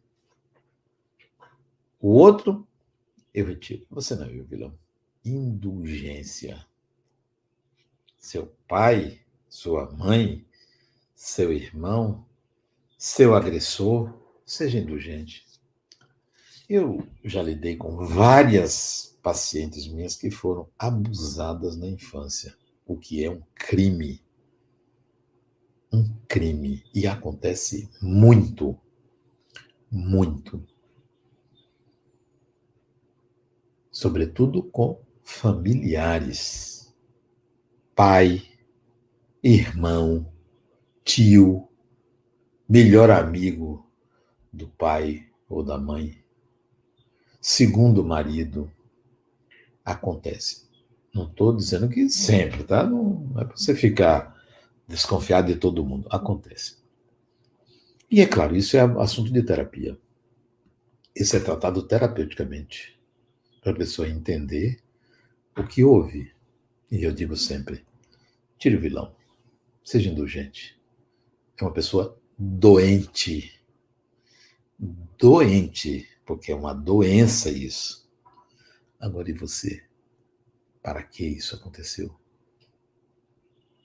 O 1.99 2.09
outro, 2.09 2.67
eu 3.33 3.45
retiro. 3.45 3.85
Você 3.91 4.15
não 4.15 4.27
viu, 4.27 4.45
vilão. 4.45 4.73
Indulgência. 5.23 6.65
Seu 8.17 8.51
pai, 8.67 9.19
sua 9.47 9.91
mãe, 9.91 10.45
seu 11.13 11.53
irmão, 11.53 12.25
seu 12.97 13.35
agressor, 13.35 14.13
seja 14.45 14.79
indulgente. 14.79 15.45
Eu 16.67 17.07
já 17.23 17.41
lidei 17.43 17.75
com 17.75 17.97
várias 18.05 19.14
pacientes 19.25 19.87
minhas 19.87 20.15
que 20.15 20.29
foram 20.29 20.69
abusadas 20.77 21.75
na 21.75 21.87
infância, 21.87 22.55
o 22.85 22.95
que 22.95 23.25
é 23.25 23.31
um 23.31 23.41
crime. 23.55 24.21
Um 25.91 26.15
crime. 26.27 26.83
E 26.93 27.07
acontece 27.07 27.89
muito. 27.99 28.79
Muito. 29.89 30.63
Sobretudo 33.89 34.61
com 34.61 35.01
familiares. 35.23 36.93
Pai, 37.95 38.43
irmão, 39.41 40.31
tio, 41.03 41.67
melhor 42.69 43.09
amigo 43.09 43.89
do 44.53 44.67
pai 44.67 45.27
ou 45.49 45.63
da 45.63 45.79
mãe, 45.79 46.23
segundo 47.41 48.03
marido, 48.03 48.71
acontece. 49.85 50.65
Não 51.13 51.27
estou 51.27 51.55
dizendo 51.55 51.87
que 51.87 52.09
sempre, 52.09 52.63
tá? 52.63 52.83
Não, 52.83 53.03
não 53.31 53.41
é 53.41 53.45
para 53.45 53.55
você 53.55 53.73
ficar 53.75 54.35
desconfiado 54.87 55.47
de 55.53 55.59
todo 55.59 55.85
mundo. 55.85 56.07
Acontece. 56.11 56.77
E 58.09 58.21
é 58.21 58.25
claro, 58.25 58.55
isso 58.55 58.75
é 58.75 58.81
assunto 59.01 59.31
de 59.31 59.41
terapia. 59.43 59.97
Isso 61.15 61.35
é 61.37 61.39
tratado 61.39 61.83
terapeuticamente. 61.83 62.99
Para 63.61 63.71
a 63.71 63.75
pessoa 63.75 64.09
entender 64.09 64.79
o 65.57 65.63
que 65.65 65.83
houve. 65.83 66.31
E 66.91 67.03
eu 67.03 67.11
digo 67.11 67.35
sempre: 67.35 67.85
tire 68.57 68.75
o 68.75 68.81
vilão. 68.81 69.15
Seja 69.83 70.09
indulgente. 70.09 70.79
É 71.57 71.63
uma 71.63 71.73
pessoa 71.73 72.19
doente. 72.37 73.59
Doente, 75.17 76.07
porque 76.25 76.51
é 76.51 76.55
uma 76.55 76.73
doença 76.73 77.49
isso. 77.49 78.04
Agora 78.99 79.29
e 79.29 79.33
você? 79.33 79.83
Para 80.81 81.03
que 81.03 81.25
isso 81.25 81.55
aconteceu? 81.55 82.13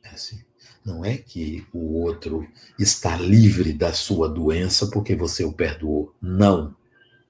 É 0.03 0.11
assim. 0.11 0.43
Não 0.85 1.05
é 1.05 1.17
que 1.17 1.67
o 1.73 2.01
outro 2.01 2.47
está 2.79 3.17
livre 3.17 3.73
da 3.73 3.93
sua 3.93 4.29
doença 4.29 4.91
porque 4.91 5.15
você 5.15 5.45
o 5.45 5.53
perdoou. 5.53 6.15
Não. 6.21 6.75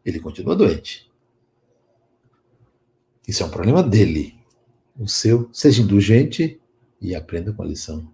Ele 0.04 0.20
continua 0.20 0.56
doente. 0.56 1.10
Isso 3.26 3.42
é 3.42 3.46
um 3.46 3.50
problema 3.50 3.82
dele. 3.82 4.38
O 4.98 5.08
seu, 5.08 5.48
seja 5.52 5.82
indulgente 5.82 6.60
e 7.00 7.14
aprenda 7.14 7.52
com 7.52 7.62
a 7.62 7.66
lição. 7.66 8.12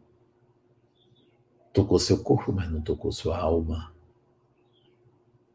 Tocou 1.73 1.99
seu 1.99 2.23
corpo, 2.23 2.53
mas 2.53 2.71
não 2.71 2.81
tocou 2.81 3.13
sua 3.13 3.39
alma. 3.39 3.93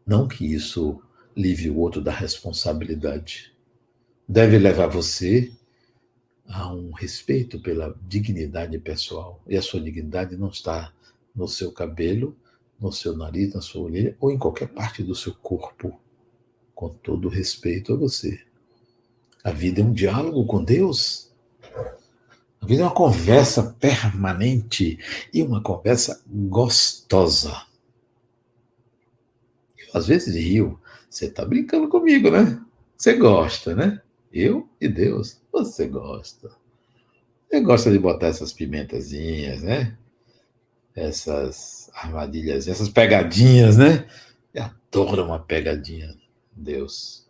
Não 0.06 0.28
que 0.28 0.46
isso 0.46 1.02
livre 1.36 1.70
o 1.70 1.78
outro 1.78 2.02
da 2.02 2.12
responsabilidade 2.12 3.56
deve 4.32 4.58
levar 4.58 4.88
você 4.88 5.52
a 6.48 6.74
um 6.74 6.92
respeito 6.92 7.60
pela 7.60 7.94
dignidade 8.08 8.80
pessoal. 8.80 9.42
E 9.46 9.58
a 9.58 9.62
sua 9.62 9.82
dignidade 9.82 10.38
não 10.38 10.48
está 10.48 10.94
no 11.36 11.50
seu 11.50 11.70
cabelo, 11.74 12.34
no 12.80 12.94
seu 12.94 13.16
nariz, 13.16 13.54
na 13.54 13.60
sua 13.60 13.84
orelha 13.84 14.16
ou 14.22 14.32
em 14.32 14.38
qualquer 14.38 14.70
parte 14.70 15.04
do 15.04 15.14
seu 15.14 15.36
corpo. 15.36 16.00
Com 16.74 16.88
todo 16.88 17.28
respeito 17.28 17.94
a 17.94 17.98
você. 17.98 18.42
A 19.44 19.52
vida 19.52 19.82
é 19.82 19.84
um 19.84 19.92
diálogo 19.92 20.46
com 20.46 20.64
Deus. 20.64 21.30
A 22.62 22.66
vida 22.66 22.84
é 22.84 22.86
uma 22.86 22.94
conversa 22.94 23.76
permanente 23.80 24.98
e 25.34 25.44
uma 25.44 25.62
conversa 25.62 26.24
gostosa. 26.26 27.66
Eu, 29.78 29.88
às 29.94 30.08
vezes 30.08 30.36
rio. 30.36 30.80
Você 31.10 31.26
está 31.26 31.44
brincando 31.44 31.90
comigo, 31.90 32.32
né? 32.32 32.64
Você 32.96 33.14
gosta, 33.18 33.76
né? 33.76 34.02
Eu 34.32 34.70
e 34.80 34.88
Deus, 34.88 35.42
você 35.52 35.88
gosta. 35.88 36.52
Você 37.50 37.60
gosta 37.60 37.92
de 37.92 38.00
botar 38.00 38.28
essas 38.28 38.54
pimentazinhas, 38.54 39.62
né? 39.62 39.98
Essas 40.96 41.90
armadilhas, 41.94 42.68
essas 42.68 42.90
pegadinhas, 42.90 43.78
né? 43.78 44.08
Eu 44.54 44.64
adoro 44.64 45.26
uma 45.26 45.40
pegadinha, 45.40 46.16
Deus. 46.52 47.28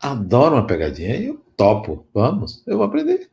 Adoro 0.00 0.56
uma 0.56 0.66
pegadinha 0.66 1.16
eu 1.16 1.42
topo. 1.56 2.06
Vamos, 2.12 2.62
eu 2.66 2.76
vou 2.76 2.86
aprender. 2.86 3.30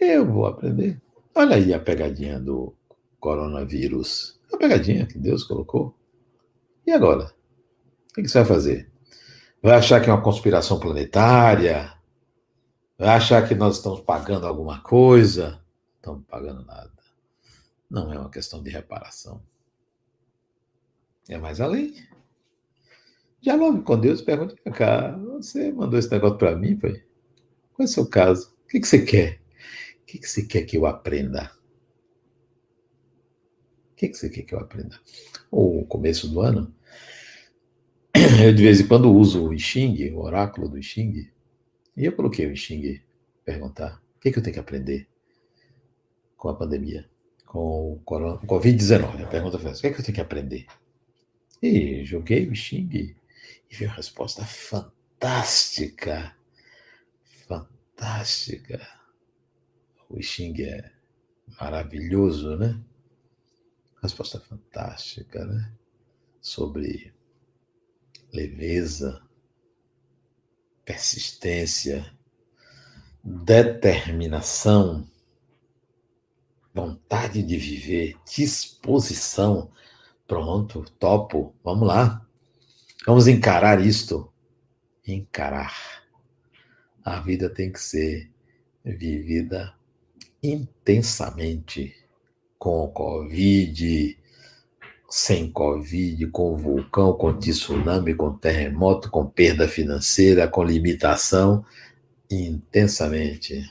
Eu 0.00 0.30
vou 0.30 0.46
aprender. 0.46 1.00
Olha 1.34 1.56
aí 1.56 1.72
a 1.72 1.80
pegadinha 1.80 2.38
do 2.38 2.74
coronavírus. 3.18 4.38
A 4.52 4.56
pegadinha 4.56 5.06
que 5.06 5.18
Deus 5.18 5.44
colocou. 5.44 5.94
E 6.86 6.92
agora? 6.92 7.32
O 8.12 8.22
que 8.22 8.28
você 8.28 8.38
vai 8.38 8.44
fazer? 8.44 8.89
Vai 9.62 9.74
achar 9.74 10.00
que 10.00 10.08
é 10.08 10.12
uma 10.12 10.22
conspiração 10.22 10.80
planetária? 10.80 11.92
Vai 12.98 13.08
achar 13.08 13.46
que 13.46 13.54
nós 13.54 13.76
estamos 13.76 14.00
pagando 14.00 14.46
alguma 14.46 14.80
coisa? 14.82 15.50
Não 15.50 15.96
estamos 15.96 16.24
pagando 16.26 16.64
nada. 16.64 16.92
Não 17.90 18.12
é 18.12 18.18
uma 18.18 18.30
questão 18.30 18.62
de 18.62 18.70
reparação. 18.70 19.42
É 21.28 21.36
mais 21.36 21.60
além. 21.60 21.94
Dialogue 23.40 23.82
com 23.82 23.98
Deus, 23.98 24.22
pergunte 24.22 24.54
cá, 24.72 25.16
você 25.16 25.72
mandou 25.72 25.98
esse 25.98 26.10
negócio 26.10 26.38
para 26.38 26.56
mim, 26.56 26.76
pai? 26.76 27.02
Qual 27.72 27.80
é 27.80 27.84
o 27.84 27.88
seu 27.88 28.06
caso? 28.06 28.54
O 28.64 28.68
que, 28.68 28.80
que 28.80 28.86
você 28.86 29.04
quer? 29.04 29.40
O 30.02 30.04
que, 30.06 30.18
que 30.18 30.26
você 30.26 30.44
quer 30.44 30.62
que 30.62 30.76
eu 30.76 30.86
aprenda? 30.86 31.50
O 33.92 33.96
que, 33.96 34.08
que 34.08 34.16
você 34.16 34.30
quer 34.30 34.42
que 34.42 34.54
eu 34.54 34.58
aprenda? 34.58 34.98
O 35.50 35.84
começo 35.86 36.28
do 36.28 36.40
ano, 36.40 36.74
eu 38.44 38.54
de 38.54 38.62
vez 38.62 38.80
em 38.80 38.86
quando 38.86 39.12
uso 39.12 39.48
o 39.48 39.58
Xing, 39.58 40.10
o 40.12 40.20
oráculo 40.20 40.68
do 40.68 40.82
Xing, 40.82 41.30
e 41.96 42.04
eu 42.04 42.12
coloquei 42.12 42.46
o 42.46 42.56
Xing 42.56 43.00
perguntar 43.44 44.02
o 44.16 44.20
que, 44.20 44.30
que 44.30 44.38
eu 44.38 44.42
tenho 44.42 44.54
que 44.54 44.60
aprender 44.60 45.08
com 46.36 46.48
a 46.48 46.54
pandemia, 46.54 47.08
com 47.46 47.94
o 47.94 48.00
Covid-19. 48.04 49.24
A 49.24 49.26
pergunta 49.26 49.58
foi 49.58 49.70
o 49.70 49.74
que, 49.74 49.90
que 49.90 50.00
eu 50.00 50.04
tenho 50.04 50.14
que 50.14 50.20
aprender? 50.20 50.66
E 51.62 52.04
joguei 52.04 52.46
o 52.46 52.54
Xing 52.54 52.90
e 52.92 53.16
vi 53.70 53.86
uma 53.86 53.94
resposta 53.94 54.44
fantástica. 54.44 56.36
Fantástica. 57.46 58.86
O 60.08 60.20
Xing 60.20 60.60
é 60.62 60.92
maravilhoso, 61.58 62.56
né? 62.56 62.78
Resposta 64.02 64.38
fantástica, 64.40 65.44
né? 65.44 65.72
Sobre 66.40 67.12
leveza, 68.32 69.22
persistência, 70.84 72.04
determinação, 73.22 75.06
vontade 76.74 77.42
de 77.42 77.56
viver, 77.56 78.16
disposição. 78.24 79.70
Pronto, 80.26 80.84
topo, 80.98 81.54
vamos 81.62 81.86
lá. 81.86 82.26
Vamos 83.06 83.26
encarar 83.26 83.84
isto. 83.84 84.32
Encarar. 85.06 85.74
A 87.02 87.20
vida 87.20 87.48
tem 87.48 87.72
que 87.72 87.80
ser 87.80 88.30
vivida 88.84 89.74
intensamente 90.42 91.94
com 92.58 92.84
o 92.84 92.92
Covid, 92.92 94.19
sem 95.10 95.50
Covid, 95.50 96.28
com 96.28 96.56
vulcão, 96.56 97.12
com 97.12 97.36
tsunami, 97.36 98.14
com 98.14 98.32
terremoto, 98.32 99.10
com 99.10 99.26
perda 99.26 99.66
financeira, 99.66 100.46
com 100.46 100.62
limitação, 100.62 101.64
intensamente. 102.30 103.68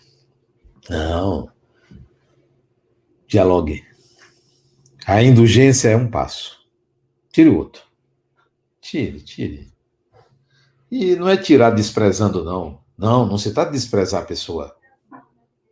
Não. 0.90 1.50
Dialogue. 3.26 3.86
A 5.08 5.24
indulgência 5.24 5.88
é 5.88 5.96
um 5.96 6.12
passo. 6.12 6.60
Tire 7.32 7.50
o 7.50 7.58
outro. 7.58 7.84
Tire, 8.82 9.22
tire. 9.22 9.72
E 10.92 11.16
não 11.16 11.30
é 11.30 11.38
tirar 11.38 11.70
desprezando, 11.70 12.44
não. 12.44 12.82
Não, 12.98 13.26
não 13.26 13.38
se 13.38 13.54
trata 13.54 13.72
de 13.72 13.78
desprezar 13.78 14.24
a 14.24 14.26
pessoa. 14.26 14.76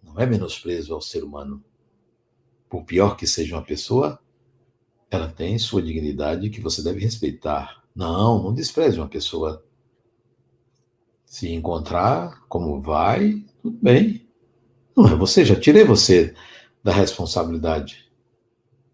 Não 0.01 0.17
é 0.17 0.25
menosprezo 0.25 0.93
ao 0.93 1.01
ser 1.01 1.25
humano. 1.25 1.61
Por 2.69 2.85
pior 2.85 3.17
que 3.17 3.27
seja 3.27 3.55
uma 3.55 3.63
pessoa, 3.63 4.17
ela 5.09 5.27
tem 5.27 5.57
sua 5.57 5.81
dignidade 5.81 6.49
que 6.49 6.61
você 6.61 6.83
deve 6.83 6.99
respeitar. 6.99 7.83
Não, 7.95 8.43
não 8.43 8.53
despreze 8.53 8.99
uma 8.99 9.07
pessoa. 9.07 9.63
Se 11.25 11.51
encontrar 11.51 12.43
como 12.47 12.81
vai, 12.81 13.43
tudo 13.61 13.77
bem. 13.81 14.27
Não 14.95 15.07
é 15.07 15.15
você, 15.15 15.45
já 15.45 15.55
tirei 15.59 15.83
você 15.83 16.33
da 16.83 16.91
responsabilidade. 16.91 18.09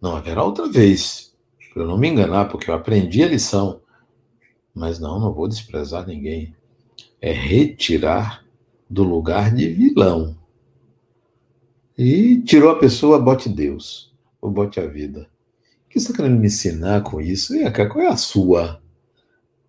Não 0.01 0.15
haverá 0.15 0.43
outra 0.43 0.67
vez, 0.67 1.33
para 1.73 1.83
eu 1.83 1.87
não 1.87 1.97
me 1.97 2.09
enganar, 2.09 2.45
porque 2.45 2.69
eu 2.69 2.75
aprendi 2.75 3.23
a 3.23 3.27
lição. 3.27 3.81
Mas 4.73 4.99
não, 4.99 5.19
não 5.19 5.33
vou 5.33 5.47
desprezar 5.47 6.05
ninguém. 6.05 6.55
É 7.21 7.31
retirar 7.31 8.43
do 8.89 9.03
lugar 9.03 9.53
de 9.53 9.67
vilão. 9.67 10.37
E 11.97 12.41
tirou 12.41 12.71
a 12.71 12.79
pessoa, 12.79 13.19
bote 13.19 13.47
Deus, 13.47 14.13
ou 14.41 14.51
bote 14.51 14.79
a 14.79 14.87
vida 14.87 15.32
que 15.93 15.99
você 15.99 16.07
está 16.07 16.23
querendo 16.23 16.39
me 16.39 16.47
ensinar 16.47 17.03
com 17.03 17.21
isso? 17.21 17.55
E 17.55 17.69
cá, 17.71 17.87
qual 17.87 18.03
é 18.03 18.07
a 18.07 18.17
sua? 18.17 18.81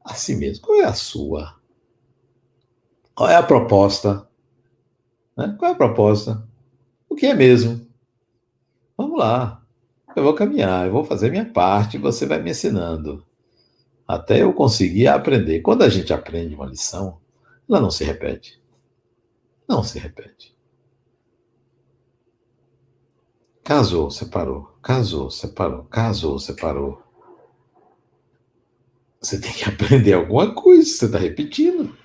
Assim 0.03 0.37
mesmo, 0.37 0.65
qual 0.65 0.81
é 0.81 0.85
a 0.85 0.95
sua? 0.95 1.61
Qual 3.15 3.29
é 3.29 3.37
a 3.37 3.43
proposta? 3.43 4.27
Né? 5.37 5.55
Qual 5.59 5.71
é 5.71 5.75
a 5.75 5.77
proposta? 5.77 6.49
O 7.09 7.15
que 7.15 7.27
é 7.27 7.35
mesmo? 7.35 7.87
Vamos 8.97 9.19
lá. 9.19 9.63
Eu 10.17 10.23
vou 10.23 10.35
caminhar, 10.35 10.87
eu 10.87 10.93
vou 10.93 11.05
fazer 11.05 11.31
minha 11.31 11.45
parte, 11.45 11.99
você 11.99 12.25
vai 12.25 12.41
me 12.41 12.53
ensinando. 12.53 13.27
Até 14.09 14.43
eu 14.43 14.53
conseguir 14.55 15.09
aprender. 15.09 15.61
Quando 15.61 15.83
a 15.83 15.89
gente 15.91 16.13
aprende 16.13 16.55
uma 16.55 16.67
lição, 16.67 17.21
ela 17.69 17.81
não 17.81 17.91
se 17.91 18.03
repete. 18.03 18.63
Não 19.69 19.83
se 19.83 19.99
repete. 19.99 20.54
Casou, 23.65 24.11
separou. 24.11 24.69
Casou, 24.83 25.31
separou. 25.31 25.85
Casou, 25.85 26.39
separou. 26.39 27.03
Você 29.19 29.41
tem 29.41 29.53
que 29.55 29.65
aprender 29.65 30.13
alguma 30.13 30.55
coisa. 30.55 30.85
Você 30.85 31.07
está 31.07 31.17
repetindo. 31.17 31.97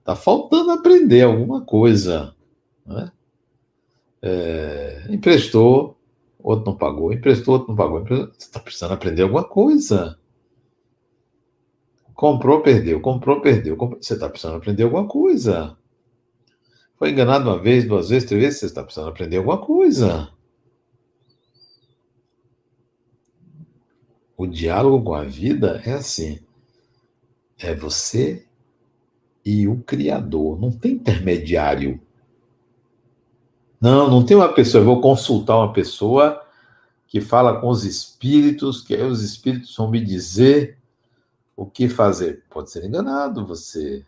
Está 0.00 0.16
faltando 0.16 0.72
aprender 0.72 1.22
alguma 1.22 1.64
coisa. 1.64 2.34
Né? 2.84 3.12
É, 4.20 5.06
emprestou, 5.08 5.96
outro 6.36 6.72
não 6.72 6.76
pagou. 6.76 7.12
Emprestou, 7.12 7.54
outro 7.54 7.68
não 7.68 7.76
pagou. 7.76 8.04
Você 8.04 8.32
está 8.36 8.58
precisando 8.58 8.92
aprender 8.92 9.22
alguma 9.22 9.44
coisa. 9.44 10.18
Comprou, 12.12 12.60
perdeu. 12.60 13.00
Comprou, 13.00 13.40
perdeu. 13.40 13.76
Você 13.76 14.14
está 14.14 14.28
precisando 14.28 14.56
aprender 14.56 14.82
alguma 14.82 15.06
coisa. 15.06 15.78
Foi 16.96 17.10
enganado 17.10 17.48
uma 17.48 17.58
vez, 17.58 17.86
duas 17.86 18.08
vezes, 18.08 18.28
três 18.28 18.42
vezes. 18.42 18.58
Você 18.58 18.66
está 18.66 18.82
precisando 18.82 19.10
aprender 19.10 19.36
alguma 19.36 19.58
coisa. 19.58 20.28
O 24.40 24.46
diálogo 24.46 25.04
com 25.04 25.14
a 25.14 25.22
vida 25.22 25.82
é 25.84 25.92
assim: 25.92 26.40
é 27.58 27.74
você 27.74 28.46
e 29.44 29.68
o 29.68 29.82
Criador, 29.82 30.58
não 30.58 30.72
tem 30.72 30.92
intermediário. 30.92 32.00
Não, 33.78 34.08
não 34.08 34.24
tem 34.24 34.34
uma 34.34 34.50
pessoa, 34.50 34.80
eu 34.80 34.86
vou 34.86 35.02
consultar 35.02 35.58
uma 35.58 35.74
pessoa 35.74 36.42
que 37.06 37.20
fala 37.20 37.60
com 37.60 37.68
os 37.68 37.84
espíritos, 37.84 38.80
que 38.80 38.96
os 38.96 39.22
espíritos 39.22 39.76
vão 39.76 39.90
me 39.90 40.02
dizer 40.02 40.78
o 41.54 41.66
que 41.66 41.86
fazer. 41.86 42.42
Pode 42.48 42.70
ser 42.70 42.82
enganado 42.82 43.46
você. 43.46 44.06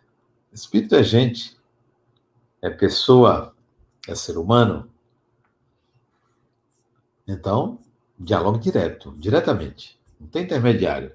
Espírito 0.51 0.95
é 0.95 1.03
gente, 1.03 1.55
é 2.59 2.71
pessoa, 2.71 3.53
é 4.07 4.15
ser 4.15 4.39
humano. 4.39 4.89
Então, 7.27 7.77
diálogo 8.17 8.57
direto, 8.57 9.13
diretamente. 9.15 10.01
Não 10.23 10.29
tem 10.29 10.43
intermediário. 10.43 11.11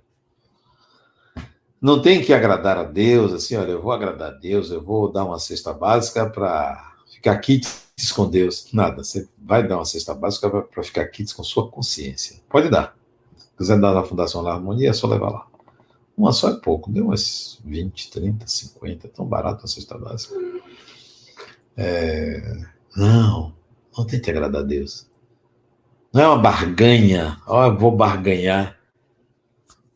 Não 1.80 2.02
tem 2.02 2.20
que 2.22 2.32
agradar 2.32 2.76
a 2.76 2.82
Deus, 2.82 3.32
assim, 3.32 3.56
olha, 3.56 3.70
eu 3.70 3.80
vou 3.80 3.92
agradar 3.92 4.32
a 4.32 4.34
Deus, 4.34 4.70
eu 4.70 4.82
vou 4.82 5.10
dar 5.10 5.24
uma 5.24 5.38
cesta 5.38 5.72
básica 5.72 6.28
para 6.28 6.94
ficar 7.10 7.38
quites 7.38 8.12
com 8.14 8.28
Deus. 8.28 8.66
Nada, 8.72 9.02
você 9.02 9.26
vai 9.38 9.66
dar 9.66 9.76
uma 9.76 9.84
cesta 9.84 10.12
básica 10.14 10.50
para 10.50 10.82
ficar 10.82 11.06
quites 11.06 11.32
com 11.32 11.42
sua 11.42 11.70
consciência. 11.70 12.40
Pode 12.50 12.68
dar. 12.68 12.96
Se 13.36 13.48
quiser 13.56 13.80
dar 13.80 13.94
na 13.94 14.02
Fundação 14.02 14.42
La 14.42 14.54
Harmonia, 14.54 14.90
é 14.90 14.92
só 14.92 15.06
levar 15.06 15.30
lá. 15.30 15.46
Uma 16.16 16.32
só 16.32 16.50
é 16.50 16.56
pouco, 16.56 16.90
deu 16.90 17.06
umas 17.06 17.60
20, 17.64 18.10
30, 18.10 18.46
50, 18.46 19.08
tão 19.08 19.24
barato 19.24 19.64
a 19.64 19.68
cesta 19.68 19.96
básica. 19.96 20.34
É, 21.76 22.60
não, 22.96 23.54
não 23.96 24.04
tente 24.04 24.28
agradar 24.28 24.62
a 24.62 24.64
Deus. 24.64 25.06
Não 26.12 26.22
é 26.22 26.28
uma 26.28 26.38
barganha, 26.38 27.40
ó, 27.46 27.66
eu 27.66 27.78
vou 27.78 27.96
barganhar. 27.96 28.77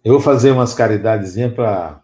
Eu 0.05 0.15
vou 0.15 0.21
fazer 0.21 0.51
umas 0.51 0.75
caridadezinhas 0.75 1.55
para 1.55 2.03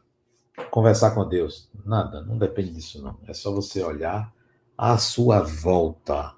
conversar 0.70 1.12
com 1.16 1.28
Deus. 1.28 1.68
Nada, 1.84 2.22
não 2.22 2.38
depende 2.38 2.70
disso, 2.70 3.02
não. 3.02 3.18
É 3.26 3.34
só 3.34 3.52
você 3.52 3.82
olhar 3.82 4.32
à 4.76 4.96
sua 4.98 5.40
volta. 5.40 6.36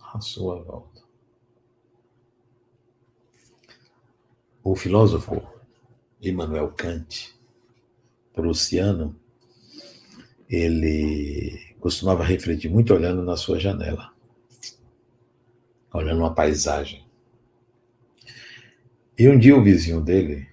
À 0.00 0.18
sua 0.20 0.62
volta. 0.62 1.02
O 4.64 4.74
filósofo 4.74 5.42
Immanuel 6.22 6.72
Kant, 6.72 7.34
prussiano, 8.32 9.14
ele 10.48 11.74
costumava 11.80 12.24
refletir 12.24 12.70
muito 12.70 12.94
olhando 12.94 13.22
na 13.22 13.36
sua 13.36 13.58
janela, 13.58 14.12
olhando 15.92 16.20
uma 16.20 16.34
paisagem. 16.34 16.99
E 19.20 19.28
um 19.28 19.38
dia 19.38 19.54
o 19.54 19.62
vizinho 19.62 20.00
dele, 20.00 20.48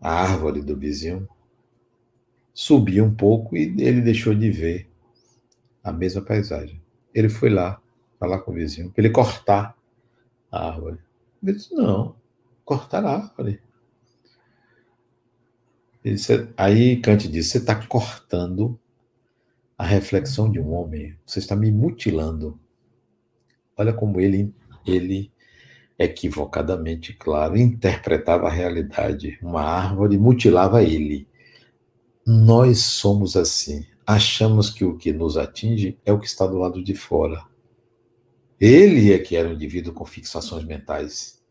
a 0.00 0.10
árvore 0.10 0.60
do 0.60 0.76
vizinho, 0.76 1.28
subiu 2.52 3.04
um 3.04 3.14
pouco 3.14 3.56
e 3.56 3.72
ele 3.78 4.00
deixou 4.00 4.34
de 4.34 4.50
ver 4.50 4.90
a 5.80 5.92
mesma 5.92 6.20
paisagem. 6.20 6.82
Ele 7.14 7.28
foi 7.28 7.50
lá 7.50 7.80
falar 8.18 8.40
com 8.40 8.50
o 8.50 8.54
vizinho 8.54 8.90
para 8.90 9.04
ele 9.04 9.14
cortar 9.14 9.78
a 10.50 10.70
árvore. 10.70 10.98
Ele 11.40 11.52
disse: 11.52 11.72
Não, 11.72 12.16
cortar 12.64 13.04
a 13.04 13.14
árvore. 13.14 13.62
Disse, 16.04 16.48
aí 16.56 17.00
Kant 17.00 17.28
disse: 17.28 17.50
Você 17.50 17.58
está 17.58 17.76
cortando 17.86 18.76
a 19.78 19.84
reflexão 19.84 20.50
de 20.50 20.58
um 20.58 20.72
homem, 20.72 21.16
você 21.24 21.38
está 21.38 21.54
me 21.54 21.70
mutilando. 21.70 22.58
Olha 23.76 23.92
como 23.92 24.20
ele, 24.20 24.52
ele 24.84 25.30
equivocadamente, 25.98 27.12
claro, 27.12 27.56
interpretava 27.56 28.48
a 28.48 28.50
realidade. 28.50 29.38
Uma 29.42 29.62
árvore 29.62 30.18
mutilava 30.18 30.82
ele. 30.82 31.28
Nós 32.26 32.78
somos 32.80 33.36
assim. 33.36 33.86
Achamos 34.06 34.70
que 34.70 34.84
o 34.84 34.96
que 34.96 35.12
nos 35.12 35.36
atinge 35.36 35.98
é 36.04 36.12
o 36.12 36.18
que 36.18 36.26
está 36.26 36.46
do 36.46 36.58
lado 36.58 36.82
de 36.82 36.94
fora. 36.94 37.42
Ele 38.60 39.12
é 39.12 39.18
que 39.18 39.36
era 39.36 39.48
um 39.48 39.52
indivíduo 39.52 39.92
com 39.92 40.04
fixações 40.04 40.64
mentais, 40.64 41.42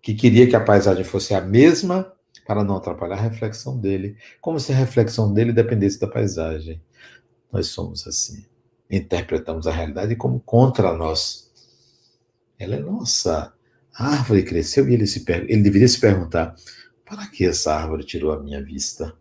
que 0.00 0.14
queria 0.14 0.48
que 0.48 0.56
a 0.56 0.60
paisagem 0.60 1.04
fosse 1.04 1.34
a 1.34 1.40
mesma 1.40 2.12
para 2.46 2.62
não 2.62 2.76
atrapalhar 2.76 3.16
a 3.16 3.20
reflexão 3.20 3.78
dele, 3.78 4.16
como 4.40 4.60
se 4.60 4.72
a 4.72 4.76
reflexão 4.76 5.32
dele 5.32 5.52
dependesse 5.52 5.98
da 5.98 6.06
paisagem. 6.06 6.80
Nós 7.50 7.68
somos 7.68 8.06
assim. 8.06 8.44
Interpretamos 8.90 9.66
a 9.66 9.70
realidade 9.70 10.16
como 10.16 10.40
contra 10.40 10.92
nós. 10.92 11.50
Ela 12.58 12.76
é 12.76 12.80
nossa. 12.80 13.53
A 13.96 14.08
árvore 14.08 14.42
cresceu 14.42 14.88
e 14.88 14.94
ele, 14.94 15.06
se 15.06 15.24
per... 15.24 15.44
ele 15.48 15.62
deveria 15.62 15.86
se 15.86 16.00
perguntar: 16.00 16.54
para 17.04 17.26
que 17.28 17.44
essa 17.44 17.74
árvore 17.74 18.04
tirou 18.04 18.32
a 18.32 18.42
minha 18.42 18.62
vista? 18.62 19.16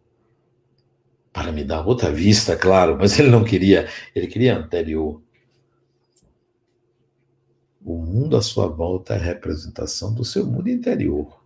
Para 1.31 1.51
me 1.51 1.63
dar 1.63 1.85
outra 1.85 2.11
vista, 2.11 2.55
claro, 2.55 2.97
mas 2.97 3.17
ele 3.19 3.29
não 3.29 3.43
queria, 3.43 3.87
ele 4.15 4.27
queria 4.27 4.57
anterior. 4.57 5.21
O 7.83 7.97
mundo 7.97 8.37
à 8.37 8.41
sua 8.41 8.67
volta 8.67 9.13
é 9.13 9.17
representação 9.17 10.13
do 10.13 10.23
seu 10.23 10.45
mundo 10.45 10.69
interior. 10.69 11.43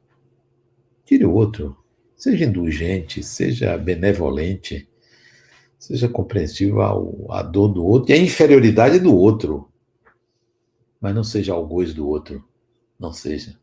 Tire 1.04 1.26
o 1.26 1.34
outro. 1.34 1.76
Seja 2.16 2.46
indulgente, 2.46 3.24
seja 3.24 3.78
benevolente, 3.78 4.90
seja 5.78 6.10
compreensivo 6.10 6.82
ao, 6.82 7.32
à 7.32 7.42
dor 7.42 7.70
do 7.70 7.86
outro 7.86 8.12
e 8.12 8.14
à 8.14 8.18
inferioridade 8.18 9.00
do 9.00 9.16
outro. 9.16 9.72
Mas 11.00 11.14
não 11.14 11.24
seja 11.24 11.54
algoz 11.54 11.94
do 11.94 12.08
outro. 12.08 12.44
Não 13.00 13.14
seja. 13.14 13.60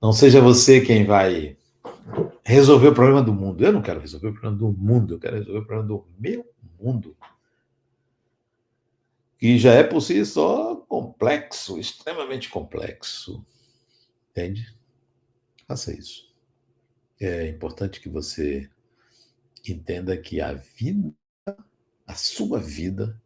Não 0.00 0.12
seja 0.12 0.40
você 0.40 0.80
quem 0.80 1.04
vai 1.04 1.56
resolver 2.44 2.88
o 2.88 2.94
problema 2.94 3.22
do 3.22 3.32
mundo. 3.32 3.64
Eu 3.64 3.72
não 3.72 3.82
quero 3.82 4.00
resolver 4.00 4.28
o 4.28 4.32
problema 4.32 4.56
do 4.56 4.72
mundo, 4.72 5.14
eu 5.14 5.18
quero 5.18 5.36
resolver 5.36 5.60
o 5.60 5.66
problema 5.66 5.88
do 5.88 6.06
meu 6.18 6.52
mundo. 6.80 7.16
Que 9.38 9.58
já 9.58 9.72
é 9.72 9.82
por 9.82 10.00
si 10.00 10.24
só 10.24 10.76
complexo, 10.76 11.78
extremamente 11.78 12.48
complexo. 12.48 13.44
Entende? 14.30 14.74
Faça 15.66 15.96
isso. 15.96 16.32
É 17.20 17.48
importante 17.48 18.00
que 18.00 18.08
você 18.08 18.68
entenda 19.68 20.16
que 20.16 20.40
a 20.40 20.52
vida, 20.54 21.14
a 22.06 22.14
sua 22.14 22.58
vida, 22.58 23.20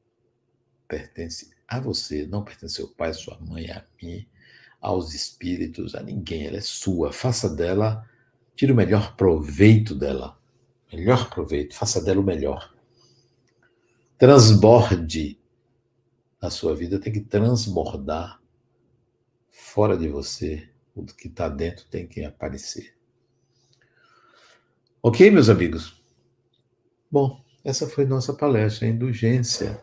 pertence 0.87 1.55
a 1.67 1.81
você, 1.81 2.27
não 2.27 2.45
pertence 2.45 2.81
ao 2.81 2.89
pai, 2.89 3.11
à 3.11 3.15
sua 3.15 3.39
mãe, 3.41 3.71
a 3.71 3.85
mim, 4.01 4.27
aos 4.81 5.15
espíritos, 5.15 5.95
a 5.95 6.03
ninguém. 6.03 6.47
Ela 6.47 6.59
é 6.59 6.61
sua. 6.61 7.13
Faça 7.13 7.49
dela, 7.49 8.09
tire 8.55 8.73
o 8.73 8.77
melhor 8.77 9.17
proveito 9.17 9.95
dela. 9.95 10.39
Melhor 10.93 11.29
proveito, 11.31 11.75
faça 11.75 12.03
dela 12.03 12.21
o 12.21 12.25
melhor. 12.25 12.73
Transborde. 14.19 15.39
A 16.41 16.51
sua 16.51 16.75
vida 16.75 16.99
tem 16.99 17.13
que 17.13 17.21
transbordar 17.21 18.41
fora 19.51 19.97
de 19.97 20.09
você. 20.09 20.69
O 20.95 21.05
que 21.05 21.29
está 21.29 21.49
dentro 21.49 21.85
tem 21.91 22.07
que 22.07 22.25
aparecer. 22.25 22.95
Ok, 25.03 25.31
meus 25.31 25.49
amigos? 25.49 26.03
Bom, 27.11 27.45
essa 27.65 27.87
foi 27.87 28.05
nossa 28.05 28.33
palestra, 28.33 28.87
indulgência. 28.87 29.81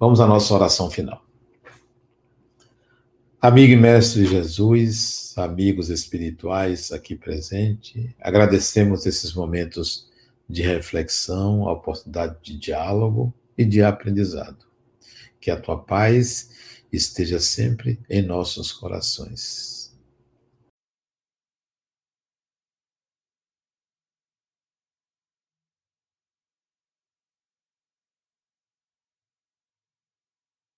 Vamos 0.00 0.20
à 0.20 0.26
nossa 0.26 0.52
oração 0.54 0.90
final. 0.90 1.27
Amigo 3.40 3.72
e 3.72 3.76
mestre 3.76 4.26
Jesus, 4.26 5.32
amigos 5.36 5.90
espirituais 5.90 6.90
aqui 6.90 7.14
presentes, 7.14 8.10
agradecemos 8.20 9.06
esses 9.06 9.32
momentos 9.32 10.08
de 10.50 10.62
reflexão, 10.62 11.68
a 11.68 11.72
oportunidade 11.72 12.34
de 12.42 12.58
diálogo 12.58 13.32
e 13.56 13.64
de 13.64 13.80
aprendizado. 13.80 14.66
Que 15.40 15.52
a 15.52 15.56
tua 15.56 15.78
paz 15.78 16.50
esteja 16.92 17.38
sempre 17.38 18.00
em 18.10 18.22
nossos 18.22 18.72
corações. 18.72 19.77